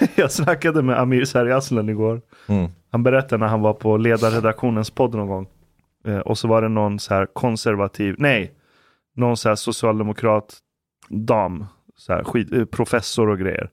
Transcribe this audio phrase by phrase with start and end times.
[0.14, 2.20] Jag snackade med Amir Sargaslan igår.
[2.46, 2.70] Mm.
[2.90, 5.48] Han berättade när han var på ledarredaktionens podd någon gång.
[6.06, 8.52] Eh, och så var det någon så här konservativ, nej,
[9.16, 10.58] någon så här socialdemokrat
[11.08, 11.64] dam,
[11.96, 13.70] så här skit, eh, professor och grejer.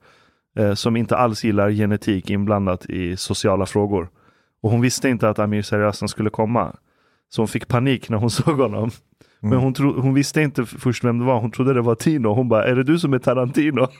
[0.57, 4.09] Eh, som inte alls gillar genetik inblandat i sociala frågor.
[4.61, 6.75] Och hon visste inte att Amir Sargaslan skulle komma.
[7.29, 8.91] Så hon fick panik när hon såg honom.
[9.39, 12.33] Men hon, tro, hon visste inte först vem det var, hon trodde det var Tino.
[12.33, 13.87] Hon bara, är det du som är Tarantino?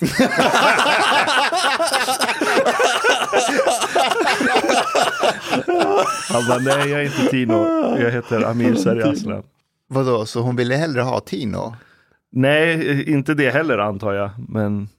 [6.30, 7.54] Han bara, nej jag är inte Tino,
[8.00, 9.44] jag heter Amir Sargaslan.
[9.90, 11.76] Vadå, så hon ville hellre ha Tino?
[12.32, 14.90] Nej, inte det heller antar jag, men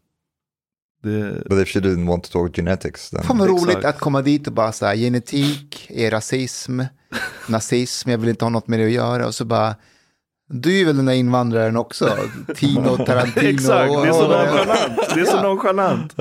[1.02, 3.23] det, But if she didn't want to talk genetics then...
[3.23, 3.62] Fan vad Exakt.
[3.75, 6.81] roligt att komma dit och bara så här, genetik är rasism,
[7.48, 9.27] nazism, jag vill inte ha något med det att göra.
[9.27, 9.75] Och så bara,
[10.48, 12.17] du är väl den där invandraren också,
[12.56, 13.48] Tino, Tarantino.
[13.48, 15.14] exakt, det är så nonchalant.
[15.14, 16.14] Det är så nonchalant.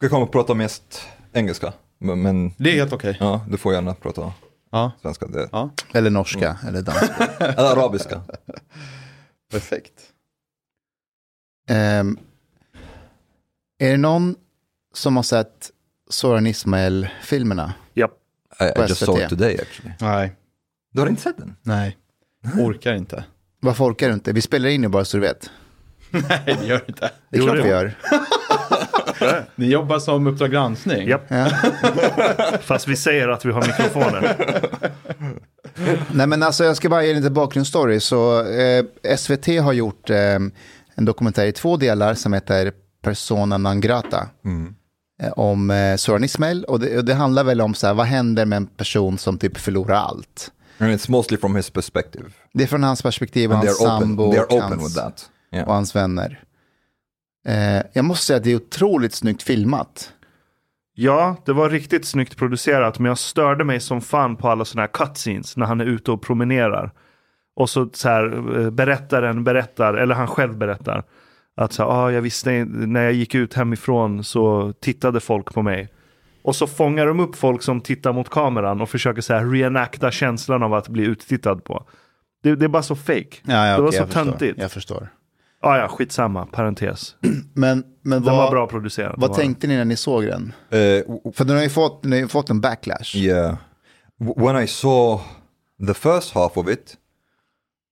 [0.00, 1.72] Vi kommer att prata mest engelska.
[1.98, 3.16] Men, Det är helt okej.
[3.20, 4.32] ja, du får gärna prata
[4.72, 4.92] Ja.
[5.02, 5.26] svenska.
[5.26, 7.26] Det, ja, Eller norska, eller danska.
[7.38, 8.20] Eller arabiska.
[9.52, 9.92] perfekt.
[11.68, 12.18] Ehm,
[13.80, 14.34] är det någon
[14.94, 15.70] som har sett
[16.10, 17.74] Soran Ismail-filmerna?
[17.94, 18.10] Japp.
[18.60, 19.94] I, I På just saw it today actually.
[20.00, 20.32] Nej,
[20.92, 21.56] Du har inte sett den?
[21.62, 21.96] nej.
[22.58, 23.24] Orkar inte.
[23.60, 24.32] Varför orkar du inte?
[24.32, 25.50] Vi spelar in nu bara så du vet.
[26.10, 27.10] Nej, det gör inte.
[27.30, 27.94] Det är Jo, klart det vi gör.
[29.56, 31.08] Ni jobbar som Uppdrag granskning.
[31.08, 31.22] Japp.
[31.28, 31.46] Ja.
[32.60, 34.36] Fast vi säger att vi har mikrofoner.
[36.12, 38.00] Nej men alltså jag ska bara ge lite bakgrundsstory.
[38.00, 38.84] Så eh,
[39.16, 40.16] SVT har gjort eh,
[40.94, 42.72] en dokumentär i två delar som heter
[43.02, 44.28] Persona non grata.
[45.22, 46.64] Eh, om eh, Soran Ismail.
[46.64, 49.38] Och det, och det handlar väl om så här, vad händer med en person som
[49.38, 50.52] typ förlorar allt.
[50.78, 52.24] And it's mostly from his perspective.
[52.52, 54.98] Det är från hans perspektiv och And hans sambo och, hans.
[55.52, 55.68] Yeah.
[55.68, 56.44] och hans vänner.
[57.46, 60.12] Eh, jag måste säga att det är otroligt snyggt filmat.
[60.94, 64.82] Ja, det var riktigt snyggt producerat, men jag störde mig som fan på alla sådana
[64.82, 66.92] här cutscenes när han är ute och promenerar.
[67.56, 71.04] Och så, så här, eh, berättaren berättar, eller han själv berättar,
[71.60, 75.88] att så ah, jag visste när jag gick ut hemifrån så tittade folk på mig.
[76.42, 80.10] Och så fångar de upp folk som tittar mot kameran och försöker så här reenacta
[80.10, 81.84] känslan av att bli uttittad på.
[82.42, 83.36] Det, det är bara så fake.
[83.44, 84.24] Ja, ja, det var så jag förstår.
[84.24, 84.58] töntigt.
[84.58, 85.08] Jag förstår.
[85.62, 87.14] Ah, ja, skitsamma, parentes.
[87.54, 89.14] Men, men Den vad, var bra producerad.
[89.18, 90.42] vad tänkte ni när ni såg den?
[90.44, 93.16] Uh, För den har ju fått, den har ju fått en backlash.
[93.16, 93.56] yeah.
[94.36, 95.24] When I saw
[95.86, 96.96] the first half of it,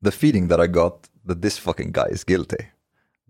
[0.05, 2.57] the feeling that I got that this fucking guy is guilty.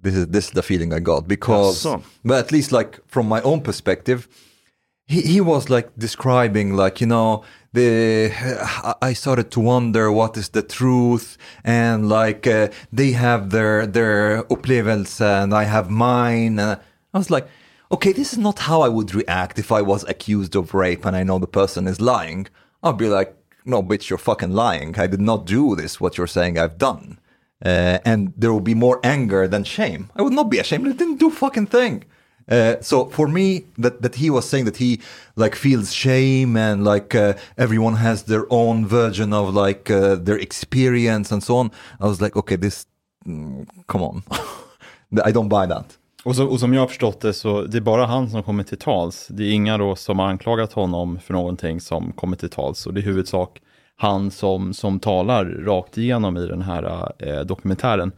[0.02, 2.02] This is this is the feeling I got because, Jaså?
[2.24, 4.28] but at least like from my own perspective,
[5.06, 7.42] he, he was like describing like you know
[7.72, 13.50] the I- I started to wonder what is the truth and like uh, they have
[13.50, 16.58] their their upplevelse and I have mine.
[16.58, 16.80] And
[17.14, 17.48] I was like
[17.90, 21.16] okay this is not how I would react if I was accused of rape and
[21.16, 22.46] I know the person is lying.
[22.82, 24.98] I'll be like no bitch you're fucking lying.
[24.98, 27.18] I did not do this what you're saying I've done
[27.64, 30.92] uh, and there will be more anger than shame I would not be ashamed I
[30.92, 32.04] didn't do fucking thing
[32.48, 35.00] uh, so for me, that that he was saying that he
[35.36, 40.38] like feels shame and like uh, everyone has their own version of like uh, their
[40.38, 41.70] experience and so on.
[42.00, 42.86] I was like, okay, this,
[43.26, 44.22] mm, come on,
[45.24, 45.98] I don't buy that.
[46.24, 48.64] Och, så, och som jag har förstått det så det är bara han som kommer
[48.64, 49.26] till tals.
[49.30, 52.86] Det är inga då som har anklagat honom för någonting som kommer till tals.
[52.86, 53.60] Och det är huvudsak
[54.00, 58.12] han som, som talar rakt igenom i den här eh, dokumentären.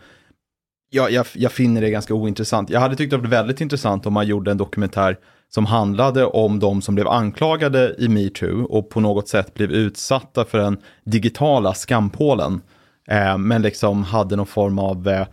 [0.91, 2.71] Jag, jag, jag finner det ganska ointressant.
[2.71, 5.17] Jag hade tyckt det var väldigt intressant om man gjorde en dokumentär
[5.49, 10.45] som handlade om de som blev anklagade i metoo och på något sätt blev utsatta
[10.45, 12.61] för den digitala skampålen.
[13.09, 15.27] Eh, men liksom hade någon form av eh,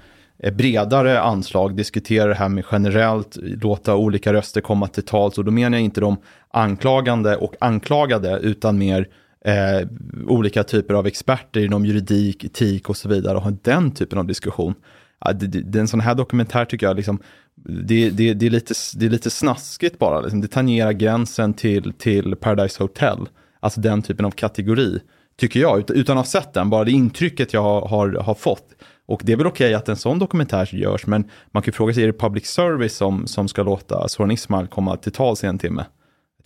[0.44, 5.38] eh, bredare anslag, diskutera det här med generellt, låta olika röster komma till tals.
[5.38, 6.18] Och då menar jag inte de
[6.52, 9.08] anklagande och anklagade, utan mer
[9.48, 9.88] eh,
[10.28, 14.28] olika typer av experter inom juridik, etik och så vidare och ha den typen av
[14.28, 14.74] diskussion.
[15.20, 17.20] Ja, det, det, en sån här dokumentär tycker jag, liksom,
[17.66, 20.22] det, det, det, är, lite, det är lite snaskigt bara.
[20.22, 20.42] Liksom.
[20.42, 23.30] Det tangerar gränsen till, till Paradise Hotel.
[23.60, 25.00] Alltså den typen av kategori,
[25.40, 25.80] tycker jag.
[25.80, 28.68] Ut, utan att ha sett den, bara det intrycket jag har, har, har fått.
[29.06, 31.94] Och det är väl okej att en sån dokumentär görs, men man kan ju fråga
[31.94, 35.48] sig, är det public service som, som ska låta Soran Ismail komma till tals i
[35.48, 35.86] en timme?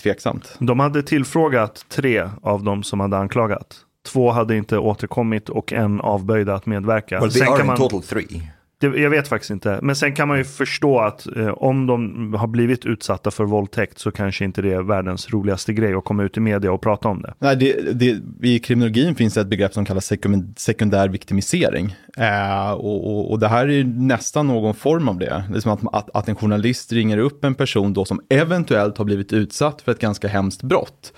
[0.03, 0.56] Tveksamt.
[0.59, 3.75] De hade tillfrågat tre av dem som hade anklagat.
[4.07, 7.19] Två hade inte återkommit och en avböjde att medverka.
[7.19, 8.51] Well, they Sen are kan in man, total three.
[8.81, 9.79] Det, jag vet faktiskt inte.
[9.81, 13.99] Men sen kan man ju förstå att eh, om de har blivit utsatta för våldtäkt
[13.99, 17.07] så kanske inte det är världens roligaste grej att komma ut i media och prata
[17.07, 17.33] om det.
[17.39, 20.13] Nej, det, det, I kriminologin finns det ett begrepp som kallas
[20.55, 21.95] sekundär viktimisering.
[22.17, 25.43] Eh, och, och, och, det här är nästan någon form av det.
[25.49, 28.97] Det är som att, att, att en journalist ringer upp en person då som eventuellt
[28.97, 31.13] har blivit utsatt för ett ganska hemskt brott.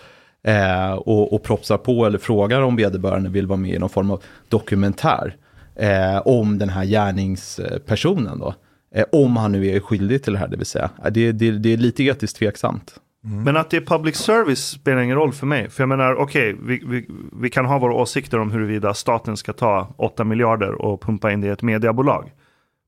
[0.48, 4.12] Eh, och, och propsar på eller frågar om vederbörande vill vara med i någon form
[4.12, 5.36] av dokumentär
[5.76, 8.56] eh, om den här gärningspersonen då.
[8.96, 10.90] Eh, om han nu är skyldig till det här, det vill säga.
[11.12, 13.00] Det, det, det är lite etiskt tveksamt.
[13.26, 13.44] Mm.
[13.44, 15.70] Men att det är public service spelar ingen roll för mig.
[15.70, 17.08] För jag menar, okej, okay, vi, vi,
[17.42, 21.42] vi, kan ha våra åsikter om huruvida staten ska ta 8 miljarder och pumpa in
[21.42, 22.32] det i ett mediebolag.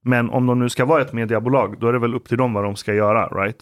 [0.03, 2.53] Men om de nu ska vara ett mediebolag, då är det väl upp till dem
[2.53, 3.57] vad de ska göra, right?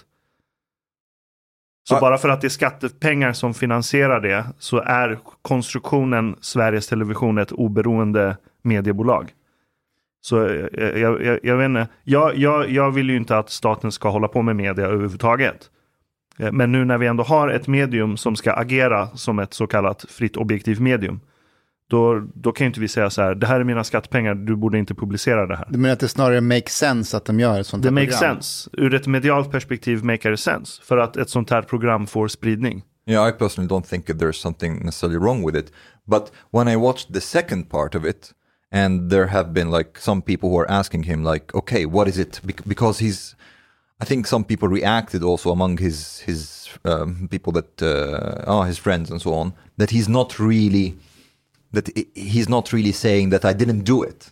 [1.84, 2.00] Så ah.
[2.00, 7.52] bara för att det är skattepengar som finansierar det så är konstruktionen Sveriges Television ett
[7.52, 9.33] oberoende mediebolag.
[10.21, 13.92] Så jag, jag, jag, jag vet inte, jag, jag, jag vill ju inte att staten
[13.92, 15.69] ska hålla på med media överhuvudtaget.
[16.39, 19.68] Eh, men nu när vi ändå har ett medium som ska agera som ett så
[19.68, 21.19] kallat fritt objektivt medium.
[21.88, 24.56] Då, då kan ju inte vi säga så här, det här är mina skattepengar, du
[24.56, 25.68] borde inte publicera det här.
[25.69, 28.19] Du menar att det snarare makes sense att de gör ett sånt här det program?
[28.19, 28.69] Det makes sense.
[28.74, 30.81] Ur ett medialt perspektiv makes det sense.
[30.83, 32.83] För att ett sånt här program får spridning.
[33.06, 35.74] Yeah, I personally don't think there's something necessarily wrong with it.
[36.06, 38.31] But when I watched the second part of it,
[38.74, 42.18] and there have been like some people who are asking him like, okay, what is
[42.18, 42.42] it?
[42.68, 43.36] Because he's
[44.02, 49.10] I think some people reacted also among his his um, people that uh, his friends
[49.12, 50.98] and so on that he's not really
[51.72, 54.31] that he's not really saying that I didn't do it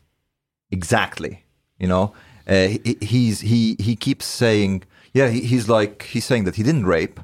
[0.71, 1.43] exactly.
[1.77, 2.13] You know,
[2.47, 4.83] uh, he, he's he he keeps saying
[5.13, 7.19] yeah he, he's like he's saying that he didn't rape,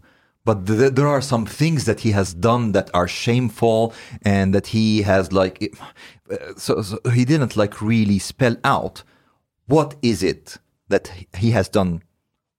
[0.46, 4.68] but th- there are some things that he has done that are shameful and that
[4.68, 5.76] he has like
[6.58, 9.04] so, so he didn't like really spell out
[9.66, 10.60] what is it
[10.90, 12.00] that he has done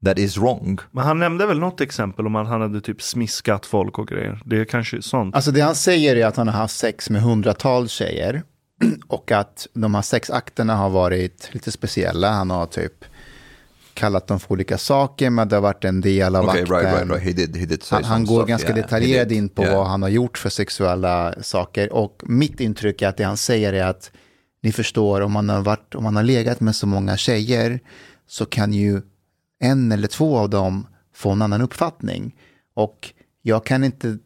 [0.04, 0.78] that is wrong.
[0.90, 4.42] Men han nämnde väl något exempel om att han hade typ smiskat folk och grejer.
[4.44, 5.34] Det är kanske sånt.
[5.34, 8.42] Alltså det han säger är att han har haft sex med hundratals tjejer.
[9.06, 12.30] Och att de här sexakterna har varit lite speciella.
[12.30, 13.04] Han har typ
[13.98, 16.76] kallat dem för olika saker, men det har varit en del av okay, akten.
[16.76, 17.22] Right, right, right.
[17.22, 19.76] He did, he did han, han går ganska yeah, detaljerad in på yeah.
[19.76, 21.92] vad han har gjort för sexuella saker.
[21.92, 24.10] Och mitt intryck är att det han säger är att
[24.62, 27.80] ni förstår, om man har, varit, om man har legat med så många tjejer
[28.26, 29.02] så kan ju
[29.60, 32.36] en eller två av dem få en annan uppfattning.
[32.74, 33.12] Och
[33.42, 34.18] jag kan inte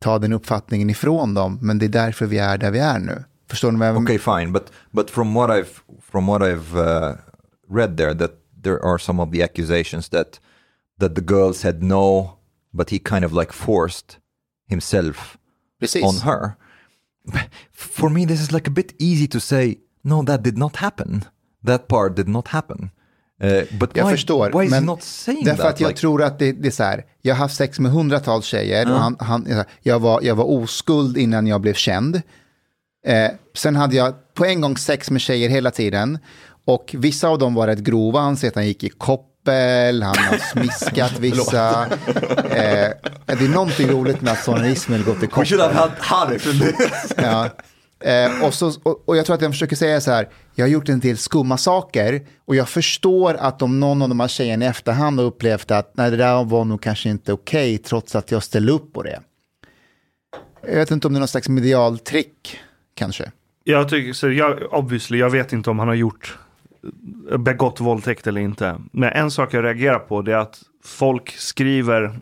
[0.00, 3.24] ta den uppfattningen ifrån dem, men det är därför vi är där vi är nu.
[3.50, 4.04] Förstår ni vad jag menar?
[4.04, 5.80] Okay, fine, but, but from what I've,
[6.10, 7.16] from what I've uh,
[7.68, 10.38] read there, that there are some of the accusations that,
[10.98, 12.38] that the girl said no,
[12.72, 14.18] but he kind of like forced
[14.66, 15.38] himself
[15.78, 16.02] Precis.
[16.02, 16.56] on her.
[17.72, 21.24] For me, this is like a bit easy to say, no, that did not happen.
[21.62, 22.90] That part did not happen.
[23.42, 23.64] Uh,
[23.94, 25.60] jag why, förstår, why men därför that?
[25.60, 26.00] att jag like...
[26.00, 28.92] tror att det, det, är så här, jag har haft sex med hundratals tjejer uh.
[28.92, 32.22] och han, han, jag, var, jag var oskuld innan jag blev känd.
[33.06, 36.18] Eh, sen hade jag på en gång sex med tjejer hela tiden
[36.64, 40.16] och vissa av dem var rätt grova, han säger att han gick i koppel, han
[40.16, 41.86] har smiskat vissa.
[41.86, 42.90] eh,
[43.26, 45.40] det är någonting roligt med att Sonny Ismail gått i koppel.
[45.40, 46.38] We should have had Harry
[47.16, 47.50] ja.
[48.04, 50.70] Eh, och, så, och, och, jag tror att jag försöker säga så här, jag har
[50.70, 54.64] gjort en del skumma saker och jag förstår att om någon av de här tjejerna
[54.64, 58.14] i efterhand har upplevt att nej, det där var nog kanske inte okej okay, trots
[58.14, 59.20] att jag ställde upp på det.
[60.66, 62.58] Jag vet inte om det är någon slags medialtrick
[62.94, 63.30] kanske.
[63.64, 66.38] Jag tycker så, jag, obviously, jag vet inte om han har gjort
[67.38, 68.80] begått våldtäkt eller inte.
[68.92, 72.20] Men en sak jag reagerar på det är att folk skriver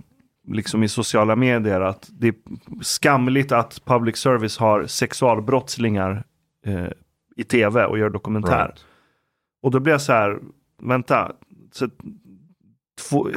[0.48, 2.34] liksom i sociala medier att det är
[2.82, 6.24] skamligt att public service har sexualbrottslingar
[6.66, 6.88] eh,
[7.36, 8.64] i tv och gör dokumentär.
[8.64, 8.84] Right.
[9.62, 10.38] Och då blir jag så här,
[10.82, 11.32] vänta,
[11.72, 11.88] så,
[13.08, 13.28] två,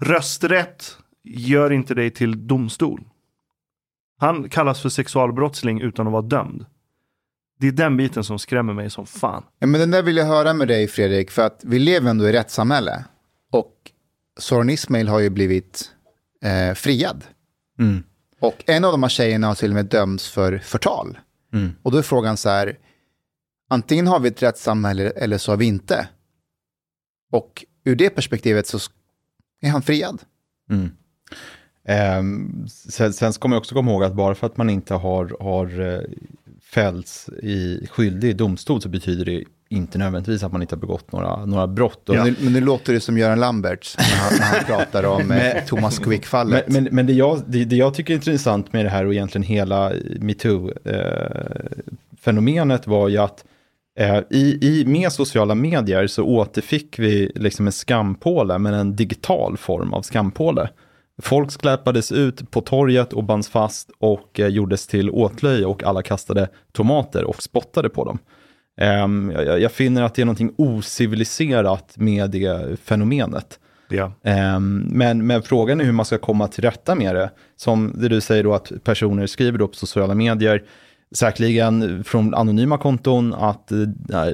[0.00, 3.00] rösträtt gör inte dig till domstol.
[4.18, 6.66] Han kallas för sexualbrottsling utan att vara dömd.
[7.60, 9.44] Det är den biten som skrämmer mig som fan.
[9.58, 12.28] Ja, men den där vill jag höra med dig Fredrik, för att vi lever ändå
[12.28, 13.04] i rättssamhälle.
[13.52, 13.74] Och
[14.38, 15.90] Soran Ismail har ju blivit
[16.44, 17.24] eh, friad.
[17.78, 18.02] Mm.
[18.40, 21.18] Och en av de här tjejerna har till och med dömts för förtal.
[21.52, 21.72] Mm.
[21.82, 22.78] Och då är frågan så här,
[23.68, 26.08] antingen har vi ett rättssamhälle eller så har vi inte.
[27.32, 28.78] Och ur det perspektivet så
[29.60, 30.22] är han friad.
[30.70, 30.90] Mm.
[31.84, 32.22] Eh,
[32.68, 36.06] sen, sen ska man också komma ihåg att bara för att man inte har, har
[36.68, 40.80] eh, fällts i skyldig i domstol så betyder det inte nödvändigtvis att man inte har
[40.80, 42.02] begått några, några brott.
[42.04, 42.24] Ja.
[42.24, 45.64] Men, men nu låter det som Göran Lamberts när han, när han pratar om eh,
[45.66, 46.64] Thomas Quick-fallet.
[46.66, 49.14] Men, men, men, det, jag, det, det, jag tycker är intressant med det här och
[49.14, 53.44] egentligen hela metoo-fenomenet var ju att
[53.98, 59.56] Eh, I, i, med sociala medier så återfick vi liksom en skampåle, men en digital
[59.56, 60.68] form av skampåle.
[61.22, 66.02] Folk skläpades ut på torget och bands fast och eh, gjordes till åtlöje och alla
[66.02, 68.18] kastade tomater och spottade på dem.
[69.04, 73.58] Um, jag, jag, finner att det är någonting ociviliserat med det fenomenet.
[73.88, 74.12] Ja.
[74.56, 77.30] Um, men, men frågan är hur man ska komma till rätta med det.
[77.56, 80.62] Som det du säger då att personer skriver då på sociala medier,
[81.14, 83.84] säkerligen från anonyma konton, att äh,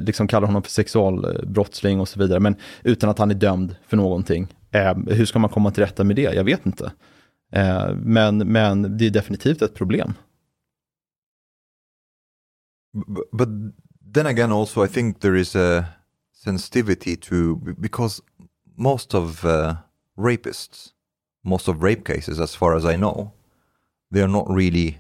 [0.00, 3.96] liksom kalla honom för sexualbrottsling och så vidare, men utan att han är dömd för
[3.96, 4.48] någonting.
[4.74, 6.22] Eh, hur ska man komma till rätta med det?
[6.34, 6.92] Jag vet inte.
[7.52, 10.14] Eh, men, men det är definitivt ett problem.
[13.06, 13.48] But, but
[14.14, 15.84] then again also I think there is a
[16.44, 18.22] sensitivity to, because
[18.76, 19.74] most of uh,
[20.16, 20.88] rapists,
[21.44, 23.30] most of rape cases as far as I know,
[24.12, 24.98] they are not really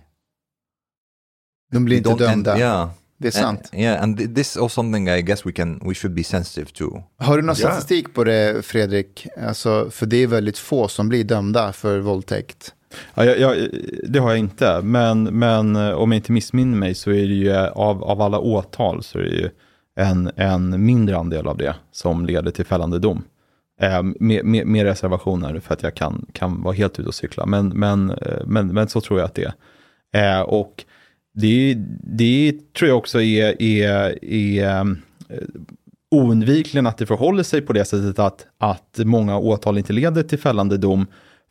[1.70, 2.52] De blir inte dömda.
[2.52, 2.90] End, yeah.
[3.18, 3.70] Det är sant.
[3.72, 7.02] And, yeah, and this is something I guess we can, we should be sensitive to.
[7.18, 9.26] Har du någon statistik på det, Fredrik?
[9.46, 12.74] Alltså, för det är väldigt få som blir dömda för våldtäkt.
[13.14, 13.68] Ja, jag, jag,
[14.08, 17.34] det har jag inte, men, men eh, om jag inte missminner mig så är det
[17.34, 19.50] ju av, av alla åtal så är det ju
[19.96, 23.24] en, en mindre andel av det som leder till fällande dom.
[23.80, 27.46] Eh, med, med, med, reservationer för att jag kan, kan vara helt ute och cykla,
[27.46, 29.52] men, men, eh, men, men så tror jag att det
[30.12, 30.38] är.
[30.38, 30.84] Eh, och
[31.34, 34.80] det, det tror jag också är, är, är
[35.28, 35.38] eh,
[36.10, 40.38] oundvikligen att det förhåller sig på det sättet att, att många åtal inte leder till
[40.38, 41.06] fällande dom.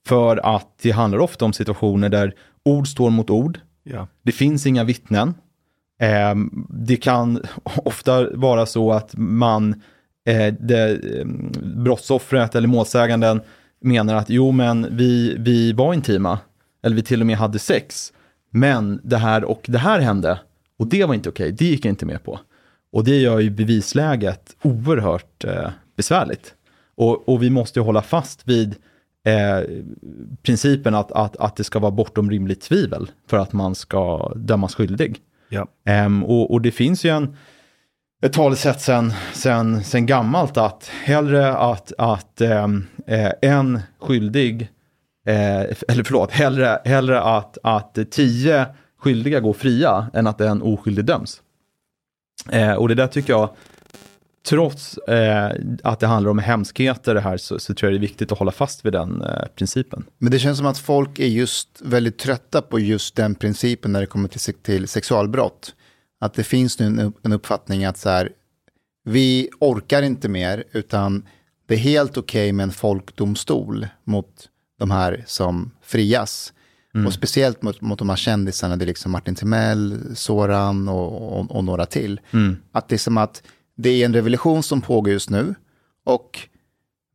[0.07, 2.33] För att det handlar ofta om situationer där
[2.65, 3.59] ord står mot ord.
[3.83, 4.07] Ja.
[4.23, 5.33] Det finns inga vittnen.
[6.01, 6.35] Eh,
[6.69, 9.81] det kan ofta vara så att man,
[10.25, 10.99] eh, det,
[11.75, 13.41] brottsoffret eller målsäganden
[13.81, 16.39] menar att jo men vi, vi var intima.
[16.83, 18.13] Eller vi till och med hade sex.
[18.53, 20.39] Men det här och det här hände
[20.79, 22.39] och det var inte okej, det gick jag inte med på.
[22.91, 26.53] Och det gör ju bevisläget oerhört eh, besvärligt.
[26.95, 28.75] Och, och, vi måste hålla fast vid
[29.25, 29.69] eh,
[30.43, 34.75] principen att, att, att det ska vara bortom rimligt tvivel för att man ska dömas
[34.75, 35.17] skyldig.
[35.49, 35.67] Ja.
[36.05, 37.37] Um, och, och, det finns ju en,
[38.23, 42.87] ett talesätt sen, sen, sen gammalt att hellre att, att um,
[43.41, 44.69] en skyldig
[45.27, 48.65] eh, eller förlåt, hellre, hellre att, att tio
[48.97, 51.41] skyldiga går fria än att en oskyldig döms.
[52.49, 53.49] Eh, och det där tycker jag,
[54.45, 55.51] trots eh,
[55.83, 58.39] att det handlar om hemskheter det här, så, så, tror jag det är viktigt att
[58.39, 60.05] hålla fast vid den eh, principen.
[60.17, 63.99] Men det känns som att folk är just väldigt trötta på just den principen när
[63.99, 65.75] det kommer till, till sexualbrott.
[66.19, 68.29] Att det finns nu en, en uppfattning att så här,
[69.05, 71.27] vi orkar inte mer, utan
[71.67, 74.49] det är helt okej okay med en folkdomstol mot
[74.83, 76.53] de här som frias.
[76.95, 77.07] Mm.
[77.07, 81.55] Och speciellt mot, mot de här kändisarna, det är liksom Martin Timell, Soran och, och,
[81.55, 82.21] och några till.
[82.31, 82.55] Mm.
[82.71, 83.43] Att det är som att
[83.77, 85.55] det är en revolution som pågår just nu
[86.05, 86.39] och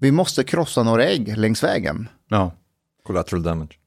[0.01, 2.09] vi måste krossa några ägg längs vägen.
[2.29, 2.53] Ja.
[3.07, 3.79] Collateral damage.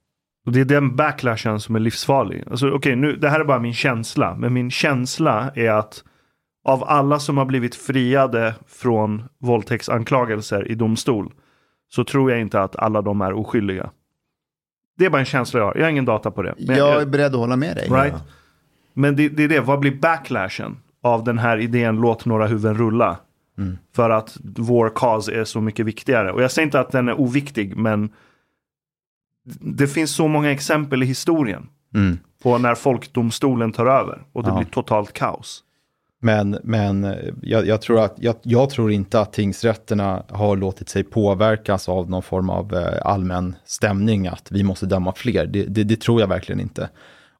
[0.46, 2.44] Och det är den backlashen som är livsfarlig.
[2.52, 6.04] Alltså, okay, nu, det här är bara min känsla, men min känsla är att
[6.66, 11.34] av alla som har blivit friade från våldtäktsanklagelser i domstol
[11.94, 13.92] så tror jag inte att alla de är oskyldiga.
[14.98, 15.76] Det är bara en känsla jag har.
[15.76, 16.56] Jag har ingen data på det.
[16.58, 17.88] Men jag är beredd att hålla med dig.
[17.90, 18.16] Right?
[18.94, 22.78] Men det, det, är det, vad blir backlashen av den här idén låt några huvuden
[22.78, 23.18] rulla?
[23.58, 23.78] Mm.
[23.96, 26.32] För att vår cause är så mycket viktigare.
[26.32, 28.10] Och jag säger inte att den är oviktig, men
[29.60, 32.20] det finns så många exempel i historien mm.
[32.44, 34.56] på när folkdomstolen tar över och det ja.
[34.56, 35.64] blir totalt kaos.
[36.24, 40.90] Men, men eh, jag, jag, tror att, jag, jag, tror inte att tingsrätterna har låtit
[40.90, 45.46] sig påverkas av någon form av eh, allmän stämning att vi måste döma fler.
[45.46, 46.90] Det, det, det, tror jag verkligen inte.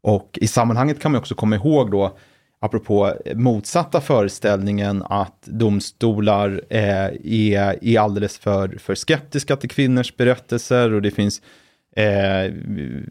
[0.02, 2.18] Och i sammanhanget kan man också komma ihåg då,
[2.60, 10.94] apropå motsatta föreställningen att domstolar eh, är, är alldeles för, för skeptiska till kvinnors berättelser
[10.94, 11.42] och det finns
[11.96, 12.54] Eh,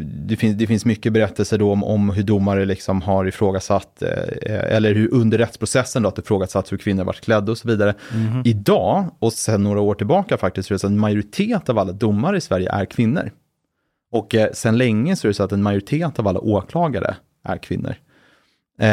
[0.00, 4.76] det, finns, det finns mycket berättelser då om, om hur domare liksom har ifrågasatt, eh,
[4.76, 7.94] eller hur under rättsprocessen då, att ifrågasatt hur kvinnor varit klädda och så vidare.
[8.14, 8.42] Mm.
[8.44, 11.78] Idag, och sedan några år tillbaka faktiskt, så är det så att en majoritet av
[11.78, 13.30] alla domare i Sverige är kvinnor.
[14.12, 17.56] Och eh, sedan länge så är det så att en majoritet av alla åklagare är
[17.56, 17.94] kvinnor.
[18.78, 18.86] Um,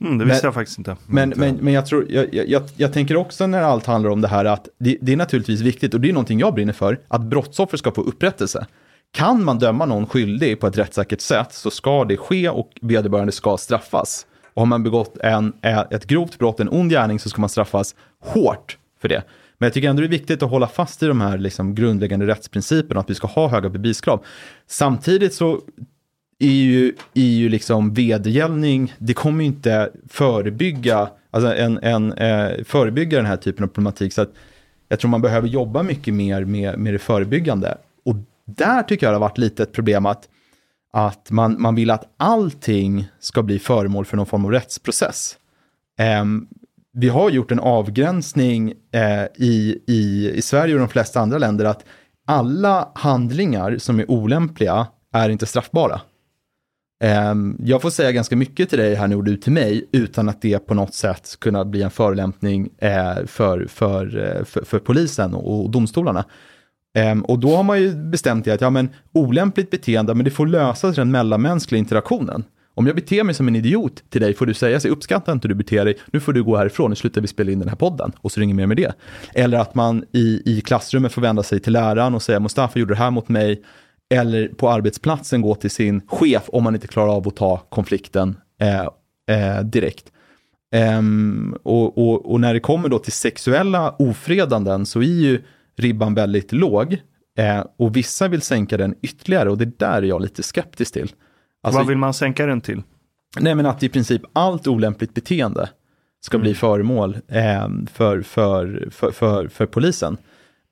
[0.00, 0.96] mm, det visste men, jag faktiskt inte.
[1.06, 4.28] Men, men, men jag, tror, jag, jag, jag, tänker också när allt handlar om det
[4.28, 7.22] här att det, det, är naturligtvis viktigt, och det är någonting jag brinner för, att
[7.22, 8.66] brottsoffer ska få upprättelse.
[9.12, 13.32] Kan man döma någon skyldig på ett rättssäkert sätt så ska det ske och vederbörande
[13.32, 14.26] ska straffas.
[14.54, 17.50] Och har man begått en, eh, ett grovt brott, en ond gärning, så ska man
[17.50, 19.22] straffas hårt för det.
[19.58, 22.26] Men jag tycker ändå det är viktigt att hålla fast i de här liksom grundläggande
[22.26, 24.24] rättsprinciperna, att vi ska ha höga beviskrav.
[24.66, 25.60] Samtidigt så
[26.38, 32.64] är ju, är ju liksom vedergällning, det kommer ju inte förebygga, alltså en, en, eh,
[32.64, 34.12] förebygga den här typen av problematik.
[34.12, 34.30] Så att
[34.88, 37.76] jag tror man behöver jobba mycket mer med, med det förebyggande.
[38.46, 40.28] Där tycker jag det har varit lite ett problem att,
[40.92, 45.36] att man, man vill att allting ska bli föremål för någon form av rättsprocess.
[45.98, 46.46] Em,
[46.92, 51.64] vi har gjort en avgränsning eh, i, i, i Sverige och de flesta andra länder
[51.64, 51.84] att
[52.26, 56.00] alla handlingar som är olämpliga är inte straffbara.
[57.02, 60.28] Ehm, jag får säga ganska mycket till dig här nu och du till mig utan
[60.28, 64.78] att det på något sätt kunna bli en förolämpning eh, för, för, eh, för, för
[64.78, 66.24] polisen och, och domstolarna.
[66.98, 70.30] Um, och då har man ju bestämt det att ja, men, olämpligt beteende, men det
[70.30, 72.44] får lösas i den mellanmänskliga interaktionen.
[72.74, 75.48] Om jag beter mig som en idiot till dig får du säga, så uppskattar inte
[75.48, 77.76] du beter dig, nu får du gå härifrån, nu slutar vi spela in den här
[77.76, 78.92] podden och så ringer mer med det.
[79.34, 82.94] Eller att man i, i klassrummet får vända sig till läraren och säga, Mustafa gjorde
[82.94, 83.62] det här mot mig,
[84.14, 88.36] eller på arbetsplatsen gå till sin chef om man inte klarar av att ta konflikten
[88.60, 88.88] eh,
[89.36, 90.12] eh, direkt.
[90.98, 95.42] Um, och, och, och när det kommer då till sexuella ofredanden så är ju
[95.76, 96.96] ribban väldigt låg
[97.38, 101.12] eh, och vissa vill sänka den ytterligare och det där är jag lite skeptisk till.
[101.62, 102.82] Alltså, Vad vill man sänka den till?
[103.40, 105.68] Nej, men att i princip allt olämpligt beteende
[106.20, 110.16] ska bli föremål eh, för, för, för, för, för polisen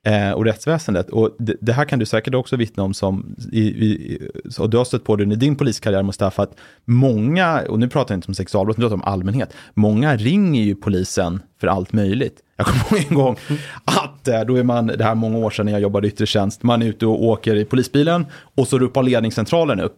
[0.05, 1.09] eh, och rättsväsendet.
[1.09, 4.19] Och det, det, här kan du säkert också vittna om som, i, i,
[4.59, 6.55] och du har stött på det i din poliskarriär Mustafa, att
[6.85, 10.61] många, och nu pratar jag inte om sexualbrott, nu pratar jag om allmänhet, många ringer
[10.61, 12.39] ju polisen för allt möjligt.
[12.57, 13.37] Jag kommer ihåg en gång
[13.85, 16.25] att eh, då är man, det här många år sedan när jag jobbade i yttre
[16.25, 19.97] tjänst, man är ute och åker i polisbilen och så ropar ledningscentralen upp.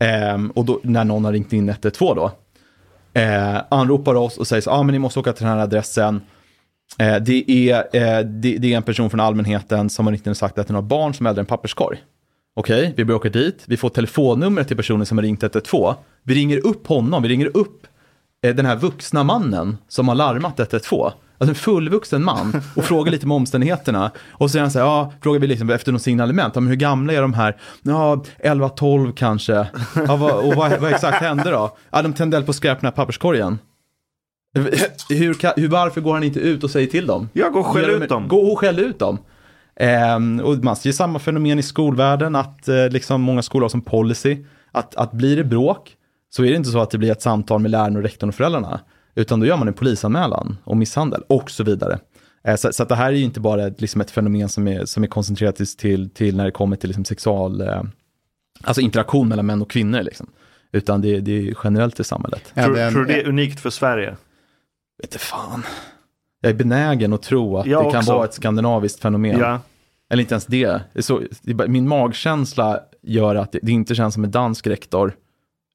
[0.00, 2.32] Eh, och då, när någon har ringt in 112 då.
[3.20, 6.20] Eh, anropar oss och säger så, ah, men ni måste åka till den här adressen.
[6.98, 10.66] Eh, det, är, eh, det, är en person från allmänheten som har ringt sagt att
[10.66, 11.98] den har barn som är äldre än papperskorg.
[12.54, 15.94] Okej, okay, vi börjar åka dit, vi får telefonnumret till personen som har ringt 112.
[16.22, 17.86] Vi ringer upp honom, vi ringer upp
[18.44, 21.12] eh, den här vuxna mannen som har larmat 112.
[21.38, 24.10] Alltså en fullvuxen man och frågar lite om omständigheterna.
[24.30, 26.68] Och så säger han så här, ja, frågar vi liksom efter något signalement, ja, men
[26.68, 27.56] hur gamla är de här?
[27.82, 29.66] Ja, 11-12 kanske.
[30.06, 31.76] Ja, vad, och vad, vad, exakt hände då?
[31.90, 33.58] Ja, de tände eld på skräp i papperskorgen.
[34.54, 37.28] Hur, hur, varför går han inte ut och säger till dem?
[37.32, 38.28] Ja, gå och skäll ut dem.
[38.28, 39.18] Gå och skäll ut dem.
[39.76, 43.80] Ehm, och man ser samma fenomen i skolvärlden, att eh, liksom många skolor har som
[43.80, 45.96] policy, att, att blir det bråk,
[46.30, 48.34] så är det inte så att det blir ett samtal med läraren och rektorn och
[48.34, 48.80] föräldrarna.
[49.14, 51.98] Utan då gör man en polisanmälan om misshandel och så vidare.
[52.44, 54.84] Eh, så, så det här är ju inte bara ett, liksom ett fenomen som är,
[54.84, 57.82] som är koncentrerat till, till när det kommer till liksom sexual, eh,
[58.62, 60.02] alltså interaktion mellan män och kvinnor.
[60.02, 60.26] Liksom.
[60.72, 62.52] Utan det, det är generellt i samhället.
[62.54, 64.16] Tror du det är unikt för Sverige?
[65.02, 65.62] Vet fan.
[66.40, 68.12] Jag är benägen att tro att jag det kan också.
[68.12, 69.38] vara ett skandinaviskt fenomen.
[69.38, 69.60] Ja.
[70.10, 70.80] Eller inte ens det.
[71.00, 71.22] Så,
[71.68, 75.14] min magkänsla gör att det, det inte känns som en dansk rektor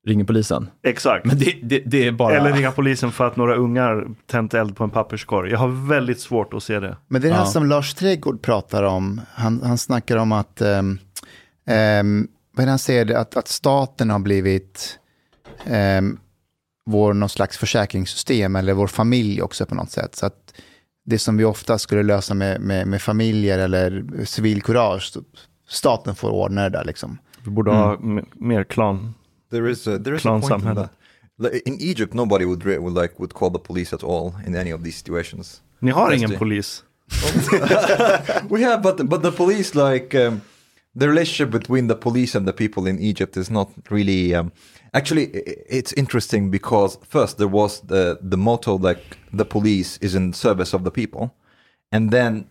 [0.07, 0.69] ringer polisen.
[0.83, 1.25] Exakt.
[1.25, 2.37] Men det, det, det, är bara...
[2.37, 5.51] Eller ringa polisen för att några ungar tänt eld på en papperskorg.
[5.51, 6.97] Jag har väldigt svårt att se det.
[7.07, 9.21] Men det är det här som Lars Trädgård pratar om.
[9.33, 10.99] Han, han snackar om att, um,
[11.99, 14.99] um, vad han säger, att, att staten har blivit
[15.99, 16.19] um,
[16.87, 20.15] vår någon slags försäkringssystem eller vår familj också på något sätt.
[20.15, 20.53] Så att
[21.05, 25.17] det som vi ofta skulle lösa med, med, med familjer eller civilkurage,
[25.69, 27.17] staten får ordna det där liksom.
[27.43, 27.81] Vi borde mm.
[27.81, 29.13] ha mer klan
[29.51, 30.91] There is a, there is a point in that.
[31.65, 34.83] In Egypt, nobody would, would like would call the police at all in any of
[34.83, 35.61] these situations.
[35.79, 36.83] Ni har ingen polis.
[38.49, 40.41] we have, but but the police like um,
[40.97, 44.33] the relationship between the police and the people in Egypt is not really.
[44.33, 44.51] Um,
[44.93, 45.25] actually,
[45.77, 50.73] it's interesting because first there was the the motto like the police is in service
[50.73, 51.35] of the people,
[51.91, 52.49] and then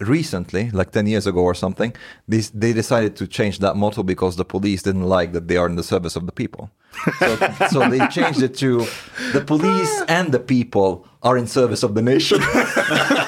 [0.00, 1.94] recently, like 10 years ago or something,
[2.26, 5.66] they, they decided to change that motto because the police didn't like that they are
[5.66, 6.70] in the service of the people.
[7.18, 7.36] So,
[7.70, 8.86] so they changed it to
[9.32, 12.40] the police and the people are in service of the nation.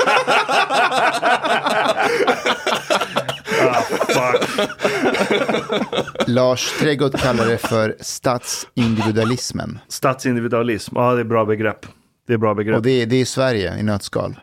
[6.27, 9.79] Lars Trädgård kallar det för statsindividualismen.
[9.89, 11.87] Statsindividualism, ja det är bra begrepp.
[12.27, 12.77] Det är bra begrepp.
[12.77, 14.37] Och det, det är Sverige i nötskal.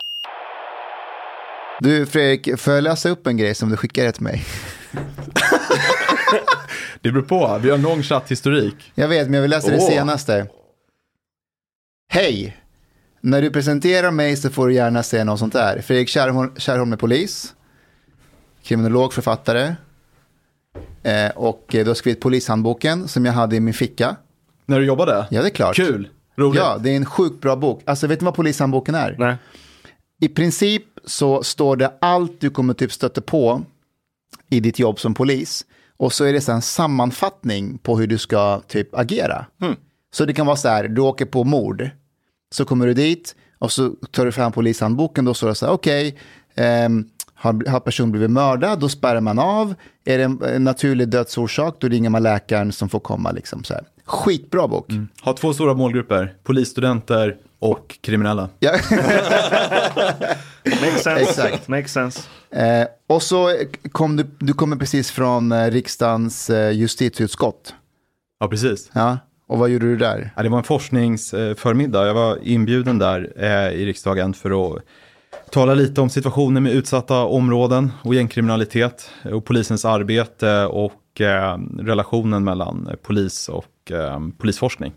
[1.79, 4.45] Du Fredrik, får jag läsa upp en grej som du skickade till mig?
[7.01, 8.91] det beror på, vi har en lång chatthistorik.
[8.95, 9.73] Jag vet, men jag vill läsa oh.
[9.73, 10.47] det senaste.
[12.09, 12.57] Hej!
[13.21, 15.81] När du presenterar mig så får du gärna säga något sånt där.
[15.81, 17.53] Fredrik Kärrholm, Kärrholm är polis,
[18.63, 19.75] kriminolog, författare.
[21.03, 24.15] Eh, och du har skrivit polishandboken som jag hade i min ficka.
[24.65, 25.27] När du jobbade?
[25.31, 25.75] Ja, det är klart.
[25.75, 26.61] Kul, roligt.
[26.61, 27.81] Ja, det är en sjukt bra bok.
[27.85, 29.15] Alltså, vet du vad polishandboken är?
[29.19, 29.35] Nej.
[30.21, 33.61] I princip så står det allt du kommer typ stöta på
[34.49, 35.65] i ditt jobb som polis.
[35.97, 39.45] Och så är det så en sammanfattning på hur du ska typ agera.
[40.13, 41.89] Så det kan vara så här, du åker på mord.
[42.55, 45.25] Så kommer du dit och så tar du fram polishandboken.
[45.25, 46.17] Då står det så här, okej,
[46.55, 47.09] ehm,
[47.43, 49.73] har, har personen blivit mördad, då spärrar man av.
[50.05, 53.31] Är det en, naturlig dödsorsak, då ringer man läkaren som får komma.
[53.31, 53.83] Liksom, så här.
[54.05, 54.91] Skitbra bok.
[55.21, 58.49] Har två stora målgrupper, polisstudenter och kriminella.
[58.59, 58.71] Ja.
[60.65, 61.21] Makes sense.
[61.21, 61.67] Exakt.
[61.67, 62.21] Makes sense.
[62.51, 63.57] Eh, och så
[63.91, 67.73] kom du, du kommer precis från eh, riksdagens eh, justitieutskott.
[68.39, 68.91] Ja, precis.
[68.93, 69.17] Ja.
[69.47, 70.33] Och vad gjorde du där?
[70.35, 72.07] Ja, det var en forskningsförmiddag.
[72.07, 74.83] Jag var inbjuden där eh, i riksdagen för att
[75.51, 82.43] tala lite om situationen med utsatta områden och gängkriminalitet och polisens arbete och eh, relationen
[82.43, 84.93] mellan polis och eh, polisforskning.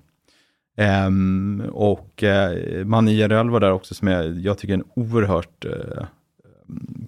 [0.77, 6.05] Ehm, och eh, Manny Jerell var där också som är, jag tycker, en oerhört eh,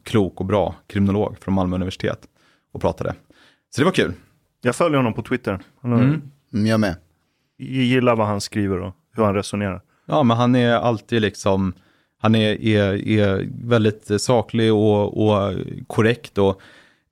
[0.02, 2.18] klok och bra kriminolog från Malmö universitet
[2.72, 3.14] och pratade.
[3.74, 4.12] Så det var kul.
[4.62, 5.58] Jag följer honom på Twitter.
[5.82, 6.22] Han har, Mm.
[6.52, 6.96] Mm, jag med.
[7.58, 9.80] gillar vad han skriver och hur han resonerar.
[10.06, 11.72] Ja, men han är alltid liksom,
[12.20, 15.54] han är, är, är väldigt saklig och, och
[15.87, 16.61] korrekt och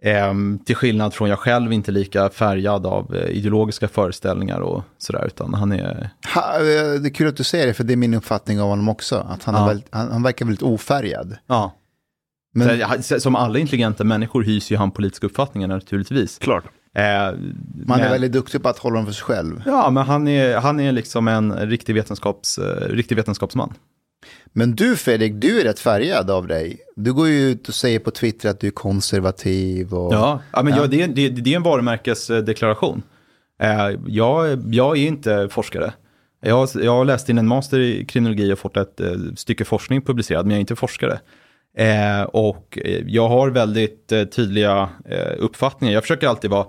[0.03, 5.25] ehm, till skillnad från jag själv inte lika färgad av eh, ideologiska föreställningar och sådär,
[5.27, 7.97] utan han är, Ha, eh, det är kul att du säger det, för det är
[7.97, 9.27] min uppfattning av honom också.
[9.29, 9.67] Att han, Ja.
[9.67, 11.37] väldigt, han, han verkar väldigt ofärgad.
[11.47, 11.73] ja.
[12.55, 16.39] Men, som alla intelligenta människor hyser ju han politiska uppfattningar naturligtvis.
[16.39, 16.65] Klart.
[16.95, 19.63] Eh, man är men- väldigt duktig på att hålla dem för sig själv.
[19.67, 23.75] Ja, men han är, han är liksom en riktig, vetenskaps, eh, riktig vetenskapsman.
[24.59, 26.79] Men du Fredrik, du är rätt färgad av dig.
[26.97, 29.95] Du går ju ut och säger på Twitter att du är konservativ.
[29.95, 30.15] Och...
[30.15, 30.81] Ja, ja men Ja.
[30.81, 33.03] Jag, det, är- det, det är en varumärkesdeklaration.
[33.63, 35.93] Eh, jag, jag är inte forskare.
[36.43, 39.65] Jag, har- jag har läst in en master i kriminologi och fått ett eh, stycke
[39.65, 41.19] forskning publicerad, men jag är inte forskare.
[41.79, 44.89] Eh, och jag har väldigt tydliga
[45.39, 45.95] uppfattningar.
[45.95, 46.67] Jag försöker alltid vara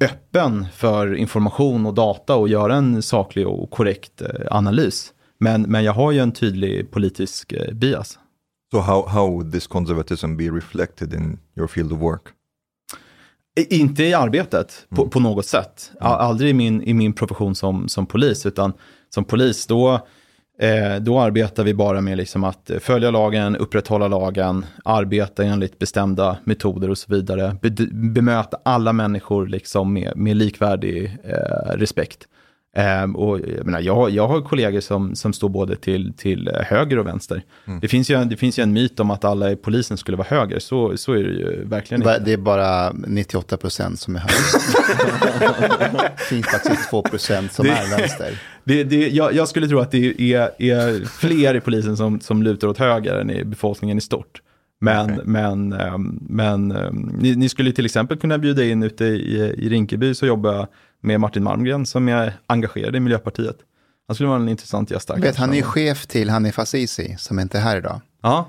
[0.00, 5.12] öppen för information och data och göra en saklig och korrekt analys.
[5.42, 8.18] Men, men jag har ju en tydlig politisk eh, bias.
[8.72, 12.22] So how, how would this conservatism be reflected in your field of work?
[13.70, 15.90] Inte i arbetet på, på något sätt.
[16.00, 18.72] A- Aldrig i min, i min profession som, som polis, utan
[19.14, 19.92] som polis då,
[20.60, 26.36] eh, då arbetar vi bara med liksom att följa lagen, upprätthålla lagen, arbeta enligt bestämda
[26.44, 27.56] metoder och så vidare.
[27.62, 32.28] Be, bemöta alla människor liksom med, med likvärdig eh, respekt.
[32.76, 36.98] Eh, och jag, menar, jag, jag har kollegor som, som står både till, till höger
[36.98, 37.42] och vänster.
[37.80, 40.16] Det, finns ju en, det finns ju en myt om att alla i polisen skulle
[40.16, 42.18] vara höger, så, så är det ju verkligen inte.
[42.18, 44.36] Det är bara 98 procent som är höger.
[46.16, 48.42] det finns faktiskt 2 procent som är vänster.
[48.64, 52.42] Det, det, jag, jag skulle tro att det är, är fler i polisen som, som
[52.42, 54.42] lutar åt höger än i befolkningen i stort.
[54.80, 59.38] Men, men, ehm, men ehm, ni, ni skulle till exempel kunna bjuda in ute i,
[59.58, 60.66] i Rinkeby så jobbar
[61.02, 63.56] med Martin Malmgren som är engagerad i Miljöpartiet.
[64.06, 65.10] Han skulle vara en intressant gäst.
[65.10, 68.00] Vet, han är chef till Hanif Azizi som inte är här idag.
[68.22, 68.48] Ja,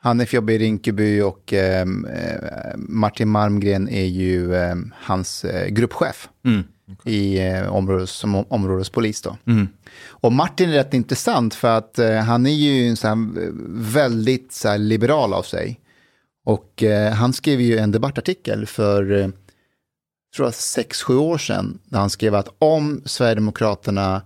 [0.00, 2.40] Hanif jobbar i Rinkeby och ehm, eh,
[2.76, 6.62] Martin Malmgren är ju ehm, hans eh, gruppchef mm,
[7.04, 9.22] i eh, områdes, som om- områdespolis.
[9.22, 9.36] Då.
[9.46, 9.68] mm,
[10.08, 13.50] Och Martin är rätt intressant för att eh, han är ju en sån här, eh,
[13.94, 15.80] väldigt så här, liberal av sig.
[16.44, 19.28] Och eh, han skrev ju en debattartikel för, eh,
[20.36, 21.78] tror jag, sex, sju år sedan.
[21.84, 24.22] Där han skrev att om Sverigedemokraterna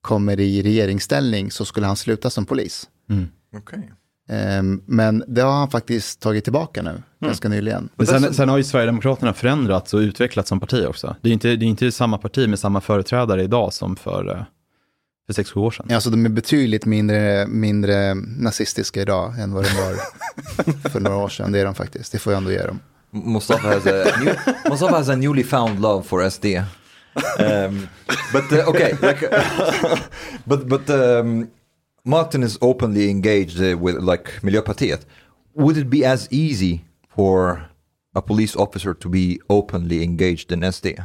[0.00, 2.88] kommer i regeringsställning så skulle han sluta som polis.
[3.10, 3.28] mm.
[3.56, 3.80] Okay.
[4.28, 7.88] Ehm, men det har han faktiskt tagit tillbaka nu, ganska nyligen.
[7.96, 11.16] Men sen, sen har ju Sverigedemokraterna förändrats och utvecklats som parti också.
[11.20, 14.42] Det är inte, det är inte samma parti med samma företrädare idag som för, eh,
[15.26, 15.86] för sex, sju år sedan.
[15.90, 19.96] Alltså de är betydligt mindre, mindre nazistiska idag än vad de var
[20.90, 21.52] för några år sedan.
[21.52, 22.80] Det är de faktiskt, det får jag ändå ge dem.
[23.12, 24.34] Mustafa has a new,
[24.68, 26.64] Mustafa has a newly found love for SD.
[27.38, 27.88] Um,
[28.32, 29.96] but uh, okay, like, uh,
[30.46, 31.50] but but um,
[32.04, 35.04] Martin is openly engaged uh, with like Miljöpartiet.
[35.54, 37.68] Would it be as easy for
[38.14, 40.98] a police officer to be openly engaged in SD?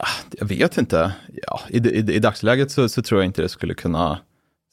[0.00, 1.12] Ah, jag vet inte.
[1.32, 4.18] Ja, i, i, I dagsläget så, så tror jag inte det skulle kunna,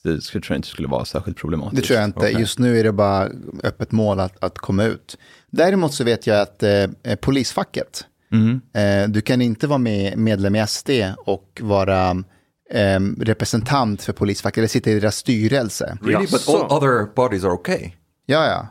[0.04, 1.82] det skulle, tror jag inte skulle vara särskilt problematiskt.
[1.82, 2.20] Det tror jag inte.
[2.20, 2.36] Okej.
[2.40, 3.30] Just nu är det bara
[3.64, 5.18] öppet mål att, att komma ut.
[5.50, 8.62] Däremot så vet jag att eh, polisfacket, Mm.
[8.74, 12.10] eh, du kan inte vara med, medlem i SD och vara
[12.74, 15.98] eh, representant för polisfacket, eller sitta i deras styrelse.
[16.02, 16.28] Really?
[16.32, 17.92] But all other bodies are okay.
[18.26, 18.68] Ja, ja.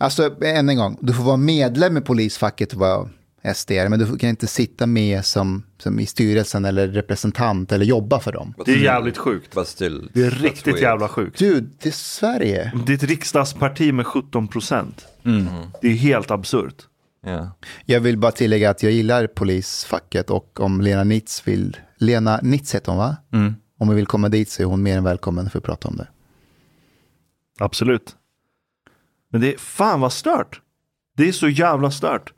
[0.00, 3.08] Alltså, än en gång, du får vara medlem i polisfacket och vara
[3.54, 8.20] SD, men du kan inte sitta med som, som i styrelsen eller representant eller jobba
[8.20, 8.54] för dem.
[8.66, 9.56] Det är jävligt sjukt.
[9.66, 11.38] Still, Det är riktigt jävla sjukt.
[11.38, 12.72] Du, det är Sverige.
[12.86, 15.06] Det är ett riksdagsparti med 17 procent.
[15.80, 16.86] Det är helt absurt.
[17.26, 17.48] Yeah.
[17.84, 22.74] Jag vill bara tillägga att jag gillar polisfacket och om Lena Nitz vill, Lena Nitz
[22.74, 23.16] heter hon va?
[23.32, 23.54] Mm.
[23.78, 25.96] Om hon vill komma dit så är hon mer än välkommen för att prata om
[25.96, 26.08] det.
[27.58, 28.16] Absolut.
[29.28, 30.60] Men det är fan vad stört.
[31.16, 32.32] Det är så jävla stört.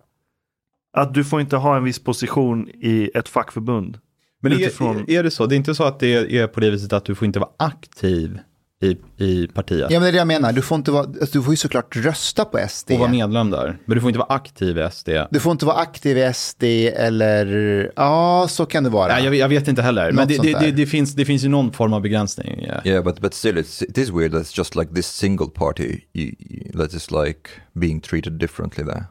[0.93, 3.99] Att du får inte ha en viss position i ett fackförbund.
[4.43, 5.47] Men Utifrån- är, är det så?
[5.47, 7.51] Det är inte så att det är på det viset att du får inte vara
[7.57, 8.39] aktiv
[8.83, 9.91] i, i partiet?
[9.91, 11.57] Ja men det är det jag menar, du får, inte vara, alltså, du får ju
[11.57, 12.91] såklart rösta på SD.
[12.93, 13.79] Och vara medlem där.
[13.85, 15.09] Men du får inte vara aktiv i SD.
[15.31, 16.63] Du får inte vara aktiv i SD
[16.97, 19.13] eller, ja så kan det vara.
[19.13, 20.07] Nej, jag, jag vet inte heller.
[20.07, 20.61] Men Något det, sånt det, där.
[20.61, 22.67] det, det, finns, det finns ju någon form av begränsning.
[22.69, 22.91] Ja.
[22.91, 24.33] Yeah, but but still, it's it is weird.
[24.35, 29.05] That's just like this single party you, you, that is like being treated differently there.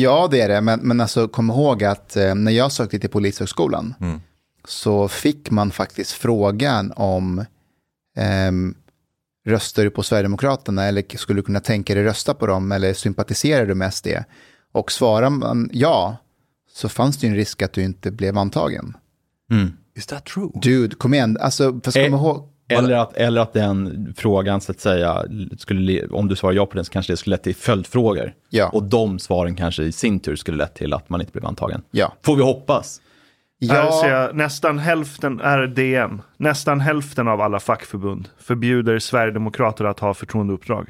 [0.00, 0.60] Ja, det är det.
[0.60, 3.94] Men, men alltså, kom ihåg att eh, när jag sökte till Polishögskolan
[4.64, 7.44] så fick man faktiskt frågan om
[8.16, 8.74] ehm,
[9.46, 13.66] röstar du på Sverigedemokraterna eller skulle du kunna tänka dig rösta på dem eller sympatiserar
[13.66, 14.06] du med SD?
[14.72, 16.16] Och svarar man ja
[16.72, 18.96] så fanns det ju en risk att du inte blev antagen.
[19.96, 20.50] Is that true?
[20.62, 21.36] Dude, kom igen.
[21.40, 22.48] Alltså, fast kom Eh, ihåg.
[22.78, 25.24] Eller att, eller att den frågan, så att säga,
[25.58, 28.32] skulle, le- om du svarar ja på den så kanske det skulle lett till följdfrågor.
[28.50, 28.68] Ja.
[28.68, 31.82] Och de svaren kanske i sin tur skulle lett till att man inte blev antagen.
[31.90, 32.12] Ja.
[32.22, 33.00] Får vi hoppas.
[33.70, 36.22] Här ser Ja, jag, nästan hälften är DN.
[36.36, 40.88] Nästan hälften av alla fackförbund förbjuder Sverigedemokrater att ha förtroendeuppdrag.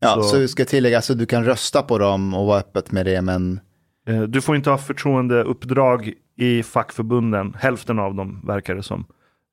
[0.00, 2.92] ja, så- så vi ska tillägga, alltså, du kan rösta på dem och vara öppet
[2.92, 3.60] med det, men
[4.08, 9.04] Eh, Du får inte ha förtroendeuppdrag i fackförbunden, hälften av dem verkar det som.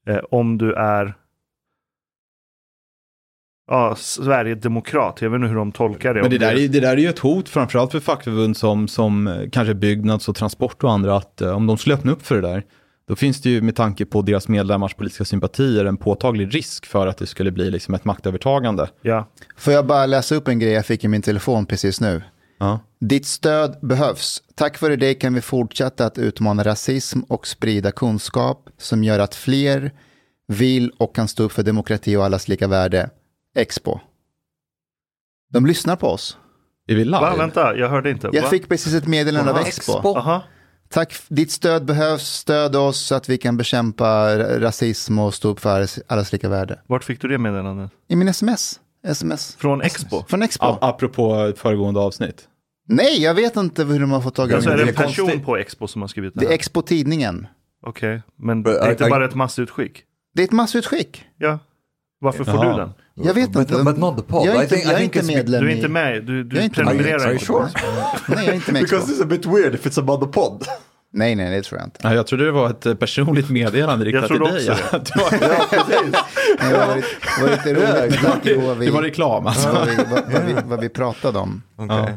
[0.07, 1.13] Eh, Om du är
[3.67, 6.21] ja, Sverigedemokrat, jag vet inte hur de tolkar det.
[6.21, 9.27] Men det där, är, det där är ju ett hot, framförallt för fackförbund som, som
[9.27, 12.35] eh, kanske Byggnads och Transport och andra, att eh, om de skulle öppna upp för
[12.35, 12.63] det där,
[13.07, 17.07] då finns det ju med tanke på deras medlemmars politiska sympatier en påtaglig risk för
[17.07, 18.89] att det skulle bli liksom ett maktövertagande.
[19.01, 22.21] Ja, får jag bara läsa upp en grej jag fick i min telefon precis nu?
[22.57, 22.79] Ja.
[22.99, 24.43] Ditt stöd behövs.
[24.55, 29.35] Tack vare dig kan vi fortsätta att utmana rasism och sprida kunskap som gör att
[29.35, 29.91] fler
[30.47, 33.09] vill och kan stå upp för demokrati och allas lika värde.
[33.55, 33.99] Expo.
[35.53, 36.37] De lyssnar på oss.
[36.87, 37.19] Är vi live?
[37.19, 38.29] Va, vänta, jag hörde inte.
[38.33, 38.49] Jag Va?
[38.49, 39.91] fick precis ett meddelande av Expo.
[39.93, 40.15] Expo.
[40.17, 40.43] Aha.
[40.89, 42.27] Tack, ditt stöd behövs.
[42.27, 44.05] Stöd oss så att vi kan bekämpa
[44.37, 46.79] ra- rasism och stå upp för allas, allas lika värde.
[46.87, 47.91] Vart fick du det meddelandet?
[48.07, 48.79] I min sms.
[49.07, 49.55] Sms.
[49.55, 50.23] Från Expo?
[50.27, 50.65] Från Expo.
[50.65, 52.47] A- apropå föregående avsnitt.
[52.89, 54.89] Nej, jag vet inte hur de har fått tag i Alltså är det det.
[54.89, 55.45] en det person konstigt.
[55.45, 56.55] på Expo som har skrivit det Det är här?
[56.55, 57.47] Expo-tidningen.
[57.85, 60.03] Okej, men But det är I- inte I- bara ett massutskick?
[60.35, 61.23] Det är ett massutskick.
[61.37, 61.59] Ja.
[62.19, 62.71] Varför får Jaha.
[62.73, 62.93] du den?
[63.27, 63.83] Jag vet But- inte.
[63.83, 64.47] but not the pod.
[64.47, 65.89] Jag är I inte, think- I jag är think inte medlem Du är inte i...
[65.89, 66.87] med, du, du Jag är inte med.
[66.93, 67.45] prenumererar Are you inte.
[67.45, 67.67] sure?
[68.27, 68.97] Nej, jag är inte med i Expo.
[68.97, 70.65] it's a bit weird if it's about the pod.
[71.13, 71.99] Nej, nej, det tror jag inte.
[72.03, 74.69] Ja, jag trodde det var ett eh, personligt meddelande riktat till trodde dig.
[74.71, 75.31] också Ja, det, var,
[76.59, 76.95] Nej, Det var,
[77.49, 79.71] lite- det var lite roligt vi, det var reklam alltså.
[79.71, 81.61] vad vi, vad, vad vi, vad vi pratade om.
[81.77, 82.13] Okay.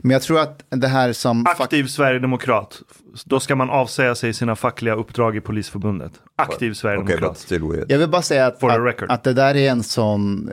[0.00, 1.46] Men jag tror att det här som...
[1.46, 2.82] Aktiv Sverigedemokrat.
[3.24, 6.12] Då ska man avsäga sig sina fackliga uppdrag i Polisförbundet.
[6.36, 7.52] Aktiv Okay, Sverigedemokrat.
[7.52, 7.92] weird.
[7.92, 10.50] Jag vill bara säga att, att, att det där är en sån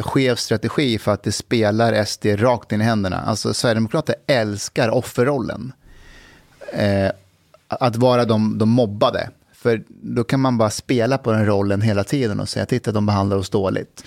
[0.00, 3.20] skev strategi för att det spelar SD rakt in i händerna.
[3.20, 5.72] Alltså Sverigedemokrater älskar offerrollen.
[6.72, 7.10] Eh,
[7.68, 9.30] att vara de, de mobbade.
[9.52, 13.06] För då kan man bara spela på den rollen hela tiden och säga titta de
[13.06, 14.04] behandlar oss dåligt.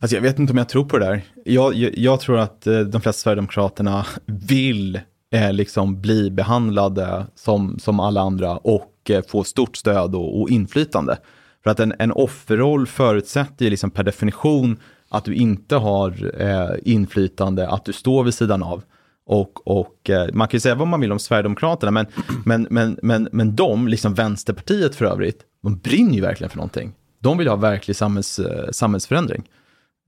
[0.00, 1.22] Alltså jag vet inte om jag tror på det där.
[1.44, 5.00] Jag, jag, jag tror att eh, de flesta Sverigedemokraterna vill
[5.32, 10.50] eh, liksom bli behandlade som, som alla andra och eh, få stort stöd och, och
[10.50, 11.18] inflytande.
[11.64, 16.70] För att en, en offerroll förutsätter ju liksom per definition att du inte har eh,
[16.82, 18.82] inflytande, att du står vid sidan av.
[19.26, 22.06] Och, och eh, man kan ju säga vad man vill om Sverigedemokraterna, men,
[22.44, 26.92] men, men, men, men de, liksom Vänsterpartiet för övrigt, de brinner ju verkligen för någonting.
[27.20, 28.70] De vill ha verklig samhälls, eh,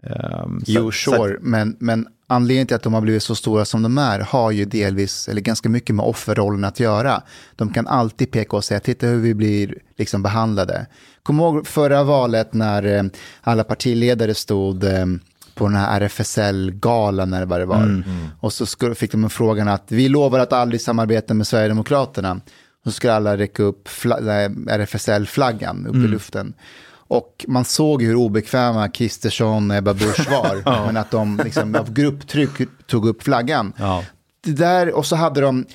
[0.02, 0.54] samhällsförändring.
[0.56, 3.34] Ehm, så- Jo, så att- sure, men, men anledningen till att de har blivit så
[3.34, 7.22] stora som de är har ju delvis, eller ganska mycket med offerrollen att göra.
[7.56, 10.86] De kan alltid peka och säga, titta hur vi blir liksom behandlade.
[11.22, 13.02] Kom ihåg förra valet när eh,
[13.40, 15.06] alla partiledare stod eh,
[15.54, 18.04] på den här RFSL-galan det vad det var.
[18.40, 22.32] Och så fick de en frågan att vi lovar att aldrig samarbeta med Sverigedemokraterna.
[22.84, 23.88] Och så skulle alla räcka upp
[24.20, 26.52] nej, RFSL-flaggan upp i luften.
[27.10, 30.62] Och man såg hur obekväma Kristersson och Ebba Busch var.
[30.86, 32.50] Men att de liksom, av grupptryck
[32.86, 33.72] tog upp flaggan.
[33.76, 34.04] Ja.
[34.44, 35.66] Det där, och så hade de,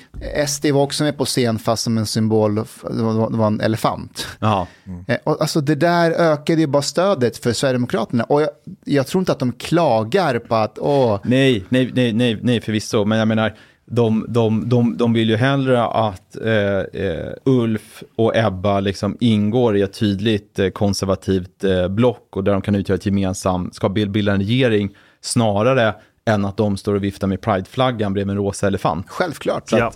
[0.48, 2.62] SD var också med på scen fast som en symbol, det
[3.02, 4.26] var, det var en elefant.
[4.38, 4.66] Ja.
[5.06, 8.24] Eh, Och alltså det där ökade ju bara stödet för Sverigedemokraterna.
[8.24, 8.48] Och jag,
[8.84, 13.04] jag tror inte att de klagar på att, åh, Nej, nej, nej, nej, nej förvisso,
[13.04, 13.54] men jag menar,
[13.86, 19.76] de, de, de, de vill ju hellre att eh, eh, Ulf och Ebba liksom ingår
[19.76, 23.88] i ett tydligt eh, konservativt eh, block och där de kan utgöra ett gemensamt, ska
[23.88, 25.94] bil- bilda en regering, snarare
[26.26, 29.10] än att de står och viftar med prideflaggan bredvid en rosa elefant.
[29.10, 29.72] Självklart.
[29.72, 29.92] Ja.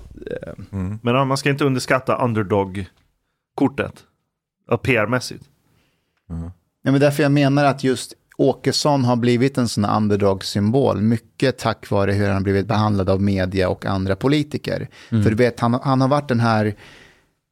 [0.70, 3.94] Men ja, man ska inte underskatta underdog-kortet.
[4.82, 5.44] PR-mässigt.
[6.82, 11.90] Ja, men därför jag menar att just Åkesson har blivit en sån underdog-symbol, mycket tack
[11.90, 14.88] vare hur han har blivit behandlad av media och andra politiker.
[15.08, 16.74] För du vet, han, han har varit den här,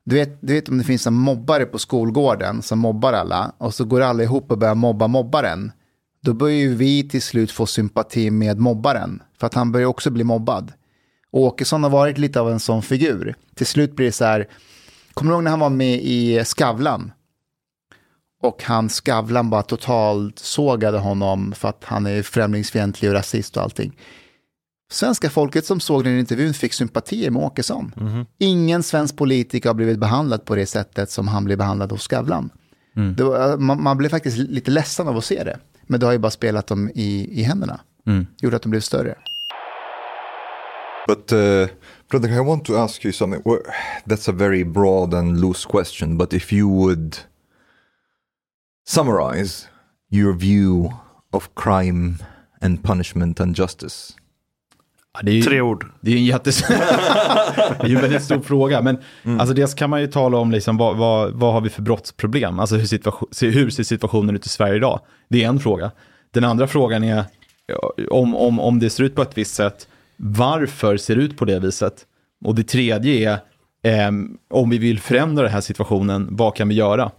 [0.05, 3.75] du vet, du vet om det finns en mobbare på skolgården som mobbar alla, och
[3.75, 5.73] så går alla ihop och börjar mobba mobbaren.
[6.23, 10.11] Då börjar ju vi till slut få sympati med mobbaren, för att han börjar också
[10.11, 10.73] bli mobbad.
[11.31, 13.35] Och Åkesson har varit lite av en sån figur.
[13.55, 14.49] Till slut blir det så här,
[15.15, 17.13] kommer du ihåg när han var med i Skavlan?
[18.43, 23.63] Och han Skavlan bara totalt sågade honom för att han är främlingsfientlig och rasist och
[23.63, 23.97] allting.
[24.91, 27.93] Svenska folket som såg den intervjun fick sympatier med Åkesson.
[28.39, 32.51] Ingen svensk politiker har blivit behandlad på det sättet som han blev behandlad hos Skavlan.
[33.17, 35.59] Det var, man, man blev faktiskt lite ledsen av att se det.
[35.87, 37.81] Men det har ju bara spelat dem i, i händerna.
[38.41, 39.15] Gjorde att de blev större.
[41.09, 41.67] But uh,
[42.11, 43.43] Fredrik, I want to ask you something.
[44.05, 47.17] That's a very broad and loose question, but if you would
[48.89, 49.67] summarize
[50.11, 50.91] your view
[51.33, 52.15] of crime
[52.61, 54.15] and punishment and justice.
[55.15, 55.87] Ja, det är ju, Tre ord.
[56.01, 56.69] Det är en jättes...
[56.69, 56.75] det
[57.81, 58.83] är ju en väldigt stor fråga.
[58.83, 58.99] Men
[59.41, 62.59] alltså dels kan man ju tala om liksom, vad, vad, vad har vi för brottsproblem?
[62.59, 65.01] Alltså hur, situation, hur ser situationen ut i Sverige idag?
[65.29, 65.91] Det är en fråga.
[66.31, 67.25] Den andra frågan är
[68.11, 71.45] om, om, om det ser ut på ett visst sätt, varför ser det ut på
[71.45, 72.07] det viset?
[72.45, 73.39] Och det tredje är
[73.83, 77.11] ehm, om vi vill förändra den här situationen, vad kan vi göra?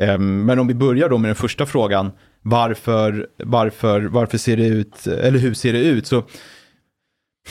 [0.00, 2.10] Ehm, Men om vi börjar då med den första frågan,
[2.42, 6.06] varför, varför, varför ser det ut, eller hur ser det ut?
[6.06, 6.22] Så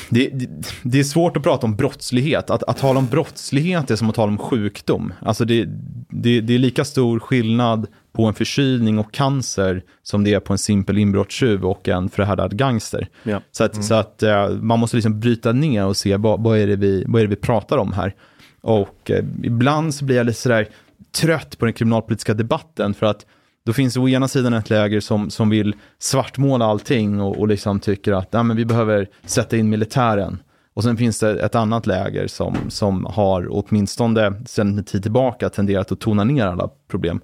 [0.09, 0.47] det, det,
[0.83, 2.49] det är svårt att prata om brottslighet.
[2.49, 5.13] Att, att tala om brottslighet är som att tala om sjukdom.
[5.21, 5.65] Alltså det,
[6.09, 10.53] det, det är lika stor skillnad på en förkylning och cancer som det är på
[10.53, 13.07] en simpel inbrottstjuv och en förhärdad gangster.
[13.23, 13.41] Ja.
[13.51, 16.67] Så att, så att eh, man måste liksom bryta ner och se vad, vad, är
[16.67, 18.15] det vi, vad är det vi pratar om här.
[18.61, 20.67] Och eh, ibland så blir jag lite sådär
[21.11, 23.25] trött på den kriminalpolitiska debatten för att
[23.65, 27.47] då finns det å ena sidan ett läger som, som vill svartmåla allting och, och
[27.47, 30.39] liksom tycker att ja, men vi behöver sätta in militären.
[30.73, 35.49] Och sen finns det ett annat läger som, som har åtminstone sedan en tid tillbaka
[35.49, 37.21] tenderat att tona ner alla problem.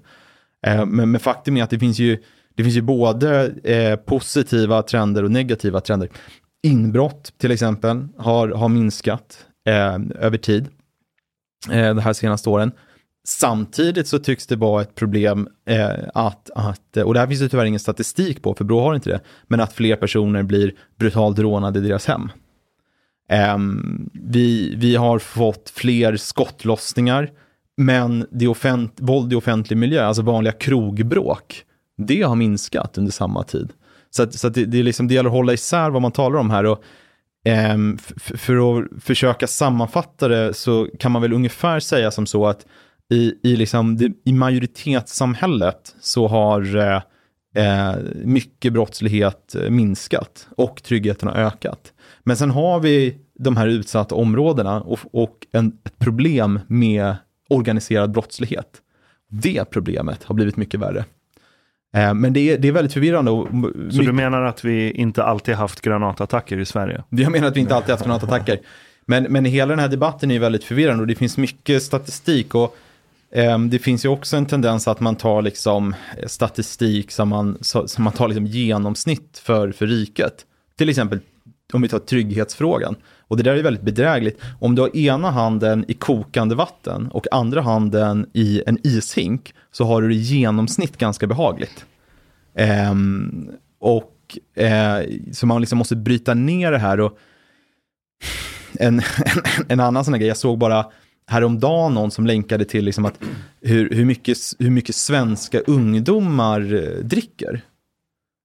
[0.66, 2.22] Eh, men, men faktum är att det finns ju,
[2.54, 6.08] det finns ju både eh, positiva trender och negativa trender.
[6.62, 10.68] Inbrott till exempel har, har minskat eh, över tid
[11.70, 12.72] eh, de här senaste åren.
[13.28, 17.48] Samtidigt så tycks det vara ett problem eh, att, att, och det här finns det
[17.48, 21.38] tyvärr ingen statistik på, för Brå har inte det, men att fler personer blir brutalt
[21.38, 22.30] rånade i deras hem.
[23.30, 23.58] Eh,
[24.12, 27.30] vi, vi har fått fler skottlossningar,
[27.76, 31.62] men det offent, våld i offentlig miljö, alltså vanliga krogbråk,
[31.98, 33.72] det har minskat under samma tid.
[34.10, 36.12] Så, att, så att det, det, är liksom, det gäller att hålla isär vad man
[36.12, 36.64] talar om här.
[36.64, 36.82] Och,
[37.44, 37.76] eh,
[38.16, 42.66] för att försöka sammanfatta det så kan man väl ungefär säga som så att
[43.10, 47.02] i, i, liksom, det, i majoritetssamhället så har eh,
[47.64, 51.92] eh, mycket brottslighet minskat och tryggheten har ökat.
[52.24, 57.16] Men sen har vi de här utsatta områdena och, och en, ett problem med
[57.48, 58.82] organiserad brottslighet.
[59.30, 61.04] Det problemet har blivit mycket värre.
[61.96, 63.30] Eh, men det är, det är väldigt förvirrande.
[63.30, 67.04] Och, Så mycket- du menar att vi inte alltid haft granatattacker i Sverige?
[67.10, 68.60] jag menar att vi inte alltid haft granatattacker.
[69.06, 72.54] Men, men hela den här debatten är väldigt förvirrande och det finns mycket statistik.
[72.54, 72.76] och
[73.32, 77.58] Ehm, det finns ju också en tendens att man tar liksom eh, statistik som man,
[77.62, 80.46] som man tar liksom genomsnitt för, för riket.
[80.76, 81.20] Till exempel
[81.72, 82.96] om vi tar trygghetsfrågan.
[83.28, 84.40] Och det där är väldigt bedrägligt.
[84.60, 89.84] Om du har ena handen i kokande vatten och andra handen i en ishink så
[89.84, 91.84] har du det i genomsnitt ganska behagligt.
[92.54, 94.98] Ehm, och eh,
[95.32, 97.18] så man liksom måste bryta ner det här och
[98.78, 100.86] en, en, en annan sån här grej, jag såg bara
[101.26, 103.20] häromdagen någon som länkade till liksom att
[103.60, 107.60] hur, hur, mycket, hur mycket svenska ungdomar eh, dricker.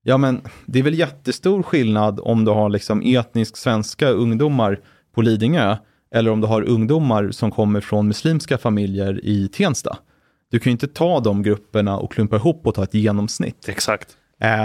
[0.03, 4.79] Ja men det är väl jättestor skillnad om du har liksom etnisk svenska ungdomar
[5.15, 5.77] på Lidingö
[6.15, 9.97] eller om du har ungdomar som kommer från muslimska familjer i Tensta.
[10.51, 13.69] Du kan ju inte ta de grupperna och klumpa ihop och ta ett genomsnitt.
[13.69, 14.17] Exakt.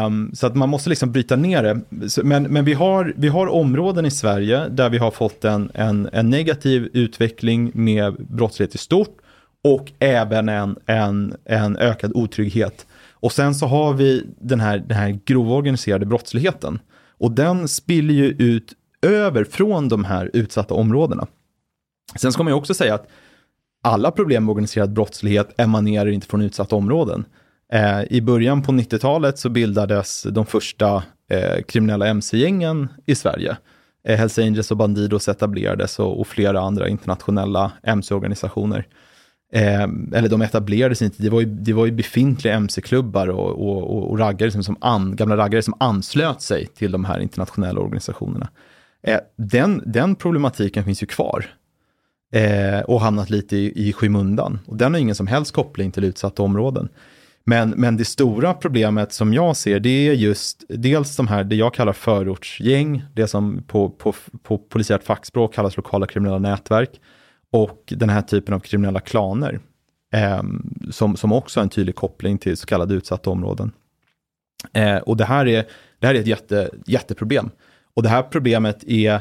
[0.07, 2.09] Um, så att man måste liksom bryta ner det.
[2.11, 5.71] Så- Men, men vi, har, vi har områden i Sverige där vi har fått en,
[5.75, 9.17] en, en negativ utveckling med brottslighet i stort
[9.65, 12.87] och även en, en, en ökad otrygghet.
[13.13, 16.79] Och sen så har vi den här, den här grova organiserade brottsligheten.
[17.19, 18.73] Och den spiller ju ut
[19.03, 21.27] över från de här utsatta områdena.
[22.21, 23.09] Sen ska man ju också säga att
[23.83, 27.25] alla problem med organiserad brottslighet emanerar inte från utsatta områden.
[27.73, 33.57] Eh, I början på 90-talet så bildades de första eh, kriminella mc-gängen i Sverige.
[34.09, 38.87] Eh, Hells Angels och Bandidos etablerades och, och flera andra internationella mc-organisationer.
[39.53, 43.97] Eh, eller de etablerades inte, det var ju, det var ju befintliga mc-klubbar och, och,
[43.97, 47.81] och, och raggare som, som an, gamla raggare som anslöt sig till de här internationella
[47.81, 48.49] organisationerna.
[49.03, 51.47] Eh, den, den problematiken finns ju kvar
[52.33, 54.59] eh, och hamnat lite i, i skymundan.
[54.67, 56.89] Och den har ingen som helst koppling till utsatta områden.
[57.49, 61.57] Men, men det stora problemet som jag ser, det är just dels de här, det
[61.57, 67.01] jag kallar förortsgäng, det som på, på, på polisiärt fackspråk kallas lokala kriminella nätverk,
[67.53, 69.61] och den här typen av kriminella klaner,
[70.13, 70.43] eh,
[70.91, 73.73] som, som också har en tydlig koppling till så kallade utsatta områden.
[74.73, 75.67] Eh, och det här är,
[75.99, 77.51] det här är ett jätte, jätteproblem.
[77.95, 79.21] Och det här problemet är,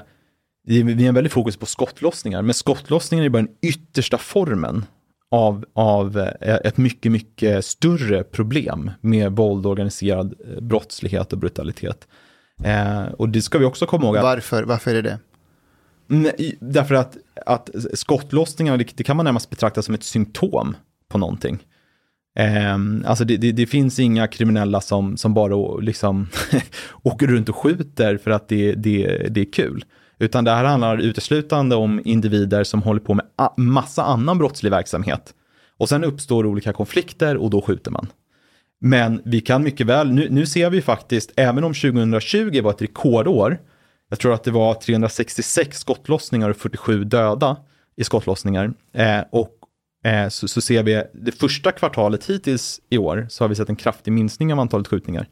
[0.67, 4.86] vi har väldigt fokus på skottlossningar, men skottlossningar är bara den yttersta formen
[5.36, 12.07] av, av eh, ett mycket, mycket större problem med våld, organiserad eh, brottslighet och brutalitet.
[12.63, 14.17] Eh, och det ska vi också komma ihåg.
[14.17, 15.19] Att, Varför, varför är det det?
[16.07, 20.75] Nej, därför att, att skottlossningar, det, det kan man närmast betrakta som ett symptom
[21.09, 21.59] på någonting.
[22.39, 26.27] Eh, alltså det, det, det, finns inga kriminella som, som bara liksom
[27.03, 29.86] åker runt och skjuter för att det, det, det är kul.
[30.20, 33.26] Utan det här handlar uteslutande om individer som håller på med
[33.57, 35.34] massa annan brottslig verksamhet.
[35.78, 38.07] Och sen uppstår olika konflikter och då skjuter man.
[38.82, 42.82] Men vi kan mycket väl, nu, nu ser vi faktiskt, även om 2020 var ett
[42.82, 43.59] rekordår,
[44.09, 47.57] jag tror att det var 366 skottlossningar och 47 döda
[47.95, 48.74] i skottlossningar.
[48.93, 49.51] Eh, och
[50.05, 53.70] eh, så, så, ser vi det första kvartalet hittills i år så har vi sett
[53.70, 55.28] en kraftig minskning av antalet skjutningar.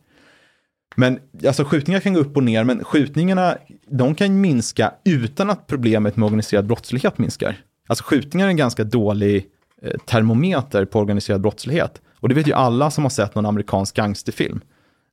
[0.95, 5.67] Men alltså skjutningar kan gå upp och ner, men skjutningarna de kan minska utan att
[5.67, 7.57] problemet med organiserad brottslighet minskar.
[7.87, 9.45] Alltså skjutningar är en ganska dålig
[9.81, 12.01] eh, termometer på organiserad brottslighet.
[12.19, 14.61] Och det vet ju alla som har sett någon amerikansk gangsterfilm.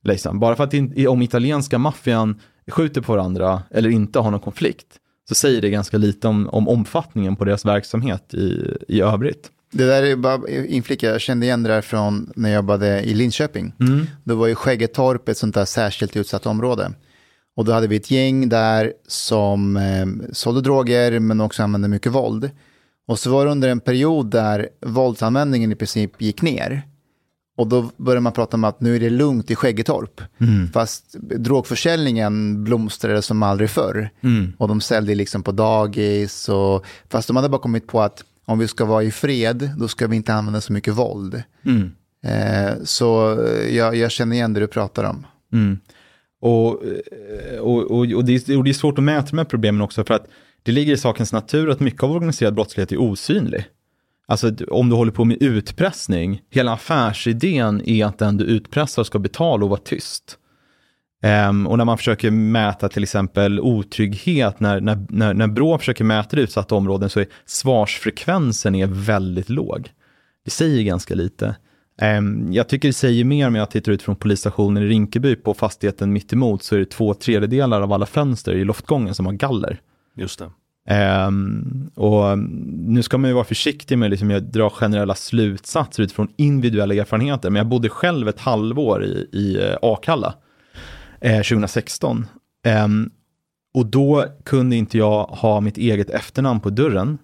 [0.03, 0.39] Liksom.
[0.39, 4.87] Bara för att in, om italienska maffian skjuter på varandra eller inte har någon konflikt,
[5.29, 9.51] så säger det ganska lite om, om omfattningen på deras verksamhet i, i övrigt.
[9.71, 13.13] Det där är bara inflika, jag kände igen det där från när jag jobbade i
[13.13, 13.73] Linköping.
[13.79, 14.07] Mm.
[14.23, 16.91] Då var ju Skäggetorp ett sånt där särskilt utsatt område.
[17.55, 22.11] Och då hade vi ett gäng där som eh, sålde droger men också använde mycket
[22.11, 22.51] våld.
[23.07, 26.81] Och så var det under en period där våldsanvändningen i princip gick ner.
[27.57, 30.21] Och då började man prata om att nu är det lugnt i Skäggetorp.
[30.37, 30.71] Mm.
[30.71, 34.09] Fast drogförsäljningen blomstrade som aldrig förr.
[34.21, 34.53] Mm.
[34.57, 36.49] Och de sålde liksom på dagis.
[36.49, 39.87] Och, fast de hade bara kommit på att om vi ska vara i fred, då
[39.87, 41.43] ska vi inte använda så mycket våld.
[41.65, 41.91] Mm.
[42.23, 43.37] Eh, så
[43.69, 45.27] jag, jag, känner igen det du pratar om.
[45.53, 45.79] Mm.
[46.41, 49.45] Och, eh, och, och, och, det är, och det är svårt att mäta de här
[49.45, 50.27] problemen också, för att
[50.63, 53.65] det ligger i sakens natur att mycket av organiserad brottslighet är osynlig.
[54.27, 59.19] Alltså om du håller på med utpressning, hela affärsidén är att den du utpressar ska
[59.19, 60.37] betala och vara tyst.
[61.23, 66.03] Um, och när man försöker mäta till exempel otrygghet, när, när, när, när Brå försöker
[66.03, 69.89] mäta det utsatta områden så är svarsfrekvensen är väldigt låg.
[70.45, 71.55] Det säger ganska lite.
[72.01, 75.53] Um, jag tycker det säger mer om jag tittar ut från polisstationen i Rinkeby på
[75.53, 79.33] fastigheten mitt emot så är det två tredjedelar av alla fönster i loftgången som har
[79.33, 79.79] galler.
[80.15, 80.51] Just det.
[81.27, 86.27] Um, och nu ska man ju vara försiktig med liksom, att dra generella slutsatser utifrån
[86.37, 90.33] individuella erfarenheter, men jag bodde själv ett halvår i, i uh, Akalla
[91.21, 92.27] eh, 2016.
[92.65, 93.11] Ehm,
[93.73, 97.17] och då kunde inte jag ha mitt eget efternamn på dörren,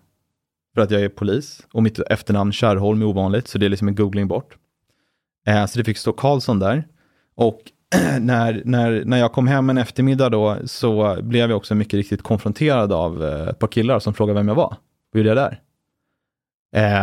[0.76, 1.68] för att jag är polis.
[1.74, 4.58] Och mitt efternamn Kärrholm är ovanligt, så det är liksom en googling bort.
[5.48, 6.88] Eh, så det fick stå Karlsson där.
[7.36, 7.60] Och
[8.20, 12.22] när, när, när jag kom hem en eftermiddag då, så blev jag också mycket riktigt
[12.22, 14.76] konfronterad av eh, ett par killar som frågade vem jag var.
[15.12, 15.62] Vad gjorde jag där?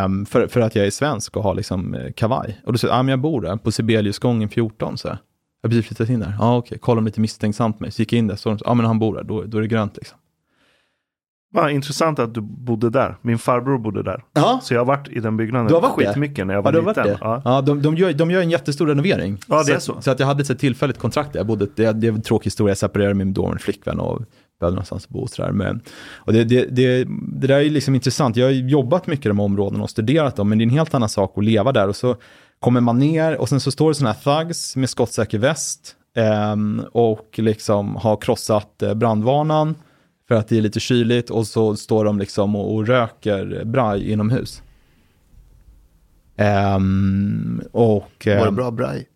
[0.04, 2.60] Um, för, för att jag är svensk och har liksom eh, kavaj.
[2.64, 4.98] Och då sa jag, ah, men jag bor där på Sibeliusgången 14.
[4.98, 5.18] Så.
[5.64, 6.34] Jag har precis flyttat in där.
[6.38, 6.68] Ja, ah, okej.
[6.68, 6.78] Okay.
[6.78, 7.90] Kolla lite misstänksamt mig.
[7.90, 8.36] Så gick jag in där.
[8.36, 9.24] Så ja, ah, men han bor där.
[9.24, 10.18] Då, då är det grönt liksom.
[11.52, 13.16] Vad intressant att du bodde där.
[13.22, 14.24] Min farbror bodde där.
[14.32, 14.60] Ja.
[14.62, 16.88] Så jag har varit i den byggnaden du har varit skitmycket när jag var ja,
[16.88, 17.06] liten.
[17.06, 17.18] Det.
[17.20, 19.38] Ja, ja de, de, gör, de gör en jättestor renovering.
[19.48, 19.94] Ja, det är så.
[19.94, 21.40] Så, så att jag hade ett tillfälligt kontrakt där.
[21.40, 24.22] Jag bodde, det, det är en tråkig historia, jag separerade med min dåvarande flickvän och
[24.60, 25.18] behövde någonstans att bo.
[25.18, 25.52] Och så där.
[25.52, 25.80] Men,
[26.14, 27.04] och det, det, det,
[27.40, 28.36] det där är liksom intressant.
[28.36, 30.94] Jag har jobbat mycket i de områdena och studerat dem, men det är en helt
[30.94, 31.88] annan sak att leva där.
[31.88, 32.16] Och så
[32.64, 36.86] kommer man ner och sen så står det sådana här thugs med skottsäker väst Um,
[36.92, 39.74] och liksom har krossat uh, brandvarnan
[40.28, 44.10] för att det är lite kyligt och så står de liksom och, och röker braj
[44.10, 44.62] inomhus.
[46.76, 49.06] Um, och, Var det bra braj?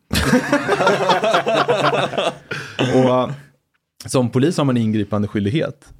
[2.95, 3.31] och uh,
[4.07, 5.93] som polis har man ingripande skyldighet.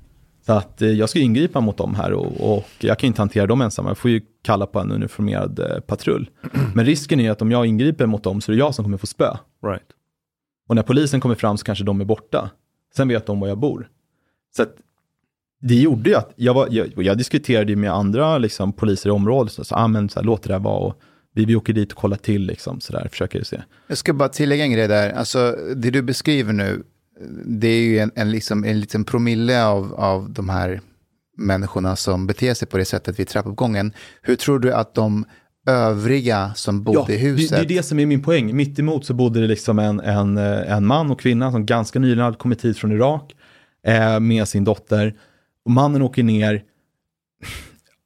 [0.49, 3.47] Så att uh, jag ska ingripa mot dem här och, och, jag kan inte hantera
[3.47, 3.87] dem ensam.
[3.87, 6.31] Jag får ju kalla på en uniformerad uh, patrull.
[6.75, 8.97] Men risken är att om jag ingriper mot dem så är det jag som kommer
[8.97, 9.37] få spö.
[9.67, 9.87] Right.
[10.69, 12.51] Och när polisen kommer fram så kanske de är borta.
[12.97, 13.89] Sen vet de var jag bor.
[14.57, 14.75] Så att
[15.61, 19.53] det gjorde ju att jag, var, jag, jag diskuterade med andra liksom, poliser i området.
[19.53, 20.79] Så, så, ah, men, så här, låt det där vara.
[20.79, 21.01] Och
[21.35, 23.63] vi, vi åker dit och kollar till, liksom, så där, försöker se.
[23.87, 25.13] Jag ska bara tillägga en grej där.
[25.13, 26.83] Alltså, det du beskriver nu,
[27.45, 30.81] det är ju en, en, liksom, en liten promille av, av de här
[31.37, 33.93] människorna som beter sig på det sättet vid trappuppgången.
[34.23, 35.25] Hur tror du att de
[35.67, 37.51] övriga som bodde i huset...
[37.51, 38.57] Det, det är det som är min poäng.
[38.57, 42.25] Mitt emot så bodde det liksom en, en, en man och kvinna som ganska nyligen
[42.25, 43.35] hade kommit hit från Irak
[43.87, 45.17] eh, med sin dotter.
[45.65, 46.55] Och mannen åker ner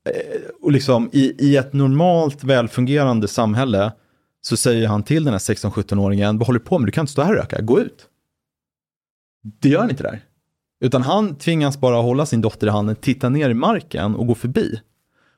[0.09, 3.93] eh, och liksom i, i ett normalt välfungerande samhälle
[4.41, 6.89] så säger han till den här 16-17-åringen, vad håller du på med?
[6.89, 8.09] Du kan inte stå här och röka, gå ut.
[9.43, 10.20] Det gör han inte där.
[10.80, 14.34] Utan han tvingas bara hålla sin dotter i handen, titta ner i marken och gå
[14.34, 14.80] förbi.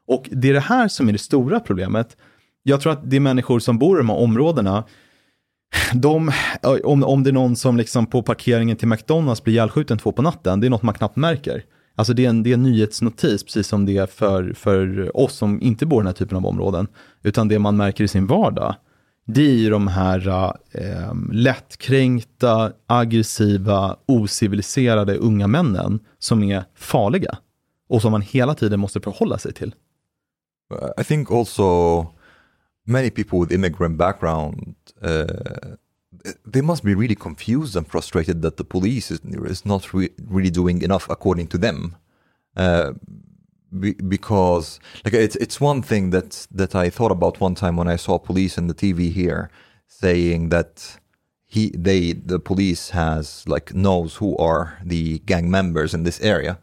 [0.07, 2.17] Och det är det här som är det stora problemet.
[2.63, 4.85] Jag tror att det är människor som bor i de här områdena,
[5.95, 6.33] de,
[6.85, 10.23] om, om det är någon som liksom på parkeringen till McDonalds blir ihjälskjuten två på
[10.23, 11.65] natten, det är något man knappt märker.
[11.95, 15.35] Alltså det är en, det är en nyhetsnotis, precis som det är för, för oss
[15.35, 16.87] som inte bor i den här typen av områden.
[17.23, 18.75] Utan det man märker i sin vardag,
[19.25, 20.29] det är ju de här
[20.71, 27.39] eh, lättkränkta, aggressiva, ociviliserade unga männen som är farliga
[27.89, 29.75] och som man hela tiden måste förhålla sig till.
[31.01, 32.07] I think also
[32.87, 35.75] many people with immigrant background uh,
[36.53, 39.21] they must be really confused and frustrated that the police is,
[39.51, 41.97] is not re really doing enough according to them.
[42.57, 42.93] Uh,
[43.81, 47.89] be, because like it's it's one thing that that I thought about one time when
[47.89, 49.51] I saw police in the TV here
[49.87, 50.99] saying that
[51.47, 56.59] he they the police has like knows who are the gang members in this area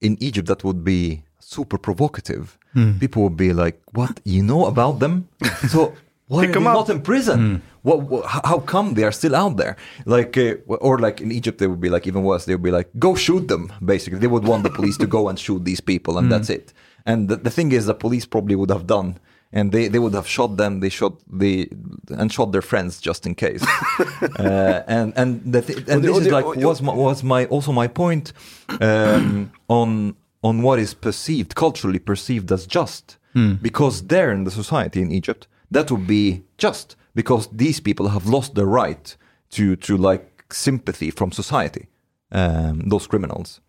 [0.00, 2.58] in Egypt that would be super provocative.
[2.72, 2.98] Hmm.
[2.98, 5.28] People would be like, "What you know about them?
[5.68, 5.94] So
[6.32, 7.38] why Pick are they up." not in prison?
[7.38, 7.56] Hmm.
[7.82, 8.24] What, what?
[8.50, 9.76] How come they are still out there?
[10.06, 12.44] Like, uh, or like in Egypt, they would be like even worse.
[12.46, 15.28] They would be like, "Go shoot them!" Basically, they would want the police to go
[15.28, 16.72] and shoot these people, and that's it.
[17.04, 19.18] And the, the thing is, the police probably would have done.
[19.54, 20.80] And they, they would have shot them.
[20.80, 21.68] They shot the
[22.08, 23.62] and shot their friends just in case.
[24.38, 27.86] uh, and and the th- and this is like was my, was my also my
[27.86, 28.32] point
[28.80, 33.18] um, on on what is perceived culturally perceived as just
[33.60, 38.30] because there in the society in Egypt that would be just because these people have
[38.30, 39.18] lost their right
[39.56, 41.86] to to like sympathy from society
[42.34, 43.60] um, those criminals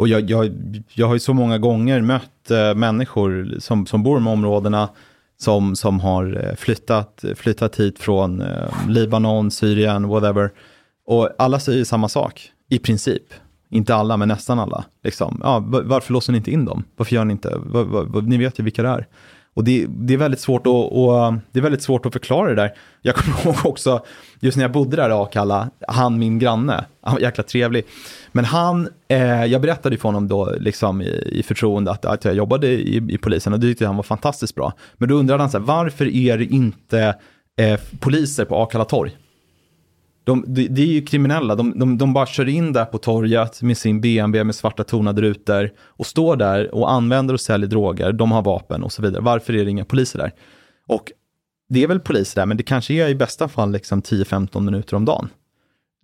[0.00, 0.52] Och jag, jag,
[0.94, 4.32] jag har ju så många gånger mött eh, människor som, som bor i de här
[4.32, 4.88] områdena
[5.40, 10.50] som, som har eh, flyttat, flyttat hit från eh, Libanon, Syrien, whatever.
[11.06, 13.22] Och alla säger samma sak, i princip.
[13.70, 14.84] Inte alla, men nästan alla.
[15.04, 15.40] Liksom.
[15.42, 16.84] Ja, varför låser ni inte in dem?
[16.96, 17.56] Varför gör ni inte?
[17.56, 19.06] Var, var, var, ni vet ju vilka det är.
[19.54, 22.54] Och det, det, är väldigt svårt att, och, det är väldigt svårt att förklara det
[22.54, 22.72] där.
[23.02, 24.04] Jag kommer ihåg också,
[24.40, 27.84] just när jag bodde där i Akalla, han min granne, han var jäkla trevlig.
[28.32, 32.34] Men han, eh, jag berättade för honom då liksom i, i förtroende att, att jag
[32.34, 34.72] jobbade i, i polisen och det tyckte han var fantastiskt bra.
[34.96, 37.14] Men då undrade han så här, varför är det inte
[37.56, 39.16] eh, poliser på Akalla torg?
[40.24, 43.62] De, det, de är ju kriminella, de, de, de bara kör in där på torget
[43.62, 48.12] med sin BMW med svarta tonade rutor och står där och använder och säljer droger,
[48.12, 49.22] de har vapen och så vidare.
[49.22, 50.32] Varför är det inga poliser där?
[50.86, 51.12] Och
[51.68, 54.96] det är väl poliser där, men det kanske är i bästa fall liksom 10-15 minuter
[54.96, 55.28] om dagen.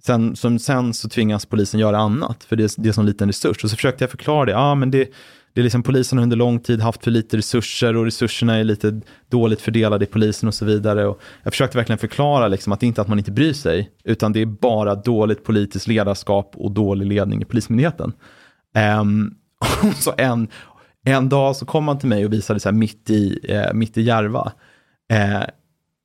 [0.06, 3.28] Sen, som, sen så tvingas polisen göra annat, för det är, det är sån liten
[3.28, 3.64] resurs.
[3.64, 5.08] Och så försökte jag förklara det, ja men det,
[5.57, 8.64] det är liksom polisen har under lång tid haft för lite resurser och resurserna är
[8.64, 11.07] lite dåligt fördelade i polisen och så vidare.
[11.07, 13.90] Och jag försökte verkligen förklara liksom att det inte är att man inte bryr sig,
[14.04, 18.12] utan det är bara dåligt politiskt ledarskap och dålig ledning i Polismyndigheten.
[19.02, 19.34] Um,
[19.94, 20.48] så en,
[21.04, 23.98] en dag så kom man till mig och visade så här mitt i, eh, mitt
[23.98, 24.52] i Järva.
[25.12, 25.42] Eh,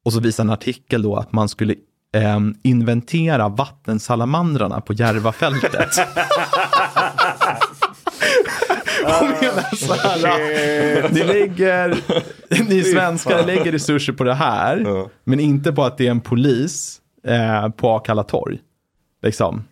[0.06, 1.76] och så visade en artikel då att man skulle
[2.16, 5.90] eh, inventera vattensalamandrarna på Järvafältet.
[9.04, 11.98] och menar så här, ni, lägger,
[12.70, 14.86] ni svenskar lägger resurser på det här,
[15.24, 18.60] men inte på att det är en polis eh, på Akalla torg.
[19.24, 19.64] Liksom.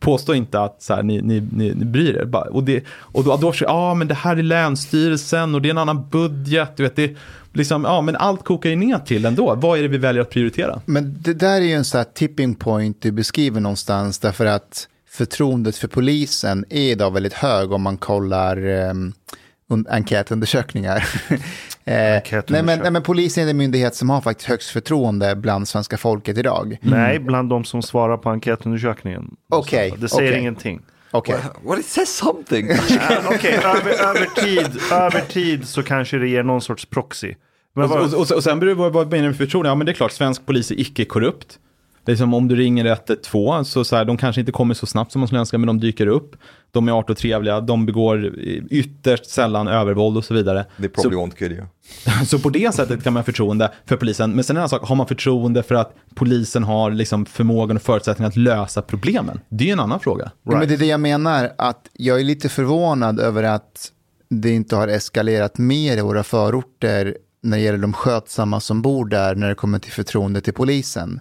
[0.00, 2.24] Påstå inte att så här, ni, ni, ni, ni bryr er.
[2.24, 5.68] Bara, och, det, och då, då ja ah, men det här är länsstyrelsen och det
[5.68, 6.76] är en annan budget.
[6.76, 7.16] Du vet, det,
[7.52, 9.54] liksom, ja, men allt kokar ju ner till ändå.
[9.54, 10.80] Vad är det vi väljer att prioritera?
[10.84, 14.88] Men det där är ju en sån här tipping point du beskriver någonstans därför att
[15.12, 19.12] förtroendet för polisen är idag väldigt hög om man kollar um,
[19.88, 20.96] enkätundersökningar.
[21.84, 25.68] eh, nej, men, nej, men polisen är den myndighet som har faktiskt högst förtroende bland
[25.68, 26.78] svenska folket idag.
[26.82, 29.36] Nej, bland de som svarar på enkätundersökningen.
[29.48, 30.40] Okej, Det säger okej.
[30.40, 30.82] ingenting.
[31.10, 32.70] Okej, well it says something
[33.26, 37.34] Okej, över, över, tid, över tid så kanske det ger någon sorts proxy.
[37.74, 39.68] Men och, vad- och, och, och sen beror det på vad menar du med förtroende?
[39.68, 40.74] Ja men det är klart, svensk polis är
[42.02, 42.08] icke korrupt.
[42.08, 45.20] Liksom om du ringer 112 så, så här, de kanske inte kommer så snabbt som
[45.20, 46.36] man skulle önska, men de dyker upp.
[46.72, 50.64] De är artigt och trevliga, de begår eh, ytterst sällan övervåld och så vidare.
[50.76, 51.64] They probably won't kill you.
[52.26, 54.32] Så på det sättet kan man ha förtroende för polisen.
[54.32, 57.82] Men sen en annan sak, har man förtroende för att polisen har liksom förmågan och
[57.82, 59.40] förutsättningar att lösa problemen?
[59.48, 60.30] Det är en annan fråga.
[60.42, 63.92] Ja, Men det är det jag menar, att jag är lite förvånad över att
[64.28, 69.04] det inte har eskalerat mer i våra förorter när det gäller de skötsamma som bor
[69.04, 71.20] där när det kommer till förtroende till polisen.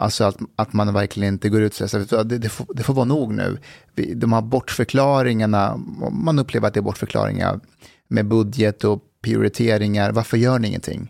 [0.00, 2.82] Alltså att, att man verkligen inte går ut och säger att det, det, får, det
[2.82, 3.58] får vara nog nu.
[3.94, 5.76] Vi, de här bortförklaringarna,
[6.12, 7.60] man upplever att det är bortförklaringar
[8.08, 10.12] med budget och prioriteringar.
[10.12, 11.08] Varför gör ni ingenting?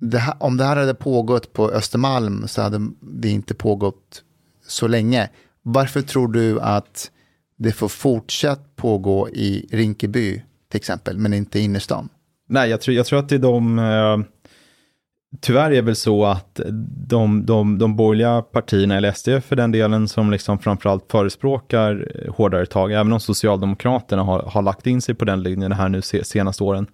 [0.00, 4.22] Det här, om det här hade pågått på Östermalm så hade det inte pågått
[4.66, 5.30] så länge.
[5.62, 7.10] Varför tror du att
[7.58, 12.08] det får fortsatt pågå i Rinkeby till exempel, men inte i innerstan?
[12.48, 13.78] Nej, jag tror, jag tror att det är de...
[13.78, 14.18] Eh,
[15.40, 16.60] tyvärr är det väl så att
[17.08, 22.66] de, de, de borgerliga partierna, eller SD för den delen, som liksom framförallt förespråkar hårdare
[22.66, 26.24] tag, även om Socialdemokraterna har, har lagt in sig på den linjen här nu se,
[26.24, 26.86] senaste åren,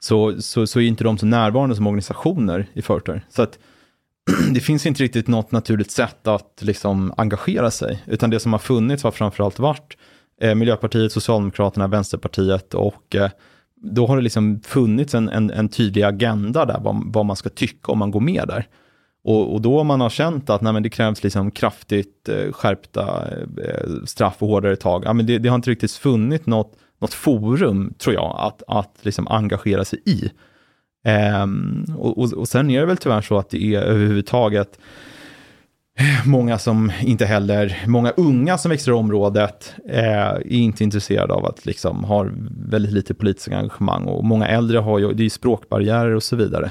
[0.00, 3.26] så, så, så är inte de så närvarande som organisationer i förorter.
[3.28, 3.58] Så att
[4.50, 8.58] det finns inte riktigt något naturligt sätt att liksom engagera sig, utan det som har
[8.58, 9.96] funnits har framförallt varit
[10.40, 13.30] eh, Miljöpartiet, Socialdemokraterna, Vänsterpartiet och eh,
[13.80, 17.48] då har det liksom funnits en, en, en tydlig agenda där, vad, vad man ska
[17.48, 18.66] tycka om man går med där.
[19.24, 23.24] Och, och då man har känt att nej, men det krävs liksom kraftigt eh, skärpta
[23.64, 27.14] eh, straff och hårdare tag, ja, men det, det har inte riktigt funnits något, något
[27.14, 30.30] forum, tror jag, att, att liksom engagera sig i.
[31.04, 34.78] Ehm, och, och, och sen är det väl tyvärr så att det är överhuvudtaget
[36.26, 41.44] många som inte heller, många unga som växer i området eh, är inte intresserade av
[41.44, 42.32] att liksom har
[42.70, 46.36] väldigt lite politiskt engagemang och många äldre har ju, det är ju språkbarriärer och så
[46.36, 46.70] vidare.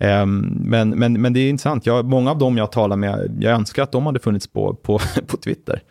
[0.00, 3.52] Eh, men, men, men det är intressant, jag, många av dem jag talar med, jag
[3.52, 5.82] önskar att de hade funnits på, på, på Twitter.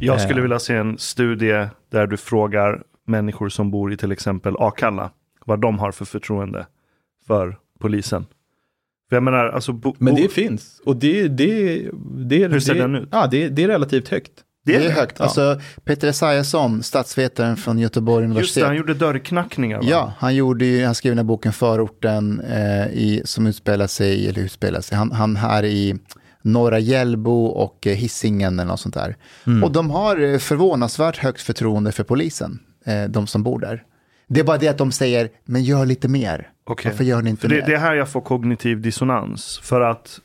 [0.00, 0.42] Jag skulle Eh.
[0.42, 5.10] vilja se en studie där du frågar människor som bor i till exempel Akalla
[5.44, 6.66] vad de har för förtroende
[7.26, 8.26] för polisen.
[9.08, 9.72] För jag menar, alltså...
[9.72, 11.84] Bo, Men det finns, och det, det,
[12.26, 13.08] det, Hur ser det, den ut?
[13.12, 14.32] Ja, det, det är relativt högt.
[14.64, 14.90] Det är, det.
[14.90, 15.16] högt.
[15.18, 15.24] Ja.
[15.24, 18.62] Alltså, Peter Esaiasson, statsvetaren från Göteborg Just universitet.
[18.62, 19.78] det, han gjorde dörrknackningar.
[19.78, 19.84] Va?
[19.90, 24.28] Ja, han, gjorde ju, han skrev den här boken Förorten eh, i, som utspelar sig,
[24.28, 25.96] eller utspelar sig, han, han här i
[26.42, 29.16] Norra Hjällbo och eh, Hisingen eller något sånt där.
[29.64, 33.82] Och de har eh, förvånansvärt högt förtroende för polisen, eh, de som bor där.
[34.28, 36.48] Det är bara det att de säger, men gör lite mer.
[36.64, 36.90] Okej.
[36.90, 37.66] Varför gör ni inte För det, mer?
[37.66, 39.60] det är här jag får kognitiv dissonans.
[39.62, 40.20] För att,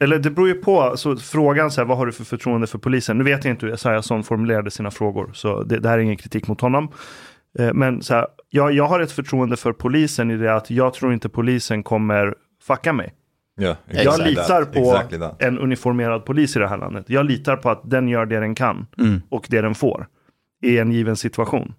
[0.00, 2.78] eller det beror ju på, så frågan så här, vad har du för förtroende för
[2.78, 3.18] polisen?
[3.18, 6.16] Nu vet jag inte hur Esaiasson formulerade sina frågor, så det, det här är ingen
[6.16, 6.88] kritik mot honom.
[7.58, 10.94] Eh, Men så här, jag, jag har ett förtroende för polisen i det att jag
[10.94, 13.14] tror inte polisen kommer fucka mig.
[13.60, 14.72] Yeah, Jag exactly litar that.
[14.72, 15.42] på Exactly that.
[15.42, 17.04] en uniformerad polis i det här landet.
[17.08, 18.86] Jag litar på att den gör det den kan
[19.28, 20.06] och det den får
[20.62, 21.74] i en given situation.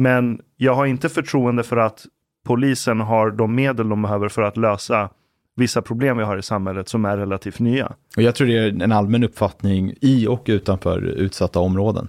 [0.00, 2.06] Men jag har inte förtroende för att
[2.46, 5.10] polisen har de medel de behöver för att lösa
[5.56, 7.92] vissa problem vi har i samhället som är relativt nya.
[8.16, 12.08] Och jag tror det är en allmän uppfattning i och utanför utsatta områden.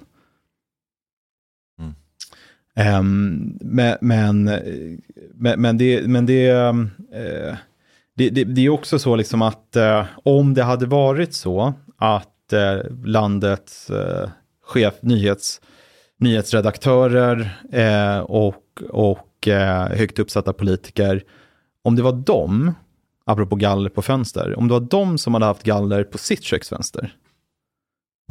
[1.79, 1.93] Mm.
[2.75, 4.43] Ehm, men, men,
[5.57, 6.73] men, det, men det, eh,
[8.15, 12.53] det, det, det är också så liksom att eh, om det hade varit så att
[12.53, 14.29] eh, landets eh,
[14.61, 15.61] chef, nyhets,
[16.19, 21.23] nyhetsredaktörer eh, och, och eh, högt uppsatta politiker,
[21.83, 22.73] om det var dem,
[23.25, 27.15] apropå galler på fönster, om det var de som hade haft galler på sitt köksfönster,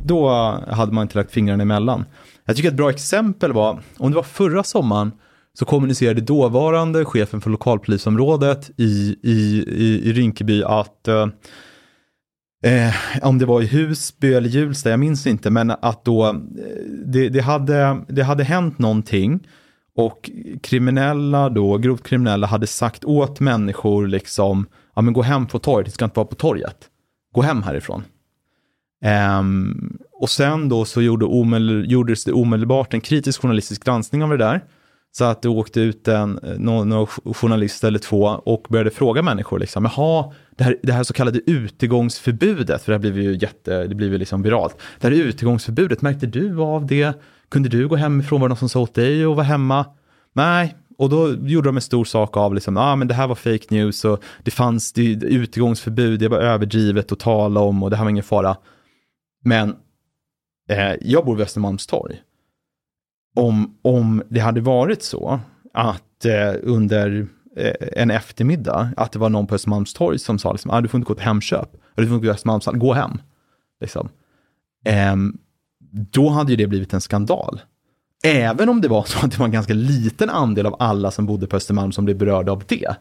[0.02, 0.28] då
[0.68, 2.04] hade man inte lagt fingrarna emellan.
[2.44, 5.12] Jag tycker ett bra exempel var, om det var förra sommaren,
[5.58, 11.26] så kommunicerade dåvarande chefen för lokalpolisområdet i, i, i, i Rinkeby att eh,
[12.62, 16.32] eh, om det var i Husby eller Hjulsta, jag minns inte, men att då eh,
[17.06, 19.48] det, det, hade, det hade hänt någonting
[19.96, 20.30] och
[20.62, 25.86] kriminella då, grovt kriminella hade sagt åt människor liksom, ja men gå hem på torget,
[25.86, 26.76] det ska inte vara på torget.
[27.34, 28.04] Gå hem härifrån.
[29.04, 29.42] Eh,
[30.20, 34.36] och sen då så gjorde omedel, gjordes det omedelbart en kritisk journalistisk granskning av det
[34.36, 34.64] där.
[35.12, 39.22] Så att det åkte ut en eh, någon, någon journalist eller två och började fråga
[39.22, 43.38] människor liksom, jaha, det här, det här så kallade utegångsförbudet, för det här blev ju
[43.40, 44.76] jätte, det blev ju liksom viralt.
[45.00, 47.20] Det här utegångsförbudet, märkte du av det?
[47.48, 48.40] Kunde du gå hemifrån?
[48.40, 49.86] Var det någon som sa åt dig att vara hemma?
[50.32, 53.34] Nej, och då gjorde de en stor sak av liksom, ah, men det här var
[53.34, 57.96] fake news och det fanns det, utegångsförbud, det var överdrivet att tala om och det
[57.96, 58.56] här var ingen fara.
[59.44, 59.76] Men
[60.70, 62.20] eh, jag bor vid Östermalmstorg.
[63.36, 65.40] Om, om det hade varit så
[65.74, 67.28] att eh, under
[67.58, 70.98] Eh, en eftermiddag att det var någon på Östermalmstorg som sa liksom, ah, du får
[70.98, 73.18] inte gå till Hemköp, du får inte gå till Östermalmshall, gå hem.
[73.80, 74.08] Liksom.
[74.84, 75.38] Ehm,
[75.90, 77.60] då hade ju det blivit en skandal.
[78.24, 81.26] Även om det var så att det var en ganska liten andel av alla som
[81.26, 82.96] bodde på Östermalm som blev berörda av det,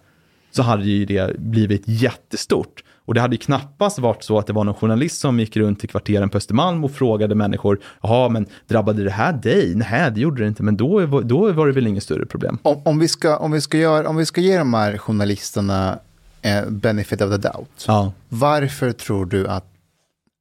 [0.51, 2.83] så hade ju det blivit jättestort.
[3.07, 5.83] Och det hade ju knappast varit så att det var någon journalist som gick runt
[5.83, 9.75] i kvarteren på Östermalm och frågade människor, jaha, men drabbade det här dig?
[9.75, 12.57] Nej, det gjorde det inte, men då, då var det väl inget större problem.
[12.61, 15.99] Om, om, vi ska, om, vi ska göra, om vi ska ge de här journalisterna
[16.41, 18.13] eh, benefit of the doubt, Ja.
[18.29, 19.65] varför tror du att,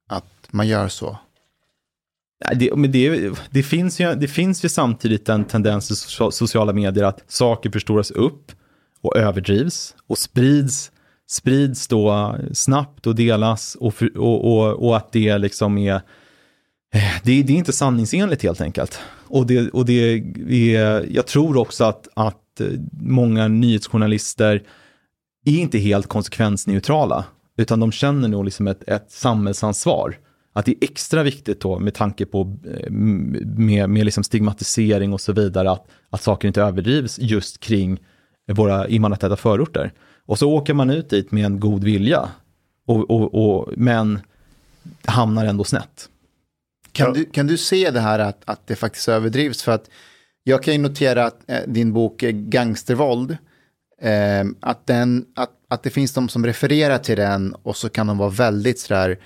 [0.09, 1.17] att man gör så?
[2.55, 6.73] Det, men det, det, finns ju, det finns ju samtidigt en tendens i so- sociala
[6.73, 8.51] medier att saker förstoras upp
[9.01, 10.91] och överdrivs och sprids,
[11.29, 15.95] sprids då snabbt och delas och, för, och, och, och att det liksom är
[16.93, 18.99] eh, det, det är inte sanningsenligt helt enkelt.
[19.27, 20.23] Och, det, och det
[20.75, 22.67] är, jag tror också att, att eh,
[23.01, 24.63] många nyhetsjournalister
[25.45, 27.25] är inte helt konsekvensneutrala,
[27.57, 30.17] utan de känner nog liksom ett, ett samhällsansvar.
[30.53, 35.21] Att det är extra viktigt då med tanke på eh, med, med liksom stigmatisering och
[35.21, 37.99] så vidare, att, att saker inte överdrivs just kring
[38.51, 39.93] våra invandrartäta förorter.
[40.27, 42.29] Och så åker man ut dit med en god vilja,
[42.87, 44.19] och, och, och, men
[45.05, 46.09] hamnar ändå snett.
[46.91, 49.63] Kan, du, kan du se det här att, att det faktiskt överdrivs?
[49.63, 49.89] För att
[50.43, 53.37] jag kan ju notera att eh, din bok eh, Gangstervåld,
[54.01, 58.07] eh, att, den, att, att det finns de som refererar till den och så kan
[58.07, 59.19] de vara väldigt sådär,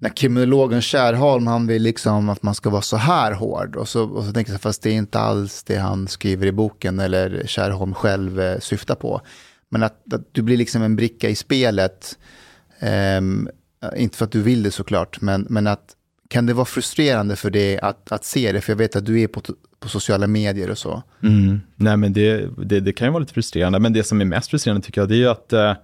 [0.00, 3.76] när kriminologen Kärholm, han vill liksom att man ska vara så här hård.
[3.76, 6.52] Och så, och så tänker jag, fast det är inte alls det han skriver i
[6.52, 9.20] boken eller Kärholm själv eh, syftar på.
[9.72, 12.18] Men att, att du blir liksom en bricka i spelet.
[13.18, 13.48] um,
[13.96, 15.96] inte för att du vill det såklart, men, men att
[16.28, 18.60] kan det vara frustrerande för dig att, att se det?
[18.60, 19.42] För jag vet att du är på,
[19.80, 21.02] på sociala medier och så.
[21.22, 21.60] Mm.
[21.76, 24.50] Nej, men det, det, det kan ju vara lite frustrerande, men det som är mest
[24.50, 25.74] frustrerande tycker jag, det är ju att eh,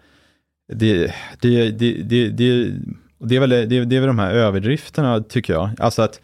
[0.73, 2.73] det, det, det, det, det,
[3.19, 5.71] det, är väl, det, det är väl de här överdrifterna, tycker jag.
[5.79, 6.21] Alltså att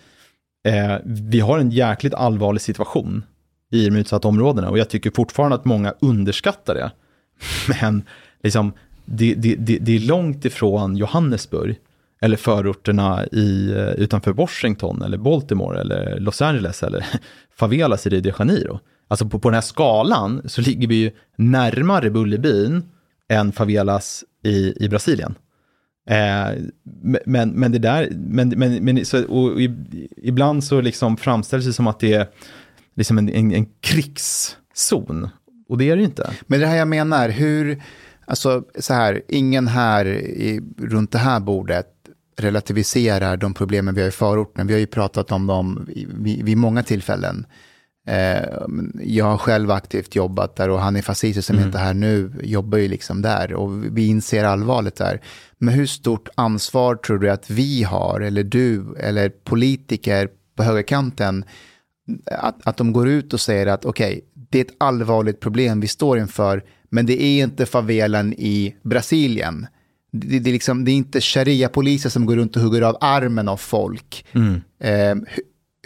[0.68, 3.24] eh, vi har en jäkligt allvarlig situation
[3.70, 6.90] i de utsatta områdena och jag tycker fortfarande att många underskattar det.
[7.80, 8.02] Men
[8.42, 8.72] liksom,
[9.04, 11.76] det, det, det, det är långt ifrån Johannesburg
[12.20, 17.06] eller förorterna i, eh, utanför Washington eller Baltimore eller Los Angeles eller
[17.56, 18.80] favelas i Rio de Janeiro.
[19.08, 22.82] Alltså på, på den här skalan så ligger vi ju närmare Bullerbyn
[23.28, 25.34] än favelas i, i Brasilien.
[26.10, 26.48] Eh,
[27.26, 29.74] men, men det där, men, men, men så, och i,
[30.16, 32.26] ibland så liksom framställs det som att det är
[32.94, 35.28] liksom en, en, en krigszon.
[35.68, 36.30] Och det är det inte.
[36.46, 37.82] Men det här jag menar, hur,
[38.26, 41.88] alltså så här, ingen här i, runt det här bordet
[42.36, 44.66] relativiserar de problemen vi har i förorten.
[44.66, 47.46] Vi har ju pratat om dem vid, vid många tillfällen.
[48.06, 48.48] Eh,
[49.02, 52.32] jag har själv aktivt jobbat där och han är fascister som inte är här nu
[52.42, 55.20] jobbar ju liksom där och vi inser allvaret där.
[55.58, 61.44] Men hur stort ansvar tror du att vi har, eller du, eller politiker på högerkanten,
[62.26, 65.88] att, att de går ut och säger att okej, det är ett allvarligt problem vi
[65.88, 69.66] står inför, men det är inte favelan i Brasilien.
[70.12, 73.48] Det, det, är, liksom, det är inte sharia-poliser som går runt och hugger av armen
[73.48, 74.26] av folk.
[74.80, 75.24] Eh, hu-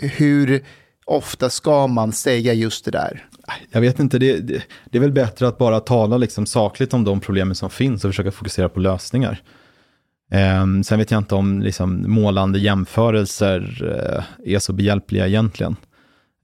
[0.00, 0.64] hur
[1.06, 3.26] ofta ska man säga just det där?
[3.70, 7.04] Jag vet inte, det, det, det är väl bättre att bara tala liksom sakligt om
[7.04, 9.42] de problemen som finns och försöka fokusera på lösningar.
[10.30, 13.60] Ehm, sen vet jag inte om liksom, målande jämförelser
[14.44, 15.76] eh, är så behjälpliga egentligen.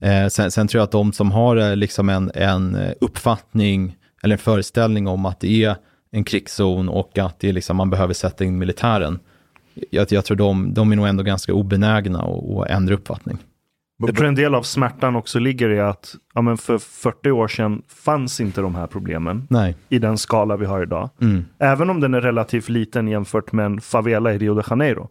[0.01, 4.35] Eh, sen, sen tror jag att de som har eh, liksom en, en uppfattning eller
[4.35, 5.75] en föreställning om att det är
[6.11, 9.19] en krigszon och att det är liksom, man behöver sätta in militären,
[9.91, 13.37] jag, jag tror de, de är nog ändå ganska obenägna att ändra uppfattning.
[13.97, 17.47] Jag tror en del av smärtan också ligger i att ja, men för 40 år
[17.47, 19.75] sedan fanns inte de här problemen Nej.
[19.89, 21.09] i den skala vi har idag.
[21.21, 21.45] Mm.
[21.59, 25.09] Även om den är relativt liten jämfört med en favela i Rio de Janeiro.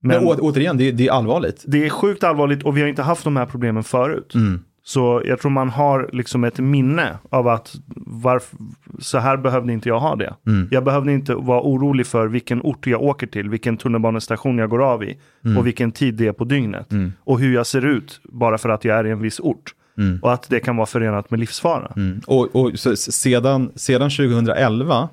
[0.00, 1.64] Men, Men å, återigen, det, det är allvarligt.
[1.66, 4.34] det är sjukt allvarligt och vi har inte haft de här problemen förut.
[4.34, 4.60] Mm.
[4.84, 8.58] Så jag tror man har liksom ett minne av att varför,
[8.98, 10.34] så här behövde inte jag ha det.
[10.46, 10.68] Mm.
[10.70, 14.82] Jag behövde inte vara orolig för vilken ort jag åker till, vilken tunnelbanestation jag går
[14.82, 15.18] av i
[15.58, 16.88] och vilken tid det är på dygnet.
[17.24, 19.74] Och hur jag ser ut bara för att jag är i en viss ort.
[20.22, 21.92] Och att det kan vara förenat med livsfara.
[21.96, 22.20] Mm.
[22.26, 25.08] Och, och så, sedan, sedan 2011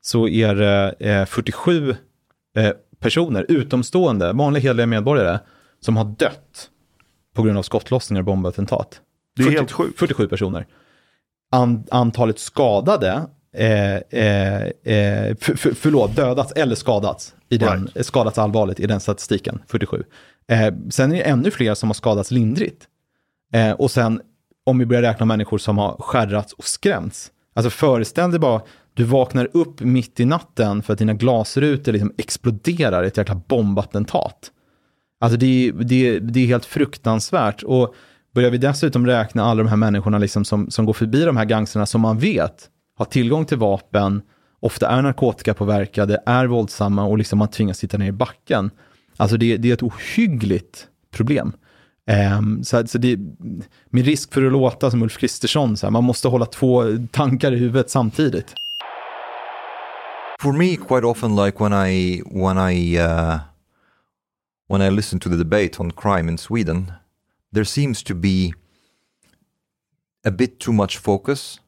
[0.00, 1.96] så är det eh, 47 eh,
[3.04, 5.38] personer, utomstående, vanliga hederliga medborgare,
[5.80, 6.70] som har dött
[7.34, 9.00] på grund av skottlossningar och bombattentat.
[9.36, 9.98] Det är 40 helt sjukt.
[9.98, 10.66] 47 personer.
[11.50, 13.26] An, antalet skadade,
[13.56, 19.00] eh, eh, eh, för, för, förlåt, dödats eller skadats, i den, skadats allvarligt i den
[19.00, 20.04] statistiken, 47.
[20.48, 22.84] Eh, sen är det ännu fler som har skadats lindrigt.
[23.52, 24.20] Eh, och sen,
[24.66, 28.60] om vi börjar räkna människor som har skärrats och skrämts, Alltså föreställ dig bara,
[28.94, 33.34] du vaknar upp mitt i natten för att dina glasrutor liksom exploderar i ett jäkla
[33.48, 34.50] bombattentat.
[35.20, 37.62] Alltså det, är- det, är- det är helt fruktansvärt.
[37.62, 37.94] Och
[38.34, 41.44] börjar vi dessutom räkna alla de här människorna liksom som, som går förbi de här
[41.44, 42.68] gangsterna som man vet
[42.98, 44.22] har tillgång till vapen,
[44.60, 48.70] ofta är narkotikapåverkade, är våldsamma och liksom man tvingas sitta ner i backen.
[49.16, 51.52] Alltså det, det är ett ohyggligt problem.
[52.38, 53.18] Um, så så det,
[53.90, 57.52] med risk för att låta som Ulf Kristersson, så här, man måste hålla två tankar
[57.52, 58.54] i huvudet samtidigt.
[60.44, 63.40] For me, quite often, like when I when I uh,
[64.66, 66.92] when I listen to the debate on crime in Sweden,
[67.50, 68.52] there seems to be
[70.22, 71.60] a bit too much focus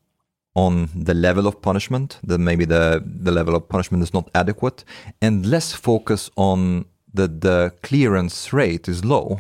[0.55, 2.19] on the level of punishment.
[2.23, 4.85] That maybe the the level of punishment is not adequate,
[5.23, 9.39] and less focus on that the clearance rate is low.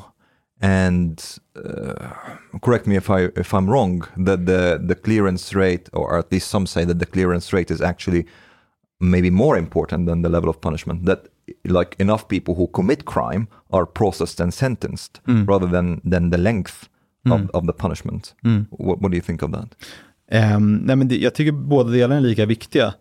[0.63, 1.23] And
[1.55, 2.09] uh,
[2.63, 4.09] correct me if I if I'm wrong.
[4.17, 7.83] That the the clearance rate, or at least some say that the clearance rate is
[7.83, 8.25] actually
[9.01, 11.07] maybe more important than the level of punishment.
[11.07, 11.25] That
[11.65, 16.89] like enough people who commit crime are processed and sentenced rather than than the length
[17.31, 18.35] of, of the punishment.
[18.71, 19.75] What, what do you think of that?
[20.33, 22.95] Um, nej men det, jag tycker båda delarna är lika viktiga.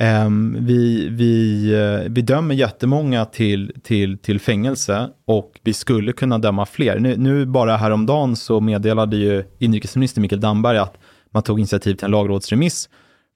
[0.00, 6.38] Ehm, vi, vi, eh, vi dömer jättemånga till, till, till fängelse och vi skulle kunna
[6.38, 6.98] döma fler.
[6.98, 10.98] Nu, nu bara häromdagen så meddelade ju inrikesminister Mikael Damberg att
[11.30, 12.88] man tog initiativ till en lagrådsremiss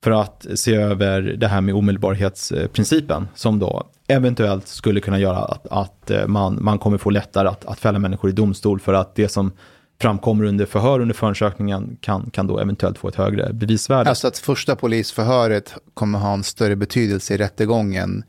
[0.04, 5.66] för att se över det här med omedelbarhetsprincipen som då eventuellt skulle kunna göra att,
[5.66, 9.14] att eh, man, man kommer få lättare att, att fälla människor i domstol för att
[9.14, 9.52] det som
[10.00, 14.10] framkommer under förhör under förundersökningen kan, kan då eventuellt få ett högre bevisvärde.
[14.10, 18.24] Alltså att första polisförhöret kommer ha en större betydelse i rättegången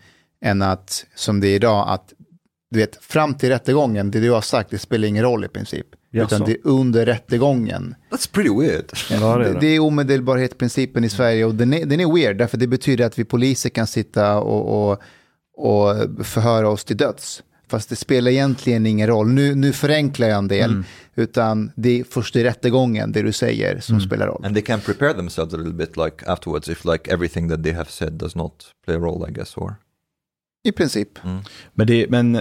[0.45, 2.13] än att, som det är idag, att
[2.73, 5.85] du vet, fram till rättegången, det du har sagt, det spelar ingen roll i princip.
[6.11, 6.35] Jaså?
[6.35, 7.95] Utan det är under rättegången.
[8.11, 8.85] That's pretty weird.
[9.11, 9.67] Ja, det är Det, det.
[9.67, 13.23] är omedelbarhetsprincipen i Sverige och den är, den är weird, därför det betyder att vi
[13.25, 14.99] poliser kan sitta och, och,
[15.57, 15.95] och
[16.25, 17.43] förhöra oss till döds.
[17.67, 19.27] Fast det spelar egentligen ingen roll.
[19.27, 20.83] Nu, nu förenklar jag en del,
[21.15, 24.45] utan det är först i rättegången, det du säger, som spelar roll.
[24.45, 27.73] And they can prepare themselves a little bit like afterwards if like everything that they
[27.73, 28.53] have said does not
[28.85, 29.75] play a role, I guess, or
[30.63, 31.19] I princip.
[31.73, 32.39] Men det, men,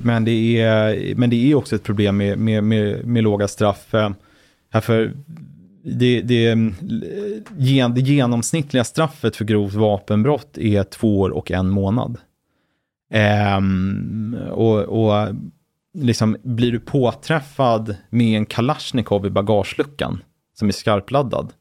[0.00, 3.94] men, det är, men det är också ett problem med, med, med, med låga straff.
[4.70, 5.12] Härför
[5.84, 6.56] det, det,
[7.56, 12.18] gen, det genomsnittliga straffet för grovt vapenbrott är två år och en månad.
[13.10, 15.34] Ehm, och, och
[15.94, 20.22] liksom blir du påträffad med en Kalashnikov i bagageluckan
[20.54, 21.52] som är skarpladdad.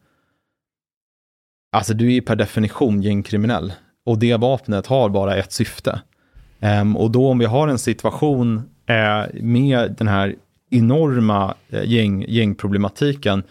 [1.71, 3.73] Alltså du är per definition gängkriminell.
[4.05, 6.01] Och det vapnet har bara ett syfte.
[6.59, 10.35] Ehm, och då om vi har en situation eh, med den här
[10.69, 13.43] enorma eh, gäng, gängproblematiken,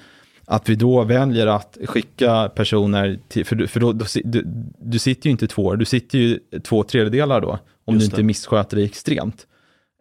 [0.47, 4.45] att vi då väljer att skicka personer till, för, du- för då, då, du,
[4.79, 8.17] du sitter ju inte två år, du sitter ju två tredjedelar då, om du inte
[8.17, 8.23] det.
[8.23, 9.47] missköter dig extremt.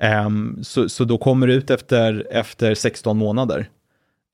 [0.02, 3.70] Ehm, så, så då kommer du ut efter, efter 16 månader.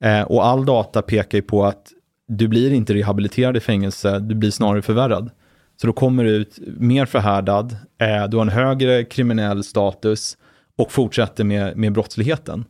[0.04, 1.92] Eh, och all data pekar ju på att
[2.28, 5.30] du blir inte rehabiliterad i fängelse, du blir snarare förvärrad.
[5.82, 10.38] Så då kommer du ut mer förhärdad, eh, du har en högre kriminell status
[10.78, 12.66] och fortsätter med, med brottsligheten.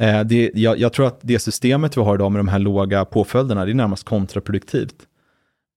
[0.00, 3.04] Eh, det, jag, jag tror att det systemet vi har idag med de här låga
[3.04, 4.96] påföljderna, det är närmast kontraproduktivt.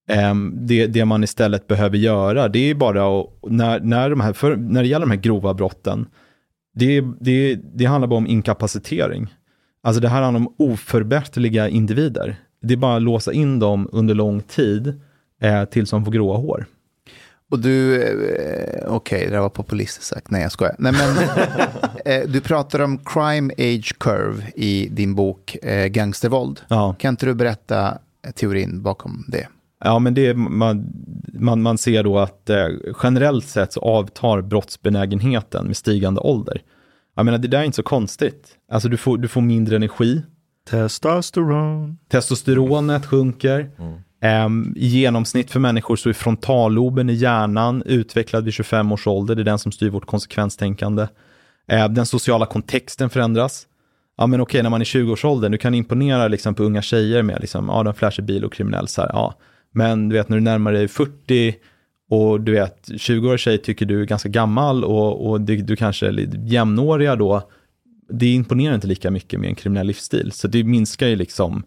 [0.10, 4.34] Ehm, det, det man istället behöver göra, det är bara att, när, när, de här,
[4.34, 6.08] för, när det gäller de här grova brotten,
[6.74, 9.34] det, det, det handlar bara om inkapacitering.
[9.84, 12.36] Alltså det här handlar om oförbätterliga individer.
[12.62, 15.02] Det är bara att låsa in dem under lång tid
[15.42, 16.66] eh, tills de får gråa hår.
[17.52, 20.32] Och du, eh, okej, det där var populistiskt sagt.
[20.32, 20.76] Nej, jag skojar.
[20.80, 21.18] Nej, men,
[22.22, 26.62] eh, du pratar om crime age curve i din bok eh, Gangstervåld.
[26.68, 26.96] Ja.
[27.00, 27.98] Kan inte du berätta
[28.36, 29.48] teorin bakom det?
[29.84, 30.94] Ja, men det, man,
[31.34, 32.68] man, man ser då att eh,
[33.04, 36.62] generellt sett så avtar brottsbenägenheten med stigande ålder.
[37.16, 38.48] Jag menar, det där är inte så konstigt.
[38.72, 40.22] Alltså du får, du får mindre energi,
[40.70, 41.98] Testosteron.
[42.10, 43.60] testosteronet sjunker.
[43.80, 43.94] Ehm,
[44.76, 49.36] i genomsnitt för människor så är frontalloben i hjärnan utvecklad vid 25 års ålder.
[49.36, 51.08] Det är den som styr vårt konsekvenstänkande.
[51.68, 53.68] Ehm, den sociala kontexten förändras.
[54.18, 57.42] Ja men okej, när man är 20-årsåldern, du kan imponera liksom på unga tjejer med
[57.42, 59.36] liksom, ja de flashar bil och kriminell så här, ja.
[59.72, 61.56] Men du vet när du närmar dig 40
[62.10, 66.08] och du vet 20-årig tjej tycker du är ganska gammal och, och du, du kanske
[66.08, 67.50] är lite jämnåriga då,
[68.10, 70.32] det imponerar inte lika mycket med en kriminell livsstil.
[70.32, 71.64] Så det minskar ju liksom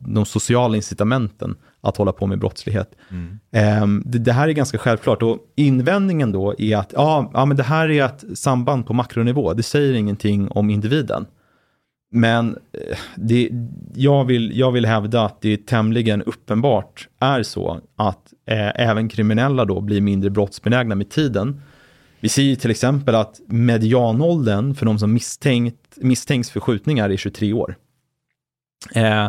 [0.00, 2.94] de sociala incitamenten att hålla på med brottslighet.
[3.52, 7.56] Eh, det, det här är ganska självklart och invändningen då är att ja, ja, men
[7.56, 9.54] det här är ett samband på makronivå.
[9.54, 11.26] Det säger ingenting om individen.
[12.10, 13.50] Men eh, det,
[13.94, 19.64] jag, vill, jag vill hävda att det tämligen uppenbart är så att eh, även kriminella
[19.64, 21.62] då blir mindre brottsbenägna med tiden.
[22.20, 27.16] Vi ser ju till exempel att medianåldern för de som misstänkt, misstänks för skjutningar är
[27.16, 27.76] 23 år.
[28.92, 29.28] Eh,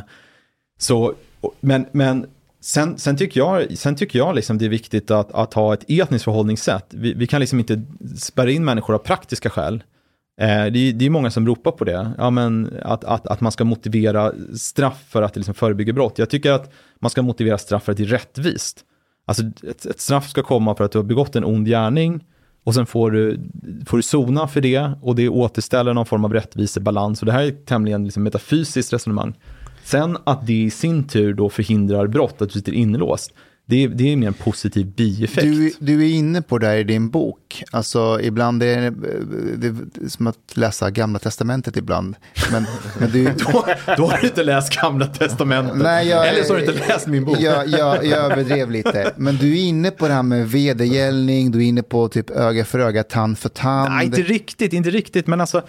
[0.78, 1.14] så,
[1.60, 2.26] men, men
[2.62, 5.86] sen, sen tycker jag, sen tycker jag liksom det är viktigt att, att ha ett
[5.88, 6.86] etniskt förhållningssätt.
[6.90, 7.82] Vi, vi kan liksom inte
[8.18, 9.84] spärra in människor av praktiska skäl.
[10.42, 13.42] Eh, det, är, det är många som ropar på det, ja, men att, att, att
[13.42, 16.20] man ska motivera straff för att liksom förebygga brott.
[16.20, 18.80] Jag tycker att man ska motivera straff för att det är rättvist.
[19.26, 22.24] Alltså ett, ett straff ska komma för att du har begått en ond gärning
[22.66, 23.40] och sen får du,
[23.86, 27.22] får du sona för det och det återställer någon form av rättvisebalans.
[27.22, 29.34] Och det här är ett tämligen liksom metafysiskt resonemang.
[29.84, 33.34] Sen att det i sin tur då förhindrar brott, att du sitter inlåst,
[33.68, 35.42] det är, det är mer en positiv bieffekt.
[35.48, 37.64] Du, du är inne på det här i din bok.
[37.72, 38.90] Alltså ibland är det,
[39.58, 42.16] det är som att läsa gamla testamentet ibland.
[42.52, 42.66] Men,
[43.00, 43.66] men du, då,
[43.98, 45.78] då har du inte läst gamla testamentet.
[45.78, 47.40] Nej, jag, Eller så har du inte läst min bok.
[47.40, 49.12] Jag, jag, jag överdrev lite.
[49.16, 52.66] Men du är inne på det här med vedergällning, du är inne på typ öga
[52.66, 53.94] för öga, tand för tand.
[53.94, 55.28] Nej, inte riktigt, inte riktigt.
[55.28, 55.62] Men alltså,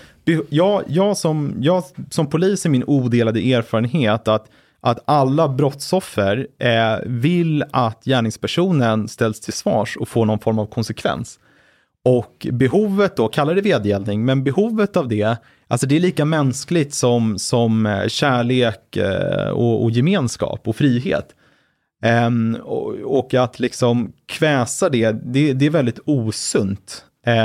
[0.48, 4.46] jag, jag, som, jag som polis är min odelade erfarenhet att
[4.86, 10.66] att alla brottsoffer eh, vill att gärningspersonen ställs till svars och får någon form av
[10.66, 11.38] konsekvens.
[12.04, 15.36] Och behovet då, kalla det vedergällning, men behovet av det,
[15.68, 21.34] alltså det är lika mänskligt som, som eh, kärlek eh, och, och gemenskap och frihet.
[22.26, 27.04] Um, och, och, att liksom kväsa det, det, det är väldigt osunt.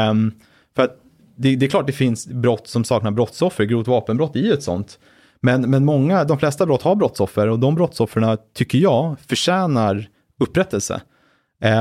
[0.09, 0.31] Um,
[0.75, 0.97] för att
[1.35, 4.63] det, det, är klart det finns brott som saknar brottsoffer, grovt vapenbrott är ju ett
[4.63, 4.99] sånt.
[5.41, 10.07] Men, men många, de flesta brott har brottsoffer och de brottsoffren tycker jag förtjänar
[10.39, 11.01] upprättelse.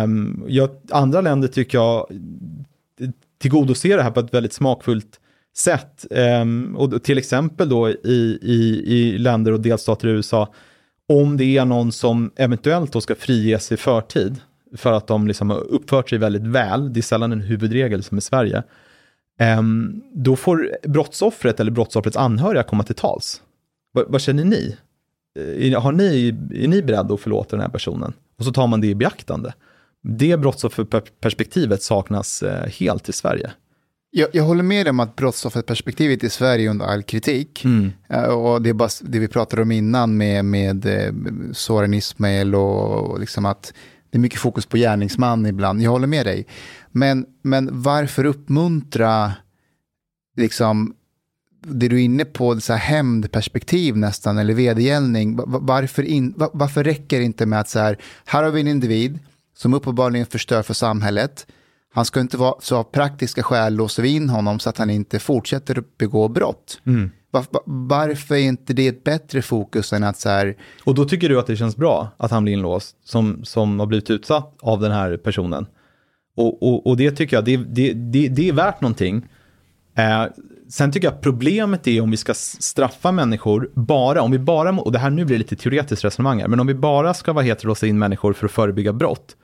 [0.05, 2.07] Um, jag, andra länder tycker jag
[3.39, 5.21] tillgodoser det här på ett väldigt smakfullt
[5.57, 6.07] sätt.
[6.11, 10.53] Um, och till exempel då i, i, i länder och delstater i USA,
[11.09, 14.41] om det är någon som eventuellt då ska friges i förtid,
[14.77, 18.19] för att de liksom har uppfört sig väldigt väl, det är sällan en huvudregel som
[18.19, 18.63] i Sverige,
[19.59, 23.43] um, då får brottsoffret eller brottsoffrets anhöriga komma till tals.
[23.93, 24.77] Vad, vad känner ni?
[25.39, 26.29] Eh, har ni?
[26.55, 28.13] Är ni beredda att förlåta den här personen?
[28.39, 29.55] Och så tar man det i beaktande.
[30.03, 33.51] Det brottsofferperspektivet saknas eh, helt i Sverige.
[34.13, 37.65] Jag, jag, håller med om att brottsofferperspektivet i Sverige är under all kritik.
[37.65, 37.93] Mm.
[38.09, 40.87] Eh, och det är bara det vi pratade om innan med, med
[41.53, 43.73] Soran Ismail och, och liksom att
[44.11, 45.83] det är mycket fokus på gärningsman ibland.
[45.83, 46.47] Jag håller med dig.
[46.91, 49.33] Men, men varför uppmuntra
[50.37, 50.95] liksom
[51.61, 57.19] det du är inne på, så här hämndperspektiv nästan, eller vedergällning, varför, in, varför räcker
[57.19, 59.19] det inte med att så här, här har vi en individ
[59.57, 61.47] som uppenbarligen förstör för samhället,
[61.93, 64.91] han ska inte vara, så av praktiska skäl låser vi in honom så att han
[64.91, 66.81] inte fortsätter begå brott.
[66.87, 67.11] Mm.
[67.31, 70.57] Var, varför är inte det ett bättre fokus än att så här...
[70.85, 73.87] Och då tycker du att det känns bra att han blir inlåst som, som har
[73.87, 75.67] blivit utsatt av den här personen.
[76.37, 79.29] Och, och, och det tycker jag, det, det, det, det är värt någonting.
[79.95, 80.25] Eh,
[80.71, 84.93] sen tycker jag problemet är om vi ska straffa människor bara, om vi bara, och
[84.93, 87.87] det här nu blir lite teoretiskt resonemang här, men om vi bara ska vara låsa
[87.87, 89.37] in människor för att förebygga brott,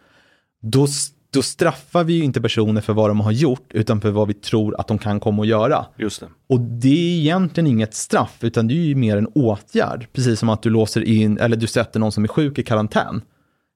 [0.62, 0.86] då,
[1.32, 4.34] då straffar vi ju inte personer för vad de har gjort, utan för vad vi
[4.34, 5.86] tror att de kan komma att göra.
[5.96, 6.26] Just det.
[6.48, 10.48] Och det är egentligen inget straff, utan det är ju mer en åtgärd, precis som
[10.48, 13.22] att du låser in, eller du sätter någon som är sjuk i karantän.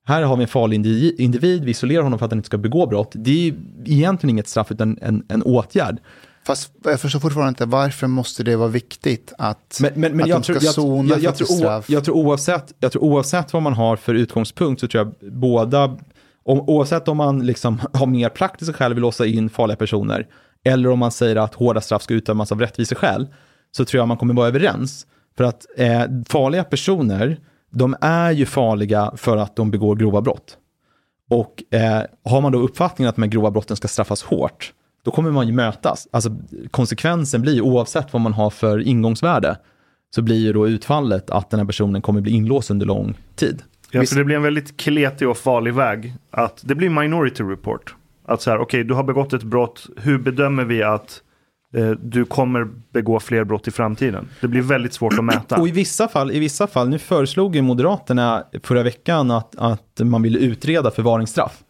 [0.06, 0.76] Här har vi en farlig
[1.20, 3.12] individ, vi isolerar honom för att han inte ska begå brott.
[3.14, 3.54] Det är
[3.86, 6.00] egentligen inget straff, utan en, en åtgärd.
[6.46, 10.28] Fast jag förstår fortfarande inte varför måste det vara viktigt att, men, men, men att
[10.28, 11.90] jag de ska sona jag, jag, jag, för tror, straff?
[11.90, 15.96] jag, tror oavsett, jag tror oavsett vad man har för utgångspunkt så tror jag båda,
[16.42, 20.26] om, oavsett om man liksom har mer praktiska skäl vill låsa in farliga personer,
[20.64, 23.28] eller om man säger att hårda straff ska utdömas av rättviseskäl,
[23.76, 25.06] så tror jag man kommer vara överens.
[25.36, 30.56] För att eh, farliga personer, de är ju farliga för att de begår grova brott.
[31.30, 34.72] Och eh, har man då uppfattningen att de här grova brotten ska straffas hårt,
[35.04, 36.08] då kommer man ju mötas.
[36.10, 36.36] Alltså
[36.70, 39.56] konsekvensen blir, oavsett vad man har för ingångsvärde,
[40.14, 43.62] så blir ju då utfallet att den här personen kommer bli inlåst under lång tid.
[43.90, 46.14] Ja, för det blir en väldigt kletig och farlig väg.
[46.30, 47.94] Att det blir minority report.
[48.26, 49.86] Att så här, okej, okay, du har begått ett brott.
[49.96, 51.22] Hur bedömer vi att
[51.74, 54.28] eh, du kommer begå fler brott i framtiden?
[54.40, 55.60] Det blir väldigt svårt att mäta.
[55.60, 60.00] Och i vissa fall, i vissa fall nu föreslog ju Moderaterna förra veckan att, att
[60.00, 61.62] man ville utreda förvaringsstraff.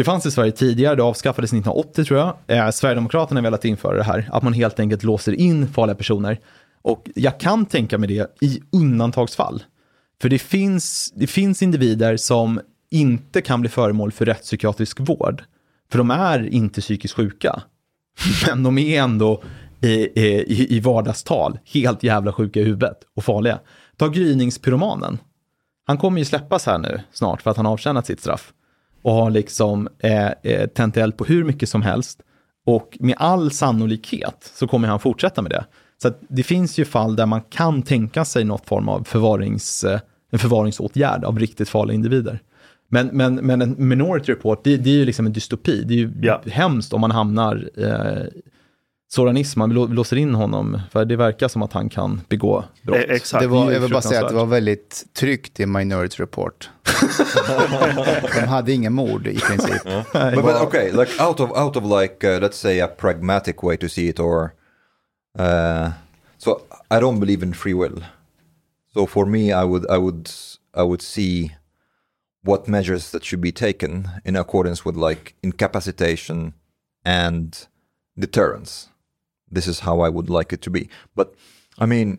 [0.00, 2.36] Det fanns i Sverige tidigare, det avskaffades 1980 tror jag.
[2.46, 6.40] Eh, Sverigedemokraterna har velat införa det här, att man helt enkelt låser in farliga personer.
[6.82, 9.62] Och jag kan tänka mig det i undantagsfall.
[10.22, 15.44] För det finns, det finns individer som inte kan bli föremål för rättspsykiatrisk vård.
[15.90, 17.62] För de är inte psykiskt sjuka.
[18.46, 19.42] Men de är ändå
[19.80, 23.58] i, i, i vardagstal, helt jävla sjuka i huvudet och farliga.
[23.96, 25.18] Ta gryningspyromanen.
[25.86, 28.52] Han kommer ju släppas här nu snart för att han har avtjänat sitt straff
[29.02, 32.20] och har liksom eh, eh, tänt eld på hur mycket som helst.
[32.66, 35.64] Och med all sannolikhet så kommer han fortsätta med det.
[36.02, 40.00] Så det finns ju fall där man kan tänka sig något form av förvarings, eh,
[40.32, 42.40] en förvaringsåtgärd av riktigt farliga individer.
[42.88, 45.82] Men, men, men en minority report, det, det är ju liksom en dystopi.
[45.84, 46.42] Det är ju Ja.
[46.46, 48.26] hemskt om man hamnar eh,
[49.12, 52.96] Soranism, man lå- låser in honom, för det verkar som att han kan begå brott.
[52.96, 53.42] Eh, exakt.
[53.42, 56.70] Det var, jag vill bara säga att det var väldigt tryggt i Minority Report.
[58.34, 59.82] De hade inga mord i princip.
[60.12, 63.76] But, but okay, like out of out of like uh, let's say a pragmatic way
[63.76, 64.54] to see it, or
[65.38, 65.90] uh,
[66.38, 68.04] so I don't believe in free will.
[68.94, 70.30] So for me, I would I would
[70.74, 71.50] I would see
[72.44, 76.52] what measures that should be taken in accordance with like incapacitation
[77.04, 77.66] and
[78.18, 78.89] deterrence.
[79.50, 80.88] This is how I would like it to be.
[81.14, 81.34] But
[81.78, 82.18] I mean,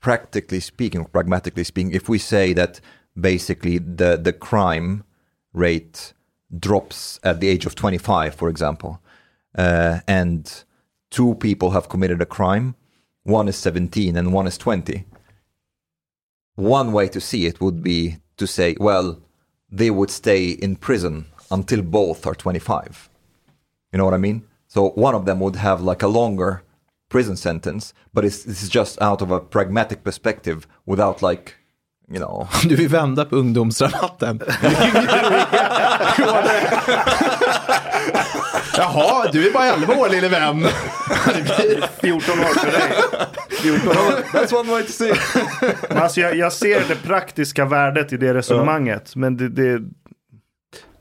[0.00, 2.80] practically speaking, pragmatically speaking, if we say that
[3.18, 5.04] basically the the crime
[5.52, 6.12] rate
[6.58, 9.00] drops at the age of 25, for example,
[9.56, 10.64] uh, and
[11.10, 12.74] two people have committed a crime,
[13.22, 15.04] one is 17 and one is 20.
[16.54, 19.20] One way to see it would be to say, well,
[19.70, 23.08] they would stay in prison until both are 25.
[23.92, 24.44] You know what I mean?
[24.68, 26.60] So one of them would have like a longer
[27.10, 31.54] prison sentence, but it's, this is just out of a pragmatic perspective without like,
[32.10, 34.40] you know, Du vill vända på ungdomsrabatten.
[38.76, 40.66] Jaha, du är bara 11 år lille vän.
[42.00, 42.92] 14 år för dig.
[43.50, 44.22] 14 år.
[44.32, 45.12] that's one way to see
[45.90, 49.16] alltså jag, jag ser det praktiska värdet i det resonemanget.
[49.16, 49.82] Men det, det,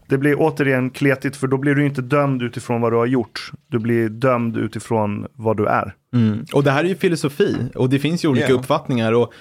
[0.08, 3.52] det blir återigen kletigt för då blir du inte dömd utifrån vad du har gjort.
[3.68, 5.94] Du blir dömd utifrån vad du är.
[6.14, 6.46] Mm.
[6.54, 8.56] Och det här är ju filosofi och det finns ju olika Ja.
[8.56, 9.14] uppfattningar.
[9.14, 9.34] Och,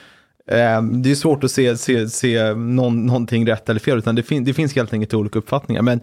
[0.55, 4.23] eh, det är svårt att se, se, se någon, någonting rätt eller fel, utan det,
[4.23, 5.83] fin, det finns helt enkelt olika uppfattningar.
[5.83, 6.01] Men,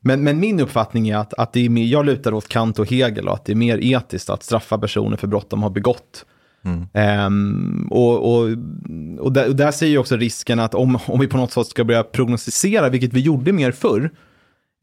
[0.00, 2.90] men, men min uppfattning är att, att det är mer, jag lutar åt Kant och
[2.90, 6.24] Hegel och att det är mer etiskt att straffa personer för brott de har begått.
[6.64, 6.86] Mm.
[6.92, 8.48] Ehm, och, och,
[9.18, 11.66] och, där, och där ser ju också risken att om, om vi på något sätt
[11.66, 14.10] ska börja prognostisera, vilket vi gjorde mer förr,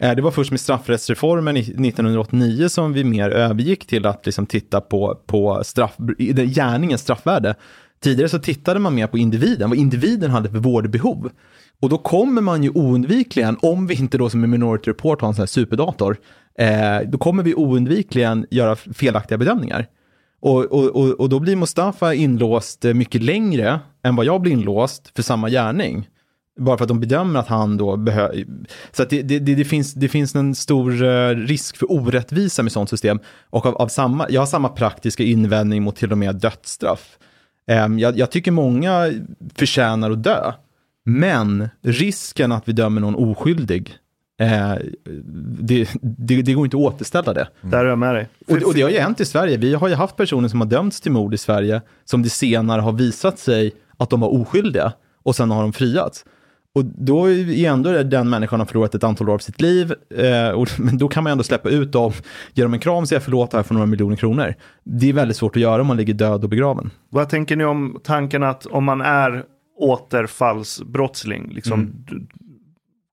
[0.02, 4.82] Eh, Det var först med straffrättsreformen 1989 som vi mer övergick till att liksom titta
[4.82, 5.96] på, på straff,
[6.56, 7.56] gärningens straffvärde.
[8.04, 11.30] Tidigare så tittade man mer på individen, vad individen hade för vårdbehov.
[11.82, 15.28] Och då kommer man ju oundvikligen, om vi inte då som i Minority Report har
[15.28, 16.18] en sån här superdator,
[16.60, 19.88] eh, då kommer vi oundvikligen göra felaktiga bedömningar.
[20.42, 24.52] Och, och, och, och då blir Mustafa inlåst eh, mycket längre än vad jag blir
[24.52, 26.10] inlåst för samma gärning.
[26.60, 28.46] Bara för att de bedömer att han då behöver...
[28.92, 32.64] Så att det, det, det, det, finns, det finns en stor eh, risk för orättvisa
[32.64, 33.20] med sånt system.
[33.50, 37.18] Och av, av samma, jag har samma praktiska invändning mot till och med dödsstraff.
[37.68, 39.14] Ehm, jag, jag tycker många
[39.56, 40.52] förtjänar att dö.
[41.06, 43.96] Men risken att vi dömer någon oskyldig,
[44.42, 44.76] eh,
[45.60, 47.48] det, det, det går inte att återställa det.
[47.62, 48.28] Där är jag med dig.
[48.48, 49.58] Och, och det har ju hänt i Sverige.
[49.58, 52.82] Vi har ju haft personer som har dömts till mord i Sverige som det senare
[52.82, 56.26] har visat sig att de var oskyldiga och sen har de friats.
[56.74, 60.50] Och då är ändå den människan har förlorat ett antal år av sitt liv, eh,
[60.50, 62.12] och, men då kan man ändå släppa ut dem,
[62.54, 64.54] ge dem en kram och säga förlåt här för några miljoner kronor.
[64.84, 66.92] Det är väldigt svårt att göra om man ligger död och begraven.
[67.10, 69.44] Vad tänker ni om tanken att om man är
[69.80, 72.28] återfallsbrottsling, liksom, du,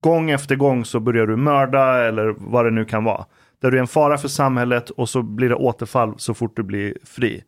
[0.05, 3.24] gång efter gång så börjar du mörda eller vad det nu kan vara.
[3.62, 6.62] Där du är en fara för samhället och så blir det återfall så fort du
[6.62, 7.44] blir fri.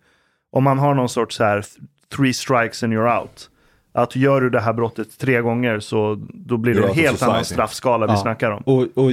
[0.52, 1.64] Om man har någon sorts så här
[2.16, 3.50] three strikes and you're out.
[3.94, 7.44] Att gör du det här brottet tre gånger så då blir det en helt annan
[7.44, 8.16] straffskala vi Ja.
[8.16, 8.62] snackar om.
[8.62, 9.10] Och, och,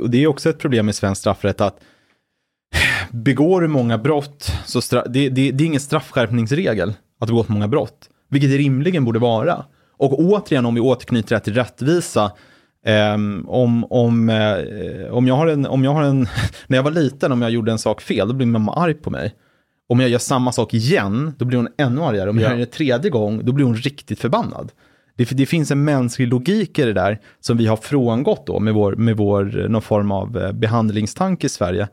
[0.00, 1.80] och det är också ett problem med svensk straffrätt att
[3.10, 7.68] begår du många brott, så stra- det, det, det är ingen straffskärpningsregel att begå många
[7.68, 9.64] brott, vilket det rimligen borde vara.
[9.96, 12.32] Och återigen, om vi återknyter det till rättvisa,
[12.84, 16.20] ehm, om, om, eh, om, jag har en, om jag har en,
[16.66, 19.10] när jag var liten, om jag gjorde en sak fel, då blir mamma arg på
[19.10, 19.34] mig.
[19.88, 22.30] Om jag gör samma sak igen, då blir hon ännu argare.
[22.30, 22.52] Om jag Ja.
[22.52, 24.72] gör det tredje gång, då blir hon riktigt förbannad.
[25.16, 28.74] Det, det finns en mänsklig logik i det där som vi har frångått då med
[28.74, 31.88] vår, med vår eh, någon form av eh, behandlingstanke i Sverige.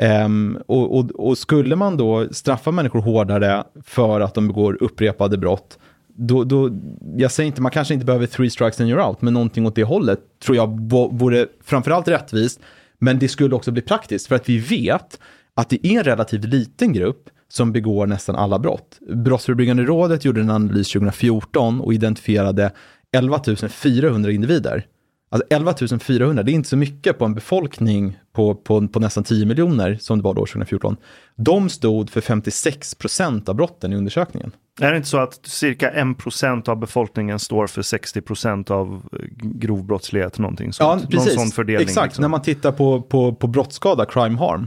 [0.00, 5.38] Ehm, och, och, och skulle man då straffa människor hårdare för att de begår upprepade
[5.38, 5.78] brott,
[6.20, 6.70] då, då,
[7.16, 9.74] jag säger inte, man kanske inte behöver three strikes and you're out, men någonting åt
[9.74, 12.60] det hållet tror jag vore framförallt rättvist,
[12.98, 15.20] men det skulle också bli praktiskt, för att vi vet
[15.54, 18.98] att det är en relativt liten grupp som begår nästan alla brott.
[19.14, 22.72] Brottsförebyggande rådet gjorde en analys 2014 och identifierade
[23.12, 24.86] 11 400 individer.
[25.32, 29.24] Alltså 11 400, det är inte så mycket på en befolkning på, på, på nästan
[29.24, 30.96] 10 miljoner som det var då 2014.
[31.36, 34.52] De stod för 56 procent av brotten i undersökningen.
[34.80, 39.84] Är det inte så att cirka 1% av befolkningen står för 60% av eh, grov
[39.84, 40.38] brottslighet?
[40.38, 41.02] Någonting sånt.
[41.02, 41.36] Ja, precis.
[41.36, 41.88] Någon sån fördelning.
[41.88, 42.22] Exakt, liksom.
[42.22, 44.66] när man tittar på, på, på brottsskada, crime harm,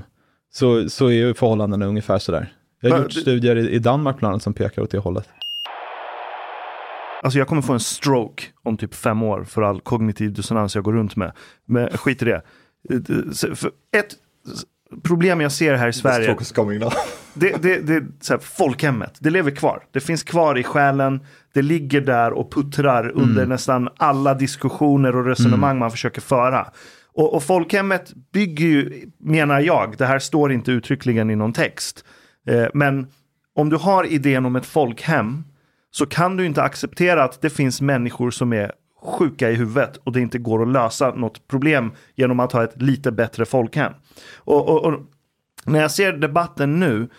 [0.54, 2.54] så, så är ju förhållandena ungefär sådär.
[2.82, 5.30] Jag har gjort studier i, i Danmark bland annat som pekar åt det hållet.
[7.24, 10.84] Alltså jag kommer få en stroke om typ fem år för all kognitiv dissonans jag
[10.84, 11.32] går runt med.
[11.66, 12.42] Men skit i det.
[12.90, 14.16] Eh, För ett
[15.04, 16.94] problem jag ser här i Sverige, stroke is coming now.
[17.34, 19.18] det, det, det är så här, folkhemmet.
[19.20, 19.84] Det lever kvar.
[19.92, 21.20] Det finns kvar i själen.
[21.54, 26.68] Det ligger där och puttrar under nästan alla diskussioner och resonemang man försöker föra.
[27.14, 32.06] Och, och folkhemmet bygger ju, menar jag, det här står inte uttryckligen i någon text.
[32.48, 33.08] Eh, men
[33.56, 35.44] om du har idén om ett folkhem
[35.96, 38.72] så kan du inte acceptera att det finns människor som är
[39.04, 42.82] sjuka i huvudet och det inte går att lösa något problem genom att ha ett
[42.82, 43.94] lite bättre folkhem.
[44.36, 45.00] Och, och, och
[45.66, 47.10] när jag ser debatten nu,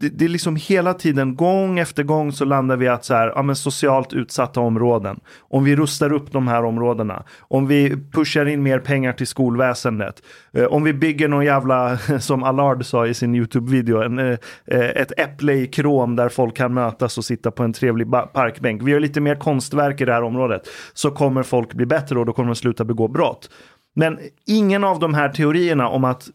[0.00, 3.32] det, det är liksom hela tiden, gång efter gång så landar vi att så här,
[3.34, 5.20] ja men socialt utsatta områden.
[5.40, 10.22] Om vi rustar upp de här områdena, om vi pushar in mer pengar till skolväsendet,
[10.52, 14.80] eh, om vi bygger någon jävla, som Allard sa i sin YouTube-video, en, eh, eh
[14.80, 18.82] ett äpple i krom där folk kan mötas och sitta på en trevlig parkbänk.
[18.82, 20.62] Vi gör lite mer konstverk i det här området,
[20.92, 23.50] så kommer folk bli bättre och då kommer de sluta begå brott.
[23.94, 26.28] Men ingen av de här teorierna om att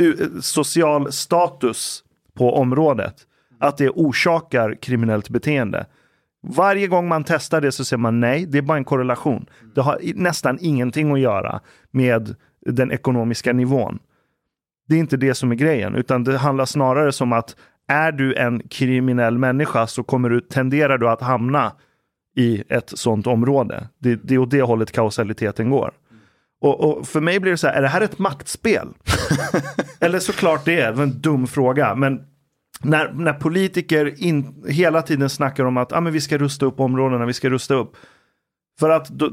[0.00, 2.04] eh, social status
[2.38, 3.14] på området.
[3.60, 5.86] Att det orsakar kriminellt beteende.
[6.42, 9.46] Varje gång man testar det så ser man nej, det är bara en korrelation.
[9.74, 11.60] Det har nästan ingenting att göra
[11.90, 12.34] med
[12.66, 13.98] den ekonomiska nivån.
[14.88, 17.56] Det är inte det som är grejen, utan det handlar snarare som att
[17.88, 21.72] är du en kriminell människa så kommer du, tenderar du att hamna
[22.36, 23.88] i ett sånt område.
[23.98, 25.92] Det, det är åt det hållet kausaliteten går.
[26.60, 28.88] Och, och för mig blir det så här, är det här ett maktspel?
[30.00, 31.94] Eller såklart det är, en dum fråga.
[31.94, 32.20] Men
[32.82, 36.80] när, när politiker in, hela tiden snackar om att ah, men vi ska rusta upp
[36.80, 37.96] områdena, vi ska rusta upp.
[38.80, 39.30] För att då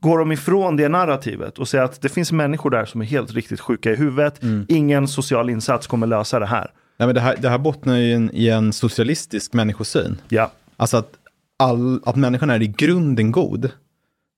[0.00, 3.32] går de ifrån det narrativet och säger att det finns människor där som är helt
[3.32, 4.40] riktigt sjuka i huvudet.
[4.68, 6.70] Ingen social insats kommer lösa det här.
[6.96, 10.16] Nej, men det, här, det här bottnar ju i en, i en socialistisk människosyn.
[10.28, 11.10] Ja, Alltså att,
[11.58, 13.70] all, att människan är i grunden god.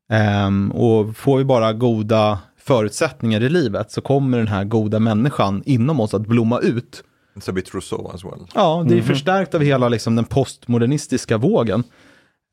[0.08, 5.62] Ehm, och får vi bara goda förutsättningar i livet så kommer den här goda människan
[5.66, 7.04] inom oss att blomma ut.
[7.36, 8.46] It's a bit Rousseau as well.
[8.54, 11.84] Ja, det är förstärkt av hela liksom, den postmodernistiska vågen.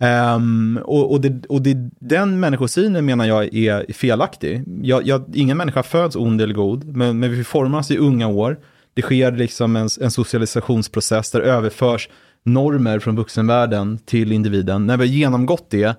[0.02, 4.64] Ehm, och, och, det, och det, den människosynen menar jag är felaktig.
[4.82, 8.60] Jag, jag, ingen människa föds ond eller god, men, men vi formas i unga år.
[8.94, 12.10] Det sker liksom en, en socialisationsprocess där överförs
[12.44, 14.88] normer från vuxenvärlden till individen.
[14.88, 15.96] När vi har genomgått det,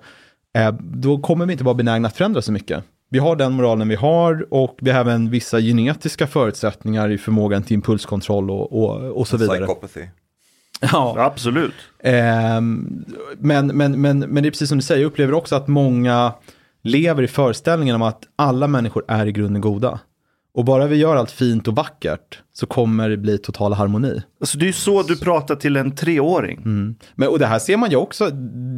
[0.79, 2.83] då kommer vi inte vara benägna att förändra så mycket.
[3.09, 7.63] Vi har den moralen vi har och vi har även vissa genetiska förutsättningar i förmågan
[7.63, 9.57] till impulskontroll och, och, och så vidare.
[9.57, 10.01] Psychopathy.
[10.81, 11.73] Ja, absolut.
[12.03, 13.05] Ehm,
[13.37, 16.33] men, men, men, men det är precis som du säger, jag upplever också att många
[16.81, 19.99] lever i föreställningen om att alla människor är i grunden goda.
[20.55, 24.21] Och bara vi gör allt fint och vackert så kommer det bli total harmoni.
[24.39, 26.61] Alltså, det är ju så du pratar till en treåring.
[27.15, 28.29] Men, och det här ser man ju också,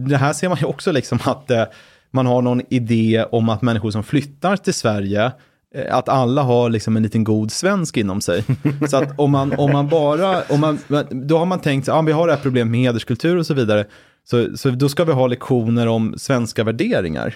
[0.08, 1.64] det här ser man ju också liksom att eh,
[2.12, 5.32] man har någon idé om att människor som flyttar till Sverige,
[5.76, 8.44] eh, att alla har liksom en liten god svensk inom sig.
[8.90, 10.80] Så att om man, om man bara, om man,
[11.28, 13.86] då har man tänkt, ja vi har det här problemet med hederskultur och så vidare,
[14.24, 17.36] så, så då ska vi ha lektioner om svenska värderingar.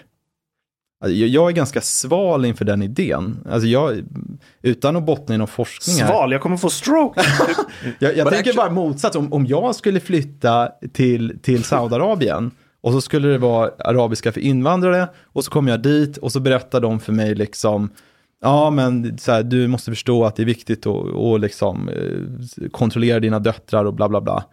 [1.02, 3.48] Alltså, jag- är ganska sval inför den idén.
[3.52, 4.04] Alltså jag,
[4.62, 6.08] utan att bottna i någon forskning här.
[6.08, 7.22] Sval, jag kommer få stroke.
[8.00, 12.52] Jag, jag tänker bara motsats, om, om jag skulle flytta till, till Saudiarabien
[12.82, 16.40] och så skulle det vara arabiska för invandrare och så kommer jag dit och så
[16.40, 17.90] berättar de för mig liksom
[18.44, 22.70] Ja, men så här, du måste förstå att det är viktigt att och liksom, eh,
[22.72, 24.44] kontrollera dina döttrar och bla bla bla.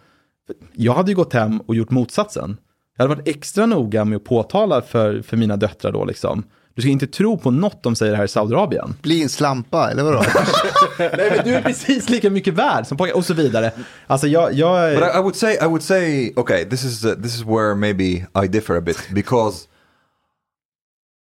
[0.72, 2.56] Jag hade ju gått hem och gjort motsatsen.
[2.98, 6.44] Jag hade varit extra noga med att påtala för, för mina döttrar då liksom.
[6.74, 8.94] Du ska inte tro på något de säger här i Saudiarabien.
[9.02, 10.18] Bli en slampa, eller vadå?
[10.98, 13.72] Nej, men du är precis lika mycket värd som pojkar och så vidare.
[14.06, 17.14] Alltså jag, jag But I, I would say, I would say, okay, this is uh,
[17.14, 18.04] this is where maybe
[18.44, 19.66] I differ a bit because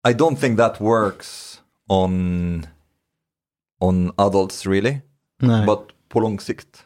[0.09, 2.67] I don't think that works on
[3.81, 4.99] on adults really,
[5.43, 5.67] Nej.
[5.67, 5.79] but
[6.09, 6.67] på lång sikt.
[6.73, 6.83] This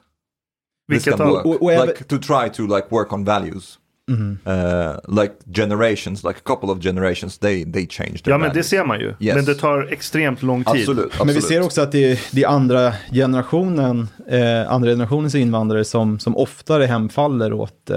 [0.88, 1.44] Vilket can av- work.
[1.46, 3.78] och- och även- like to try to like work on values.
[4.10, 4.38] Mhm.
[4.46, 8.48] Uh, like generations, like a couple of generations, they they change their Ja, men det
[8.48, 8.66] values.
[8.66, 9.14] ser man ju.
[9.20, 9.36] Yes.
[9.36, 10.80] Men det tar extremt lång tid.
[10.80, 11.26] Absolut, absolut.
[11.26, 15.84] Men vi ser också att det är, det är andra generationen, eh, andra generationens invandrare
[15.84, 17.96] som, som oftare hemfaller åt eh,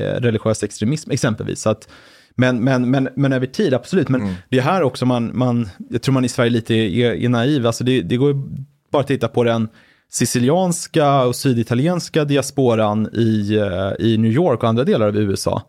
[0.00, 1.60] eh, religiös extremism exempelvis.
[1.60, 1.88] Så att
[2.34, 4.08] Men, men, men, men över tid, absolut.
[4.08, 7.28] Men det är här också man, man, jag tror man i Sverige lite är, är
[7.28, 7.66] naiv.
[7.66, 8.42] Alltså det, det går ju
[8.92, 9.68] bara att titta på den
[10.08, 15.62] sicilianska och syditalienska diasporan i, eh, i New York och andra delar av USA.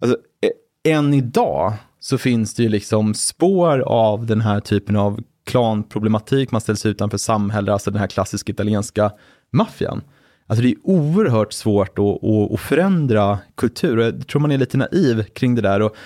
[0.00, 5.20] Alltså, eh, än idag så finns det ju liksom spår av den här typen av
[5.46, 9.12] klanproblematik, man ställs utanför samhället, alltså den här klassiska italienska
[9.52, 10.02] maffian.
[10.46, 14.58] Alltså det är oerhört svårt att, att, att förändra kultur och jag tror man är
[14.58, 15.82] lite naiv kring det där.
[15.82, 15.96] Och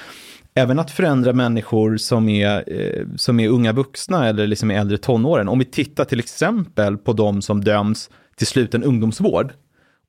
[0.54, 4.98] även att förändra människor som är, eh, som är unga vuxna eller liksom är äldre
[4.98, 5.48] tonåren.
[5.48, 9.52] Om vi tittar till exempel på de som döms till sluten ungdomsvård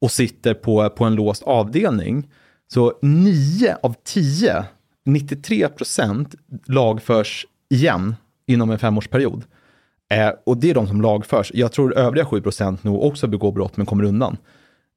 [0.02, 2.30] och sitter på, på en låst avdelning.
[2.74, 4.66] Så 9 av 10,
[5.06, 6.36] 93 procent
[6.68, 8.16] lagförs igen
[8.48, 9.44] inom en femårsperiod.
[10.12, 11.52] Eh, och det är de som lagförs.
[11.54, 14.38] Jag tror övriga 7 procent nog också begår brott men kommer undan.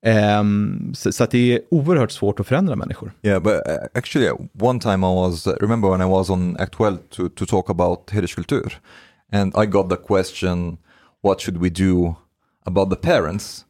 [0.07, 3.13] Um, så, så, att det är oerhört svårt att förändra människor.
[3.23, 7.29] Yeah, but uh, actually, one time I was, remember when I was on 12 to,
[7.29, 8.79] to talk about hederskultur,
[9.33, 10.79] and I got the question,
[11.23, 12.15] what should we do
[12.65, 13.65] about the parents?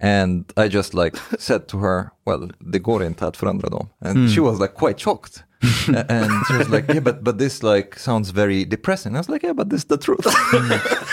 [0.00, 3.88] And I just like said to her, well, det går inte att förändra dem.
[4.00, 4.28] And mm.
[4.28, 5.42] she was like quite shocked.
[6.08, 9.14] and she was like, yeah, but, but this like sounds very depressing.
[9.14, 10.26] I was like, yeah, but this is the truth.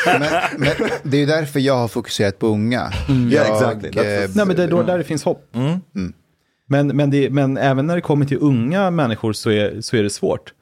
[0.06, 0.20] men,
[0.58, 2.92] men, det är därför jag har fokuserat på unga.
[3.10, 3.32] Mm.
[3.32, 3.90] Yeah, exactly.
[3.90, 5.56] Eh, Nej, men det är då där det finns hopp.
[5.56, 5.80] Mm.
[5.96, 6.14] Mm.
[6.68, 10.04] Men, men, det, men även när det kommer till unga människor så är, så är
[10.04, 10.54] det svårt.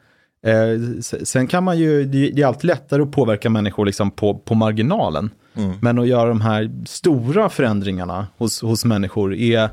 [0.45, 4.55] Eh, sen kan man ju, det är alltid lättare att påverka människor liksom på, på
[4.55, 5.29] marginalen.
[5.55, 5.77] Mm.
[5.81, 9.69] Men att göra de här stora förändringarna hos, hos människor är,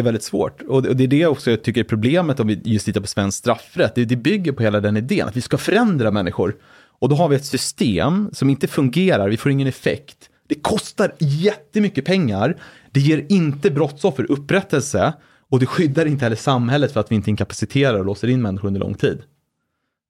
[0.00, 0.62] är väldigt svårt.
[0.62, 3.38] Och det är det också jag tycker är problemet om vi just tittar på svensk
[3.38, 3.94] straffrätt.
[3.94, 6.56] Det, det bygger på hela den idén att vi ska förändra människor.
[6.98, 10.30] Och då har vi ett system som inte fungerar, vi får ingen effekt.
[10.48, 12.56] Det kostar jättemycket pengar,
[12.90, 15.12] det ger inte brottsoffer upprättelse
[15.50, 18.68] och det skyddar inte heller samhället för att vi inte inkapaciterar och låser in människor
[18.68, 19.22] under lång tid.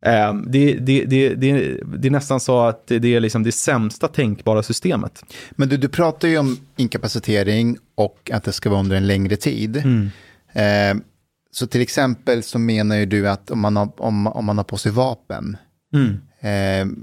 [0.03, 4.63] Ehm, det, det, det, det, är nästan så att det är liksom det sämsta tänkbara
[4.63, 5.25] systemet.
[5.51, 9.37] Men du, du pratar ju om inkapacitering och att det ska vara under en längre
[9.37, 9.77] tid.
[9.77, 10.11] Mm.
[10.53, 11.05] Eh,
[11.51, 14.65] så till exempel så menar ju du att om man har, om, om man har
[14.65, 15.57] på sig vapen
[15.95, 16.21] mm.
[16.41, 16.97] eh,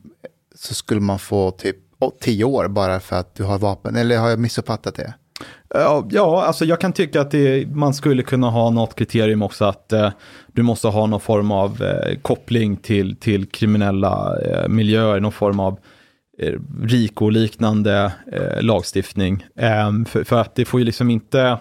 [0.56, 1.78] så skulle man få typ
[2.22, 3.96] tio år bara för att du har vapen.
[3.96, 5.14] Eller har jag missuppfattat det?
[5.76, 9.66] Eh, ja, alltså jag kan tycka att det, man skulle kunna ha något kriterium också
[9.66, 10.12] att eh,
[10.48, 15.60] du måste ha någon form av eh, koppling till, till kriminella eh, miljöer, någon form
[15.60, 15.80] av
[16.40, 16.54] eh,
[16.84, 19.46] RIKO-liknande eh, lagstiftning.
[19.56, 21.58] Ehm, för, för, att det får ju liksom inte,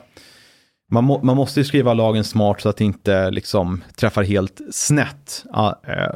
[0.91, 4.61] man, må, man måste ju skriva lagen smart så att det inte liksom träffar helt
[4.71, 5.45] snett.
[5.53, 6.15] Ah, eh,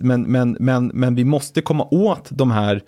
[0.00, 2.82] men, men, men, men vi måste komma åt de här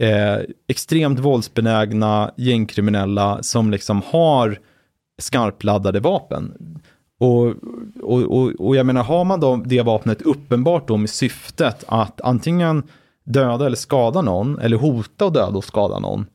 [0.00, 4.58] eh, extremt våldsbenägna gängkriminella som liksom har
[5.18, 6.54] skarpladdade vapen.
[7.20, 7.46] Och,
[8.02, 12.20] och, och, och jag menar, har man då det vapnet uppenbart då med syftet att
[12.20, 12.82] antingen
[13.24, 16.26] döda eller skada någon, eller hota och döda och skada någon,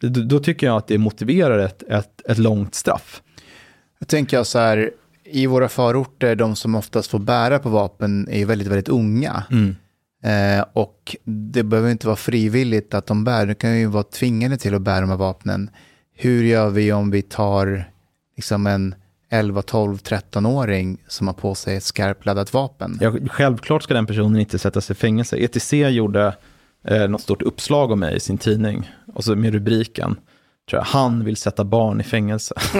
[0.00, 3.22] då, då tycker jag att det motiverar ett, ett, ett långt straff.
[3.98, 4.90] Jag tänker så här,
[5.24, 9.42] i våra förorter, de som oftast får bära på vapen är ju väldigt, väldigt unga.
[9.50, 9.76] Mm.
[10.24, 14.56] Eh, och det behöver inte vara frivilligt att de bär, det kan ju vara tvingade
[14.56, 15.70] till att bära de här vapnen.
[16.14, 17.90] Hur gör vi om vi tar
[18.36, 18.94] liksom en
[19.30, 22.98] 11, 12, 13-åring som har på sig ett skarpladdat vapen?
[23.00, 25.36] Ja, självklart ska den personen inte sättas i fängelse.
[25.36, 26.36] ETC gjorde
[26.84, 30.16] eh, något stort uppslag om mig i sin tidning, och så med rubriken
[30.70, 32.54] tror jag, han vill sätta barn i fängelse.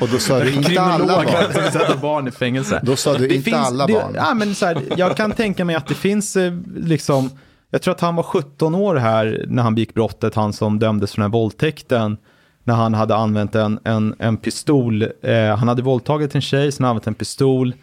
[0.00, 1.72] och då sa du inte alla barn.
[1.72, 2.80] sätta barn i fängelse.
[2.82, 4.12] Då sa du det inte finns, alla barn.
[4.12, 7.30] Det, ja, men så här, jag kan tänka mig att det finns eh, liksom,
[7.70, 11.10] jag tror att han var 17 år här när han begick brottet, han som dömdes
[11.10, 12.16] för den här våldtäkten.
[12.64, 16.86] När han hade använt en, en, en pistol, eh, han hade våldtagit en tjej, sen
[16.86, 17.74] använt en pistol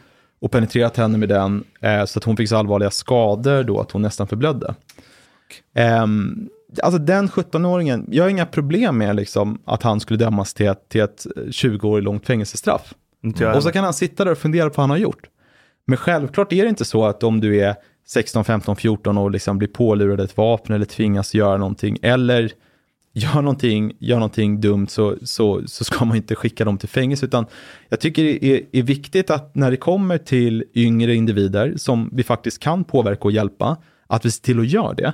[0.42, 3.92] och penetrerat henne med den eh, så att hon fick så allvarliga skador då att
[3.92, 4.76] hon nästan förblödde.
[6.04, 6.50] Um,
[6.84, 10.90] alltså den 17-åringen, jag har inga problem med liksom att han skulle dömas till ett,
[10.90, 12.94] till ett 20 år långt fängelsestraff.
[13.56, 15.30] Och så kan han sitta där och fundera på vad han har gjort.
[15.88, 17.76] Men självklart är det inte så att om du är
[18.08, 22.52] 16, 15, 14 och liksom blir pålurad ett vapen eller tvingas göra någonting eller
[23.14, 27.26] gör någonting, gör någonting dumt så, så, så ska man inte skicka dem till fängelse.
[27.26, 27.46] Utan
[27.90, 32.24] jag tycker det är, är viktigt att när det kommer till yngre individer som vi
[32.24, 33.78] faktiskt kan påverka och hjälpa,
[34.08, 35.14] att vi ser till att göra det.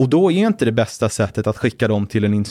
[0.00, 2.44] Och då är inte det bästa sättet att skicka dem till en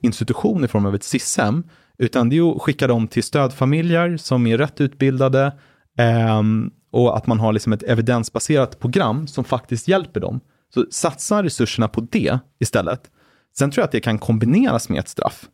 [0.00, 1.64] institution i form av ett SIS-hem,
[1.98, 5.52] utan det är att skicka dem till stödfamiljer som är rätt utbildade
[5.98, 6.42] eh,
[6.90, 10.40] och att man har liksom ett evidensbaserat program som faktiskt hjälper dem.
[10.74, 13.10] Så satsa resurserna på det istället.
[13.58, 15.44] Sen tror jag att det kan kombineras med ett straff.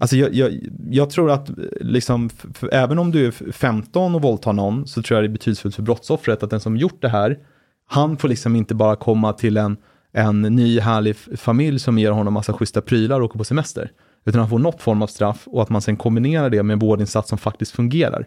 [0.00, 0.52] Alltså jag, jag,
[0.90, 1.50] jag tror att
[1.80, 2.30] liksom,
[2.72, 5.82] även om du är 15 och våldtar någon så tror jag det är betydelsefullt för
[5.82, 7.38] brottsoffret att den som gjort det här,
[7.86, 9.76] han får liksom inte bara komma till en,
[10.16, 13.90] en ny härlig familj som ger honom massa schyssta prylar och åker på semester.
[14.24, 16.78] Utan han får något form av straff och att man sen kombinerar det med en
[16.78, 18.26] vårdinsats som faktiskt fungerar.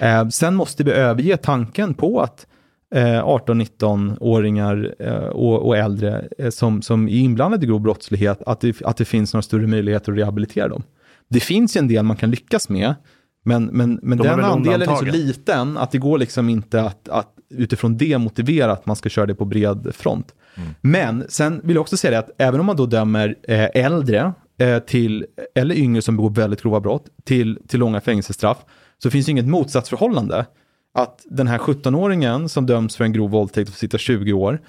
[0.00, 2.46] Eh, sen måste vi överge tanken på att
[2.94, 8.60] eh, 18-19-åringar eh, och, och äldre eh, som, som är inblandade i grov brottslighet, att
[8.60, 10.82] det, att det finns några större möjligheter att rehabilitera dem.
[11.28, 12.94] Det finns ju en del man kan lyckas med,
[13.42, 17.08] men, men, men De den andelen är så liten att det går liksom inte att,
[17.08, 20.34] att utifrån det motivera att man ska köra det på bred front.
[20.80, 24.32] Men sen vill jag också säga det att även om man då dömer eh, äldre
[24.58, 28.58] eh, till, eller yngre som begår väldigt grova brott till, till långa fängelsestraff,
[29.02, 30.46] så finns det inget motsatsförhållande.
[30.94, 34.60] Att den här 17-åringen som döms för en grov våldtäkt och får sitta 20 år,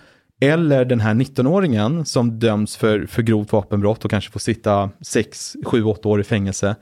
[0.41, 5.56] eller den här 19-åringen som döms för, för grovt vapenbrott och kanske får sitta 6,
[5.66, 6.76] 7, 8 år i fängelse,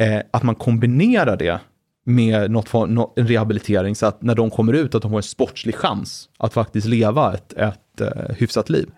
[0.00, 1.60] eh, att man kombinerar det
[2.06, 5.16] med något, for- nå- en rehabilitering så att när de kommer ut att de får
[5.18, 8.88] en sportslig chans att faktiskt leva ett, ett eh, hyfsat liv.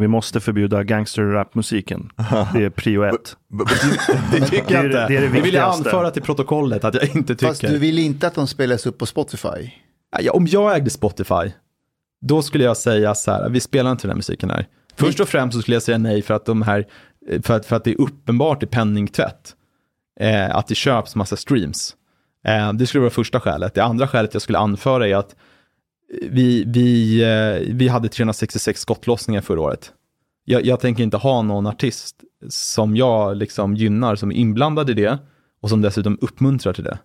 [0.00, 2.10] Vi måste förbjuda gangsterrapmusiken.
[2.54, 3.36] Det är prio ett.
[4.32, 5.06] Det tycker Det jag inte.
[5.08, 7.72] det är det vill jag anföra till protokollet att jag inte Fast tycker.
[7.72, 9.70] du vill inte att de spelas upp på Spotify?
[10.20, 11.52] Ja, om jag ägde Spotify,
[12.26, 14.66] då skulle jag säga så här, vi spelar inte den här musiken här.
[14.96, 16.84] Först och främst så skulle jag säga nej för att de här,
[17.42, 19.54] för att, för att det är uppenbart i penningtvätt.
[20.20, 21.96] Eh, att det köps massa streams.
[22.44, 23.74] Eh, det skulle vara första skälet.
[23.74, 25.36] Det andra skälet jag skulle anföra är att
[26.22, 29.92] vi, vi, eh, vi hade 366 skottlossningar förra året.
[30.44, 32.16] Jag, jag tänker inte ha någon artist
[32.48, 35.18] som jag liksom gynnar som är inblandad i det
[35.62, 36.98] och som dessutom uppmuntrar till det.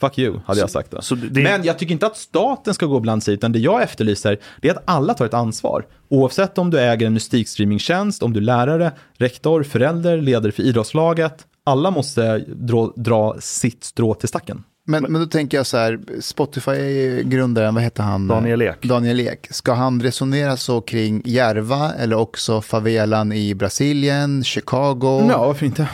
[0.00, 1.02] Fuck you, hade jag sagt då.
[1.02, 3.58] Så det, Men jag tycker inte att staten ska gå och blanda sig utan det
[3.58, 5.86] jag efterlyser det är att alla tar ett ansvar.
[6.08, 11.46] Oavsett om du äger en musikstreamingtjänst, om du är lärare, rektor, förälder, ledare för idrottslaget.
[11.64, 14.64] Alla måste dra, dra sitt strå till stacken.
[14.86, 18.28] Men, men då tänker jag så här, Spotify-grundaren, vad heter han?
[18.28, 18.82] Daniel Ek.
[18.82, 19.48] Daniel Ek.
[19.50, 25.26] Ska han resonera så kring Järva eller också favelan i Brasilien, Chicago?
[25.28, 25.88] Ja, varför inte?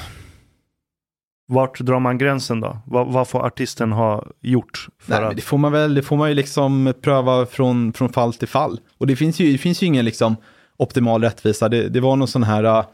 [1.49, 2.78] vart drar man gränsen då?
[2.86, 4.89] Vad, vad får artisten ha gjort?
[4.99, 7.93] För Nej, men att, det får man väl, det får man ju liksom pröva från,
[7.93, 8.81] från fall till fall.
[8.99, 10.36] Och det finns ju, det finns ju ingen liksom
[10.77, 11.69] optimal rättvisa.
[11.69, 12.85] Det, det var någon sån här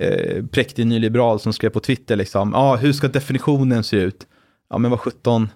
[0.00, 4.26] eh, präktig nyliberal som skrev på Twitter liksom, ja, ah, hur ska definitionen se ut?
[4.70, 5.48] Ja, men vad 17,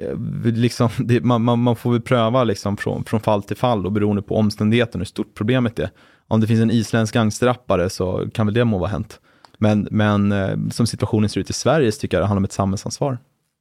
[0.00, 3.86] eh, liksom, det, man, man, man får väl pröva liksom från, från fall till fall
[3.86, 5.90] och beroende på omständigheten hur stort problemet är.
[6.28, 9.20] Om det finns en isländsk gangsterrappare så kan väl det må vara hänt.
[9.58, 12.44] Men, men eh, som situationen ser ut i Sverige så tycker jag det handlar om
[12.44, 13.18] ett samhällsansvar.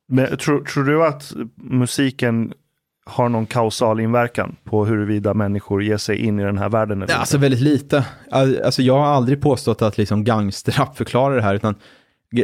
[0.08, 2.54] men, tror, tror du att musiken
[3.10, 7.02] har någon kausal inverkan på huruvida människor ger sig in i den här världen?
[7.02, 8.06] Eller alltså väldigt lite.
[8.32, 11.76] Al- Alltså jag har aldrig påstått att liksom gangsterrap förklarar det här, utan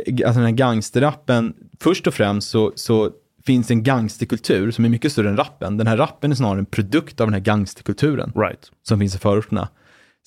[0.07, 3.09] alltså den här gangsterrappen, först och främst så, så
[3.45, 5.77] finns en gangsterkultur som är mycket större än rappen.
[5.77, 8.71] Den här rappen är snarare en produkt av den här gangsterkulturen Right.
[8.83, 9.67] som finns i förorterna.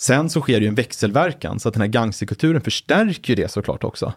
[0.00, 3.48] Sen så sker det ju en växelverkan, så att den här gangsterkulturen förstärker ju det
[3.50, 4.12] såklart också.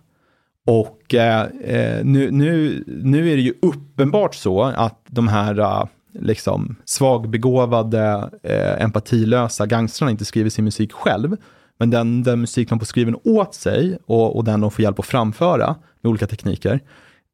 [0.67, 5.85] Och eh, eh, nu, nu, nu är det ju uppenbart så att de här eh,
[6.13, 11.37] liksom svagbegåvade, eh, empatilösa gangstrarna inte skriver sin musik själv.
[11.79, 14.99] Men den, den musik de får skriven åt sig och, och den de får hjälp
[14.99, 16.79] att framföra med olika tekniker,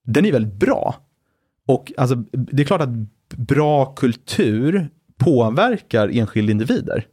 [0.06, 0.96] den är väldigt bra.
[1.68, 2.90] Och alltså, det är klart att
[3.38, 7.06] bra kultur påverkar enskilda individer.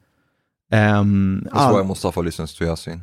[0.73, 3.03] Um, That's why Mustafa listens to Yasin.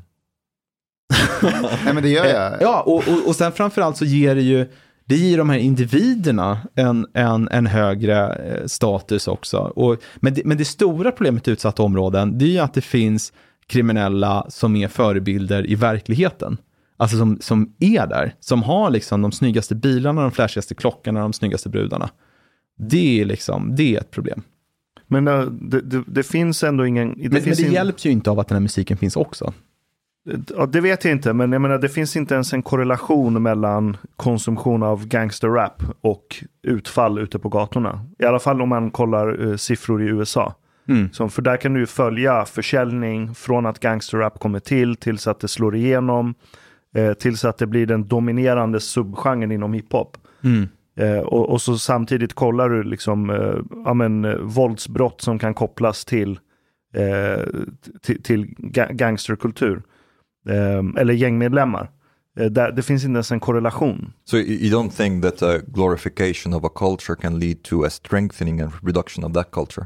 [1.86, 2.62] Nej, men det gör jag.
[2.62, 4.70] Ja, och, och, och sen framförallt så ger det ju,
[5.06, 9.58] det ger de här individerna en, en, en högre eh, status också.
[9.58, 12.82] Och, men, det, men det stora problemet i utsatta områden, det är ju att det
[12.82, 13.34] finns
[13.68, 16.58] kriminella som är förebilder i verkligheten.
[16.98, 21.34] Alltså som, som är där, som har liksom de snyggaste bilarna, de flashigaste klockorna, de
[21.34, 22.10] snyggaste brudarna.
[22.78, 24.42] Det är liksom, det är ett problem.
[25.08, 27.08] Men äh, det, det, det finns ändå ingen...
[27.10, 29.54] Det Men, men det in- hjälps ju inte av att den här musiken finns också.
[30.58, 33.98] Ja, det vet jag inte, men jag menar det finns inte ens en korrelation mellan
[34.16, 38.06] konsumtion av gangsterrap och utfall ute på gatorna.
[38.20, 40.56] I alla fall om man kollar eh, siffror i USA.
[40.88, 41.10] Mm.
[41.14, 45.40] Så, för där kan du ju följa försäljning från att gangsterrap kommer till, tills att
[45.40, 46.34] det slår igenom,
[46.96, 50.18] eh, tills att det blir den dominerande subgenren inom hiphop.
[50.44, 50.68] Mm.
[51.00, 55.54] Eh, och, och så samtidigt kollar du liksom eh, ja, men, eh, våldsbrott som kan
[55.54, 56.40] kopplas till,
[56.94, 57.44] eh,
[58.02, 59.82] till, till ga- gangsterkultur.
[60.50, 61.90] Eh, eller gängmedlemmar.
[62.40, 64.14] Eh, det finns inte ens en korrelation.
[64.26, 68.62] So you don't think that a glorification of a culture can lead to a strengthening
[68.62, 69.86] and reproduction of that culture?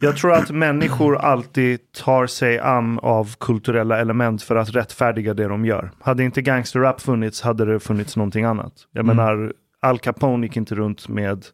[0.00, 5.48] Jag tror att människor alltid tar sig an av kulturella element för att rättfärdiga det
[5.48, 5.90] de gör.
[6.00, 8.72] Hade inte gangsterrap funnits hade det funnits någonting annat.
[8.92, 9.16] Jag Mm.
[9.16, 9.52] menar,
[9.82, 11.46] Al Capone gick inte runt med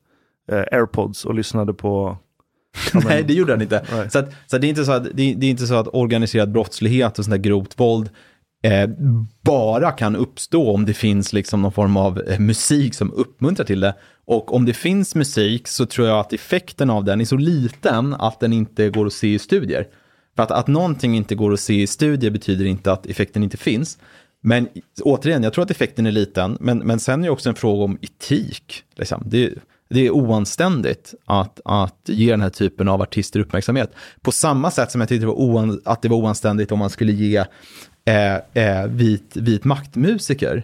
[0.52, 2.18] eh, airpods och lyssnade på...
[2.94, 3.84] Ja, Nej, det gjorde han inte.
[3.92, 4.10] Nej.
[4.10, 5.74] Så, att, så att det, är inte så att, det, är, det är inte så
[5.74, 8.10] att organiserad brottslighet och sånt där grovt våld
[8.62, 8.90] eh,
[9.42, 13.80] bara kan uppstå om det finns liksom någon form av eh, musik som uppmuntrar till
[13.80, 13.94] det.
[14.24, 18.14] Och om det finns musik så tror jag att effekten av den är så liten
[18.14, 19.86] att den inte går att se i studier.
[20.36, 23.56] För att, att någonting inte går att se i studier betyder inte att effekten inte
[23.56, 23.98] finns.
[24.42, 24.68] Men
[25.02, 27.84] återigen, jag tror att effekten är liten, men, men sen är det också en fråga
[27.84, 28.82] om etik.
[28.96, 29.22] Liksom.
[29.26, 29.54] Det,
[29.90, 33.92] det är oanständigt att, att ge den här typen av artister uppmärksamhet.
[34.20, 36.90] På samma sätt som jag tyckte det var oan, att det var oanständigt om man
[36.90, 37.44] skulle ge
[38.04, 40.62] eh, eh, vit, vit maktmusiker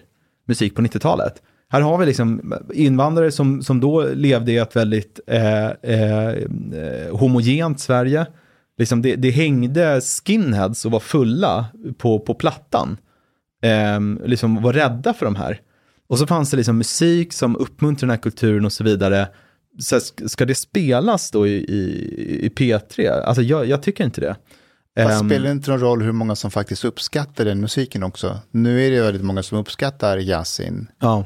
[0.49, 1.43] musik på 90-talet.
[1.69, 6.35] Här har vi liksom invandrare som, som då levde i ett väldigt eh, eh,
[7.11, 8.27] homogent Sverige.
[8.79, 11.67] Liksom det, det hängde skinheads och var fulla
[11.99, 12.97] på, på plattan.
[13.63, 15.61] Eh, liksom var rädda för de här.
[16.07, 19.29] Och så fanns det liksom musik som uppmuntrar den här kulturen och så vidare.
[19.79, 23.11] Så sk- ska det spelas då i, i, i P3?
[23.23, 24.37] Alltså jag, jag tycker inte det.
[25.03, 28.39] Fast Ehm, spelar det inte någon roll hur många som faktiskt uppskattar den musiken också?
[28.51, 30.87] Nu är det väldigt många som uppskattar Yasin.
[30.99, 31.25] ja.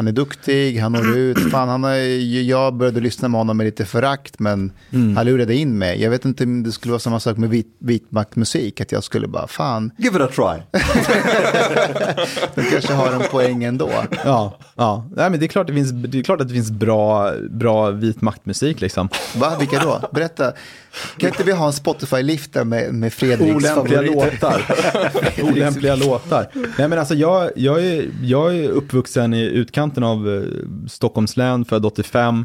[0.00, 1.38] Han är duktig, han når ut.
[1.50, 1.94] Fan, han har,
[2.40, 4.72] jag började lyssna med honom med lite förakt, men
[5.16, 6.02] han lurade in mig.
[6.02, 9.28] Jag vet inte om det skulle vara samma sak med vit, vitmaktmusik, att jag skulle
[9.28, 10.80] bara, fan, Give it a try.
[12.54, 13.90] de kanske har en poäng ändå.
[14.24, 15.06] Ja, ja.
[15.16, 17.90] Nej, men det är klart det finns, det är klart att det finns bra, bra
[17.90, 19.08] vit maktmusik liksom.
[19.36, 20.08] Va, vilka då?
[20.12, 20.52] Berätta.
[21.16, 24.62] Kan inte vi ha en Spotify-lista med, med Fredriks Olämpliga låtar.
[25.42, 26.46] Olämpliga låtar.
[26.78, 30.42] Nej men alltså jag, jag, är, jag är uppvuxen i utkanten av eh,
[30.88, 32.44] Stockholms län, född 85.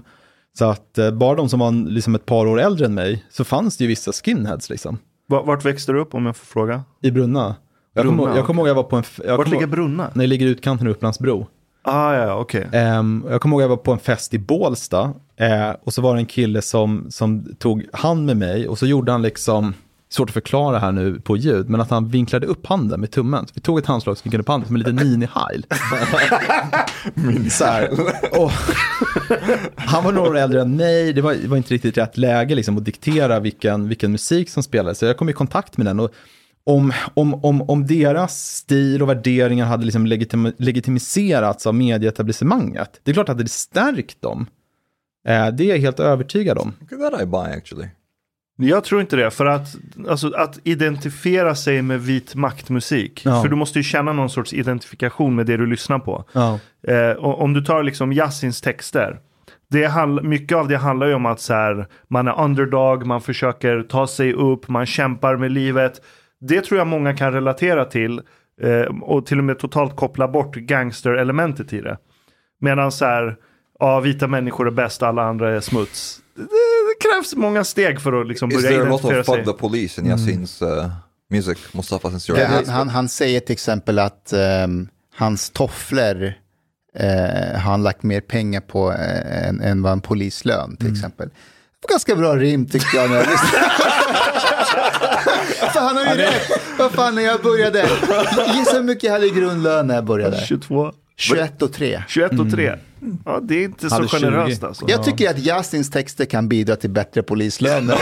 [0.58, 3.44] Så att eh, bara de som var liksom ett par år äldre än mig, så
[3.44, 4.98] fanns det ju vissa skinheads liksom.
[5.30, 6.84] Va- Vart växte du upp om jag får fråga?
[7.02, 7.56] I Brunna.
[7.94, 9.04] Jag kommer Brunna, ihåg- jag kommer ihåg jag var på en...
[9.26, 10.10] Jag Vart ligger Brunna?
[10.14, 11.48] När det ligger i utkanten av Upplandsbro.
[11.88, 12.68] Ah, ja, ja, okej.
[12.72, 16.14] Ehm, jag kommer ihåg jag var på en fest i Bålsta eh, och så var
[16.14, 19.74] det en kille som, som tog hand med mig och så gjorde han liksom,
[20.10, 23.48] svårt att förklara här nu på ljud, men att han vinklade upp handen med tummen.
[23.48, 25.66] Så vi tog ett handslag och vinklade upp handen som en liten mini-heil.
[29.76, 32.56] Han var några år äldre än mig, det var, det var inte riktigt rätt läge
[32.56, 35.00] liksom, att diktera vilken, vilken musik som spelades.
[35.00, 36.00] Så jag kom i kontakt med den.
[36.00, 36.12] Och,
[36.66, 43.12] om, om, om, om deras stil och värderingar hade liksom legitim, legitimiserats av medieetablissemanget, det
[43.12, 44.48] är klart att det hade stärkt dem.
[45.28, 46.74] Eh, det är jag helt övertygad om.
[46.90, 47.88] That I buy actually.
[48.58, 49.76] Jag tror inte det, för att,
[50.10, 53.22] alltså, att identifiera sig med vit maktmusik.
[53.26, 53.42] Ja.
[53.42, 56.24] För du måste ju känna någon sorts identifikation med det du lyssnar på.
[56.32, 56.60] Ja.
[56.88, 59.20] Eh, och, om du tar liksom Yassins texter.
[59.68, 63.22] Det handl- mycket av det handlar ju om att så här, man är underdog, man
[63.22, 66.02] försöker ta sig upp, man kämpar med livet.
[66.48, 68.22] Det tror jag många kan relatera till.
[68.62, 71.98] Eh, och till och med totalt koppla bort gangsterelementet i det.
[72.62, 73.36] Medan så här,
[73.80, 76.20] ja, vita människor är bäst, alla andra är smuts.
[76.36, 79.26] Det, det krävs många steg för att liksom Is börja there a lot identifiera of
[79.26, 79.36] sig.
[79.36, 80.90] fuck the police in Yasin's uh,
[81.30, 81.58] music?
[81.74, 86.34] Mustafa since you're Ja, han, han, han säger till exempel att ehm, hans tofflor
[86.96, 91.30] eh, har han lagt mer pengar på än, än vad en polislön till exempel.
[91.30, 93.10] Det var ganska bra rim tyckte jag
[95.76, 95.96] lyssnade.
[95.96, 96.52] För han har ju rätt.
[96.80, 97.90] Vad fan när jag började.
[98.56, 100.38] Gissa hur mycket jag hade i grundlön när jag började.
[100.38, 102.04] 22, 21 och 3.
[102.08, 102.76] 21 och 3.
[103.26, 104.18] Ja, det är inte så Hade 20.
[104.20, 104.86] generöst alltså.
[104.88, 107.98] Jag tycker att Justins texter kan bidra till bättre polislöner.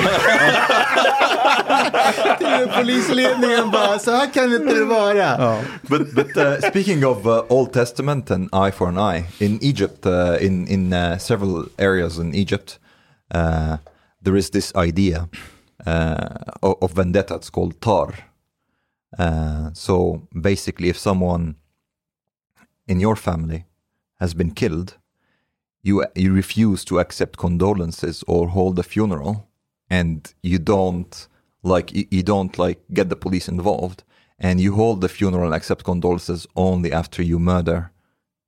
[2.38, 5.58] till polisledningen bara, så här kan det inte vara.
[5.82, 10.06] But but uh, speaking of uh, Old Testament and eye for an eye in Egypt,
[10.06, 12.80] uh, in in uh, several areas in Egypt,
[13.36, 13.76] uh,
[14.26, 15.28] there is this idea
[15.86, 17.36] of, of vendetta.
[17.36, 18.14] It's called tar.
[19.18, 21.56] Uh, so basically, if someone
[22.88, 23.66] in your family
[24.20, 24.98] has been killed,
[25.82, 29.48] you you refuse to accept condolences or hold a funeral,
[29.90, 31.28] and you don't
[31.62, 34.04] like you, you don't like get the police involved,
[34.40, 37.92] and you hold the funeral and accept condolences only after you murder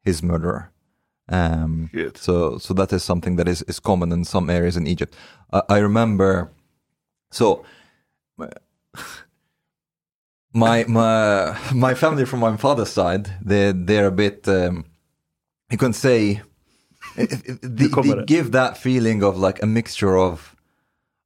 [0.02, 0.72] his murderer.
[1.30, 5.16] Um, so so that is something that is, is common in some areas in Egypt.
[5.52, 6.52] I I remember,
[7.36, 7.66] so
[10.56, 14.48] my my my family from my father's side, they they're a bit.
[14.48, 14.86] Um,
[15.70, 16.42] you can say
[17.16, 17.26] they,
[17.62, 20.56] they give that feeling of like a mixture of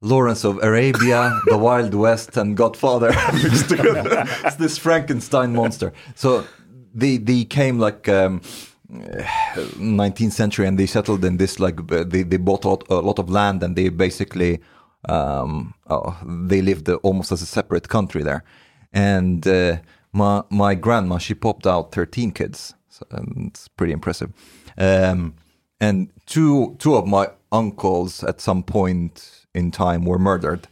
[0.02, 4.26] Lawrence of Arabia, The Wild West, and Godfather mixed together.
[4.46, 5.94] it's this Frankenstein monster.
[6.16, 6.46] So
[6.94, 8.10] they they came like.
[8.10, 8.42] Um,
[8.90, 13.20] 19th century and they settled in this like they, they bought a lot, a lot
[13.20, 14.60] of land and they basically
[15.08, 18.44] um, oh, they lived uh, almost as a separate country there.
[18.92, 19.78] And uh,
[20.12, 22.74] my my grandma, she popped out 13 kids.
[22.90, 24.32] So, and it's pretty impressive.
[24.78, 25.36] Um,
[25.80, 30.68] and two two of my uncles at some point in time were murdered.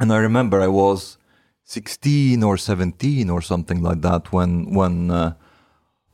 [0.00, 1.18] And I remember I was
[1.64, 5.34] 16 or 17 or something like that when when uh,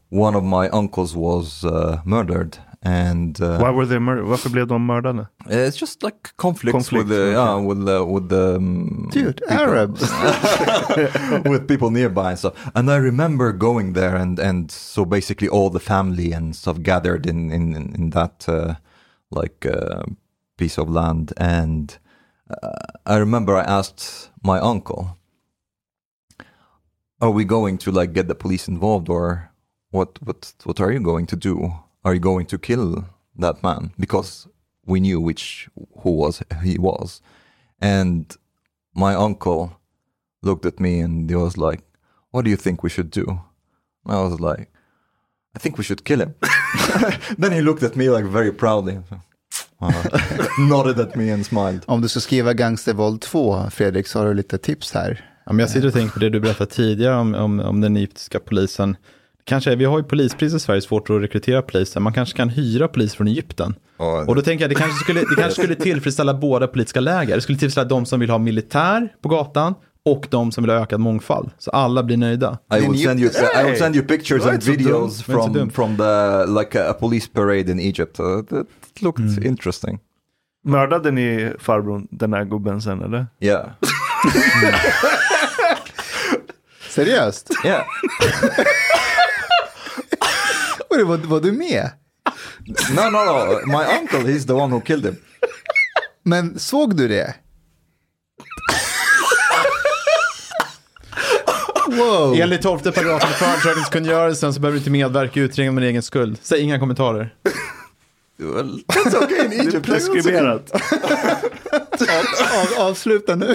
[0.09, 2.59] one of my uncles was uh, murdered.
[2.87, 5.27] And uh, Why were they mur- Varför blev de mördade?
[5.47, 7.33] it's just like conflicts Conflicts, with the okay.
[7.33, 10.01] yeah with the with the um, Dude, Arabs.
[11.51, 12.71] with people nearby and stuff.
[12.75, 17.27] And I remember going there, and and so basically all the family and stuff gathered
[17.27, 18.75] in in in, in that uh,
[19.31, 20.03] like uh,
[20.57, 21.33] piece of land.
[21.39, 21.99] And
[22.51, 22.69] uh,
[23.07, 25.17] I remember I asked my uncle,
[27.21, 29.51] "Are we going to like get the police involved, or
[29.91, 30.19] what?
[30.23, 31.73] What what are you going to do?
[32.05, 33.05] Are you going to kill
[33.41, 34.49] that man?" Because
[34.87, 35.69] we knew which
[36.03, 37.23] who was he was,
[37.81, 38.37] and
[38.95, 39.71] my uncle
[40.43, 41.83] looked at me and he was like,
[42.31, 43.39] What do you think we should do?
[44.05, 44.69] And I was like,
[45.57, 46.35] I think we should kill him.
[47.39, 48.99] then he looked at me like very proudly.
[49.81, 49.93] Uh,
[50.59, 51.85] nodded at me and smiled.
[51.87, 55.31] Om du ska skriva Gangstervåld 2, Fredrik, så har du lite tips här.
[55.47, 57.97] Ja, men jag sitter och tänker på det du berättade tidigare om, om, om den
[57.97, 58.97] egyptiska polisen.
[59.47, 62.01] Kanske, vi har ju polispris i Sverige, svårt att rekrytera poliser.
[62.01, 63.75] Man kanske kan hyra polis från Egypten.
[63.99, 67.35] Ja, Och då tänker jag, det kanske skulle, det kanske skulle tillfredsställa båda politiska läger.
[67.35, 70.83] Det skulle tillfredsställa de som vill ha militär på gatan och de som vill ha
[70.83, 71.51] ökad mångfald.
[71.59, 72.59] Så alla blir nöjda.
[72.75, 73.31] I will send you
[73.61, 77.71] I will send you pictures and videos from from the like a, a police parade
[77.73, 78.21] in Egypt.
[78.21, 78.67] Uh, that
[79.01, 79.99] looked interesting.
[80.65, 83.27] Mördade ni farbrorn, den här gubben sen eller?
[83.41, 83.67] Yeah.
[86.91, 87.51] Seriöst?
[87.65, 87.85] Yeah.
[90.97, 91.91] Var, var, var du med?
[92.91, 93.67] No, no, no.
[93.67, 95.17] My uncle, he's the one who killed him.
[96.23, 97.35] Men såg du det?
[101.89, 102.35] Wow.
[102.41, 106.39] Enligt 12 paragrafen i förundersökningskungörelsen så behöver du inte medverka i utredningen din egen skuld.
[106.43, 107.35] Säg inga kommentarer.
[108.39, 109.87] Well, that's okay in Det är Egypt.
[109.87, 110.71] preskriberat.
[112.79, 113.47] Av, avsluta nu.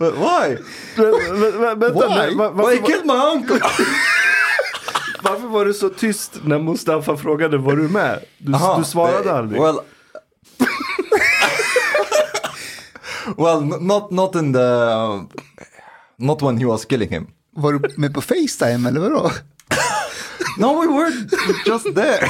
[0.00, 0.56] But why?
[0.96, 2.28] Vä- vä- Vänta, Why?
[2.28, 3.60] Why varför, he killed my uncle?
[5.28, 8.24] Varför var du så tyst när Mustafa frågade var du med?
[8.38, 9.60] Du, Aha, du svarade aldrig.
[9.62, 9.80] Well,
[13.36, 14.68] well, not not in the,
[16.16, 17.26] not when he was killing him.
[17.56, 19.30] Var du med på Facetime eller vadå?
[20.58, 21.12] No, we were
[21.66, 22.28] just there.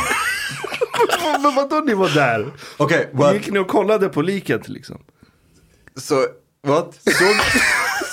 [1.43, 2.53] Men vadå ni var där?
[2.79, 4.99] Okay, well, Gick ni och kollade på liket liksom?
[5.97, 6.15] so
[6.66, 6.95] what?
[7.05, 7.37] Såg,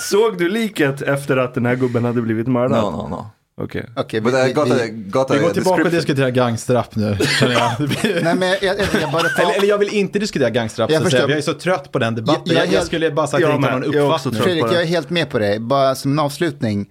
[0.00, 2.82] såg du liket efter att den här gubben hade blivit mördad?
[2.82, 3.30] No, no, no.
[3.60, 3.86] Okej.
[3.96, 7.54] Okej, But I got a got a Vi går tillbaka och diskuterar gangsterrap nu, känner
[7.54, 7.72] jag.
[7.78, 10.50] Det blir- Nej, men jag, jag, jag, jag bara Eller, eller jag vill inte diskutera
[10.50, 11.10] gangsterrap, Jag säga.
[11.10, 11.30] förstår.
[11.30, 12.54] jag är så trött på den debatten.
[12.56, 14.42] Jag- jag Jag, skulle bara sagt att Jag inte har någon uppfattning.
[14.42, 15.58] Fredrik, jag är helt med på det.
[15.60, 16.86] Bara som en avslutning.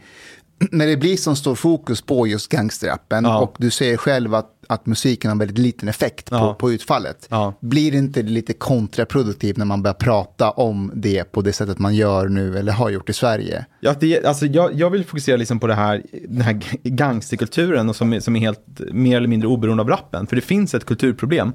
[0.71, 3.39] När det blir så stor fokus på just gangsterrappen Ja.
[3.39, 6.53] och du säger själv att, att musiken har väldigt liten effekt på, Ja.
[6.53, 7.27] på utfallet.
[7.29, 7.53] Ja.
[7.59, 11.95] Blir det inte lite kontraproduktivt när man börjar prata om det på det sättet man
[11.95, 13.65] gör nu eller har gjort i Sverige?
[13.79, 17.95] Ja, det, alltså, jag, jag vill fokusera liksom på det här, den här gangsterkulturen och
[17.95, 20.27] som, som är helt mer eller mindre oberoende av rappen.
[20.27, 21.51] För det finns ett kulturproblem.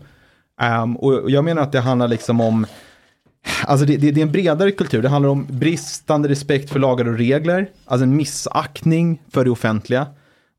[0.60, 2.66] Ehm, och jag menar att det handlar liksom om,
[3.64, 5.02] alltså det, det, det är en bredare kultur.
[5.02, 10.06] Det handlar om bristande respekt för lagar och regler, alltså en missaktning för det offentliga.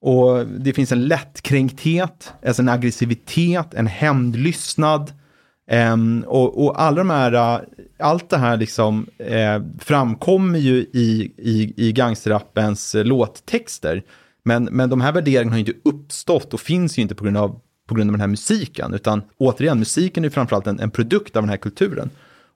[0.02, 5.12] Och det finns en lättkränkthet, alltså en aggressivitet, en hämndlystnad.
[5.72, 7.62] Um, och, och alla de här, äh,
[8.00, 14.04] allt det här liksom eh, framkommer ju i, i, i gangsterrappens äh, låttexter.
[14.44, 17.38] Men, men de här värderingarna har ju inte uppstått och finns ju inte på grund
[17.38, 18.94] av, på grund av den här musiken.
[18.94, 22.10] Utan återigen, musiken är ju framförallt en, en produkt av den här kulturen.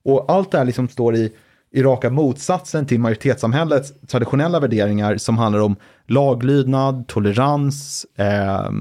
[0.06, 1.32] Och allt det här liksom står i,
[1.72, 5.76] i raka motsatsen till majoritetssamhällets traditionella värderingar som handlar om
[6.07, 8.72] laglydnad, tolerans, eh,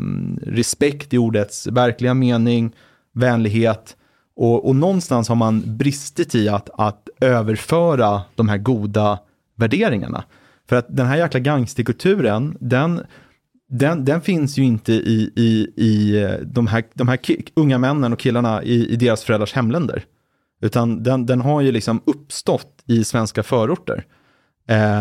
[0.43, 2.73] respekt i ordets verkliga mening,
[3.15, 3.97] vänlighet.
[4.37, 9.19] Och, och någonstans har man bristit i att, att överföra de här goda
[9.57, 10.25] värderingarna.
[10.69, 13.01] För att den här jäkla gangsterkulturen, den,
[13.69, 17.19] den, den finns ju inte i, i, i de här, de här
[17.55, 20.05] unga männen och killarna i, i deras föräldrars hemländer.
[20.65, 24.05] Utan den, den har ju liksom uppstått i svenska förorter.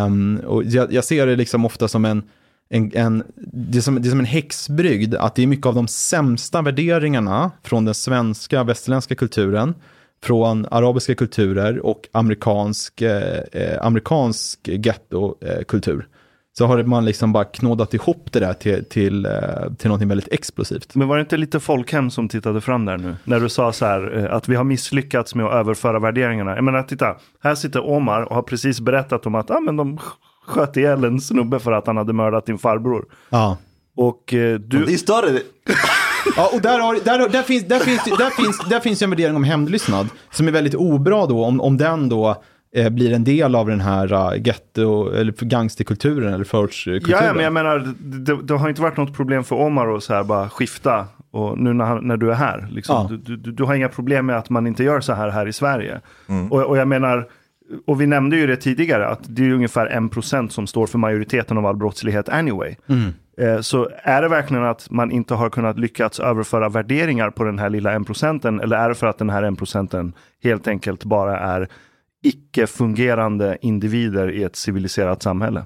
[0.06, 2.24] Um, och jag, jag ser det liksom ofta som en,
[2.70, 3.24] en, en,
[3.54, 6.62] det är som, det är som en häxbrygd, att det är mycket av de sämsta
[6.62, 9.76] värderingarna från den svenska västerländska kulturen,
[10.24, 16.00] från arabiska kulturer och amerikansk, eh, eh amerikansk gettokultur.
[16.00, 16.13] Eh,
[16.58, 19.32] så har man liksom bara knådat ihop det där till, till, eh,
[19.78, 20.96] till någonting väldigt explosivt.
[20.96, 23.16] Men var det inte lite folkhem som tittade fram där nu?
[23.24, 26.56] När du sa så här eh, att vi har misslyckats med att överföra värderingarna.
[26.56, 30.00] Jag menar, titta, här sitter Omar och har precis berättat om att ah, men de
[30.46, 33.06] sköt ihjäl en snubbe för att han hade mördat din farbror.
[33.30, 33.58] Ja.
[33.96, 34.86] Och eh, du...
[34.86, 35.46] They started it.
[36.36, 39.36] Ja, och där, har, där, där, finns, där, finns, där, finns, där finns en värdering
[39.36, 42.44] om hämndlystnad som är väldigt obra då, om, om den då
[42.92, 47.26] blir en del av den här uh, getto eller gangsterkulturen eller förortskulturen.
[47.26, 50.14] Ja, men jag menar, det, det har inte varit något problem för Omar att så
[50.14, 51.06] här bara skifta.
[51.32, 53.18] Och nu när, när du är här, liksom, Ja.
[53.18, 55.54] du, du, du har inga problem med att man inte gör så här här i
[55.54, 56.02] Sverige.
[56.50, 57.28] Och, och jag menar,
[57.88, 60.98] och vi nämnde ju det tidigare, att det är ungefär en procent som står för
[60.98, 62.76] majoriteten av all brottslighet anyway.
[63.42, 67.60] Eh, Så är det verkligen att man inte har kunnat lyckats överföra värderingar på den
[67.60, 70.14] här lilla en procenten, eller är det för att den här en procenten
[70.44, 71.68] helt enkelt bara är
[72.24, 75.66] icke-fungerande individer i ett civiliserat samhälle?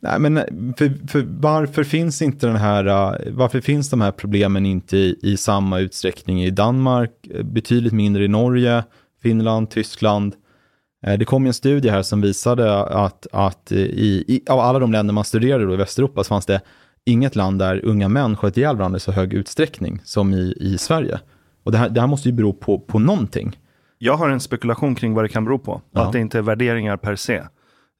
[0.00, 0.44] Nej, men eh,
[0.76, 5.18] för, för varför finns inte den här, eh, varför finns de här problemen inte i,
[5.22, 8.84] i samma utsträckning i Danmark, eh, betydligt mindre i Norge,
[9.22, 10.34] Finland, Tyskland?
[11.18, 15.14] Det kom en studie här som visade att, att i, i, av alla de länder
[15.14, 16.60] man studerade då i Västeuropa så fanns det
[17.04, 20.78] inget land där unga män sköt ihjäl varandra i så hög utsträckning som i, i
[20.78, 21.20] Sverige.
[21.64, 23.56] Och det här, det här måste ju bero på, på någonting.
[23.98, 25.82] Jag har en spekulation kring vad det kan bero på.
[25.90, 26.06] Ja.
[26.06, 27.42] Att det inte är värderingar per se.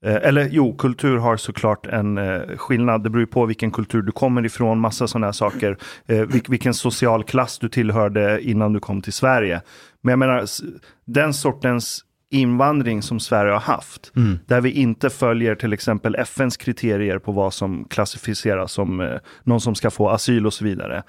[0.04, 3.02] Eh, eller jo, kultur har såklart en eh, skillnad.
[3.02, 5.78] Det beror på vilken kultur du kommer ifrån, massa sådana här saker.
[6.06, 9.60] Eh, vil, vilken social klass du tillhörde innan du kom till Sverige.
[10.02, 10.44] Men jag menar,
[11.06, 14.12] den sortens invandring som Sverige har haft,
[14.46, 19.60] där vi inte följer till exempel FNs kriterier på vad som klassificeras som eh, någon
[19.60, 21.02] som ska få asyl och så vidare.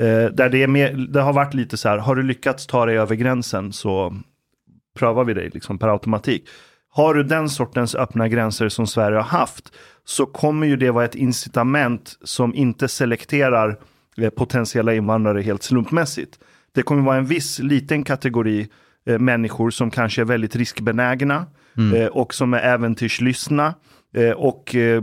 [0.00, 2.98] Eh, där det, mer, det har varit lite så här, har du lyckats ta dig
[2.98, 4.16] över gränsen så
[4.94, 6.48] prövar vi dig liksom per automatik.
[6.90, 9.72] Har du den sortens öppna gränser som Sverige har haft
[10.04, 13.78] så kommer ju det vara ett incitament som inte selekterar
[14.16, 16.38] eh, potentiella invandrare helt slumpmässigt.
[16.72, 18.68] Det kommer vara en viss liten kategori
[19.06, 21.46] eh, människor som kanske är väldigt riskbenägna
[21.96, 23.74] eh, och som är äventyrslystna
[24.14, 25.02] eh, och eh,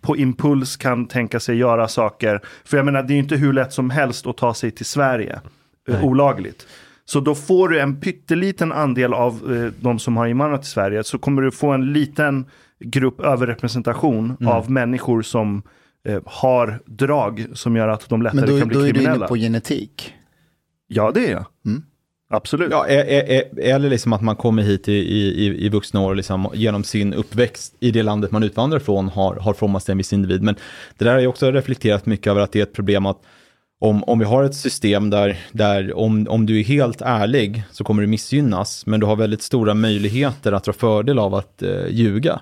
[0.00, 2.40] på impuls kan tänka sig göra saker.
[2.64, 4.86] För jag menar, det är ju inte hur lätt som helst att ta sig till
[4.86, 5.40] Sverige
[5.88, 6.66] eh, olagligt.
[7.10, 11.04] Så då får du en pytteliten andel av eh, de som har invandrat till Sverige.
[11.04, 12.46] Så kommer du få en liten
[12.84, 15.62] grupp överrepresentation av människor som
[16.08, 18.92] eh, har drag som gör att de lättare Men då, kan då bli är du
[18.92, 19.16] kriminella.
[19.16, 20.14] inne på genetik.
[20.86, 21.44] Ja, det är jag.
[22.30, 22.70] Absolut.
[22.70, 27.14] Ja, eller liksom att man kommer hit i, i, i vuxna år liksom, genom sin
[27.14, 30.42] uppväxt i det landet man utvandrar från har, har formats till en viss individ.
[30.42, 30.54] Men
[30.98, 33.22] det där har jag också reflekterat mycket över att det är ett problem att
[33.82, 37.84] om, om vi har ett system där, där om, om du är helt ärlig så
[37.84, 41.86] kommer du missgynnas, men du har väldigt stora möjligheter att dra fördel av att eh,
[41.88, 42.40] ljuga.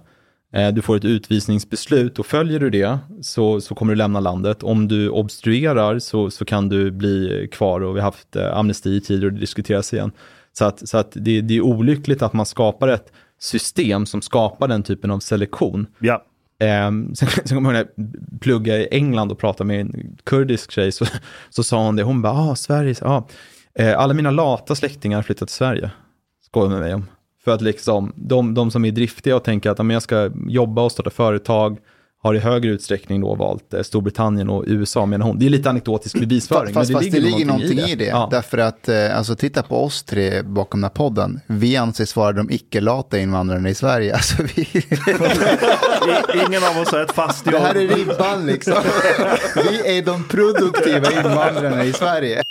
[0.52, 4.62] Eh, du får ett utvisningsbeslut och följer du det så, så kommer du lämna landet.
[4.62, 9.01] Om du obstruerar så, så kan du bli kvar och vi har haft eh, amnesti
[9.01, 10.12] tider och det diskuteras igen.
[10.52, 14.69] Så att, så att det, det är olyckligt att man skapar ett system som skapar
[14.69, 15.86] den typen av selektion.
[15.98, 16.24] Ja.
[16.65, 20.19] Um, sen, sen kommer jag ihåg när jag pluggade i England och pratade med en
[20.25, 21.07] kurdisk tjej, så,
[21.51, 23.23] så sa hon det, hon bara, ah, Sverige, ah.
[23.75, 25.91] Eh, alla mina lata släktingar har flyttat till Sverige,
[26.47, 27.07] skojar med mig om.
[27.45, 30.31] För att liksom, de, de som är driftiga och tänker att ah, men jag ska
[30.49, 31.79] jobba och starta företag,
[32.29, 35.39] har i högre utsträckning då valt eh, Storbritannien och USA, menar hon.
[35.39, 36.75] Det är lite anekdotisk bevisföring.
[36.75, 38.05] Fast, men fast det ligger någonting i det.
[38.05, 38.29] Ja.
[38.31, 41.41] Därför att, eh, alltså titta på oss tre bakom den här podden.
[41.47, 44.15] Vi anses vara de icke-lata invandrarna i Sverige.
[44.19, 44.87] Alltså, vi, I,
[46.47, 47.55] ingen av oss har ett fast jobb.
[47.55, 48.75] det här är ribban liksom.
[49.57, 52.43] Vi är de produktiva invandrarna i Sverige.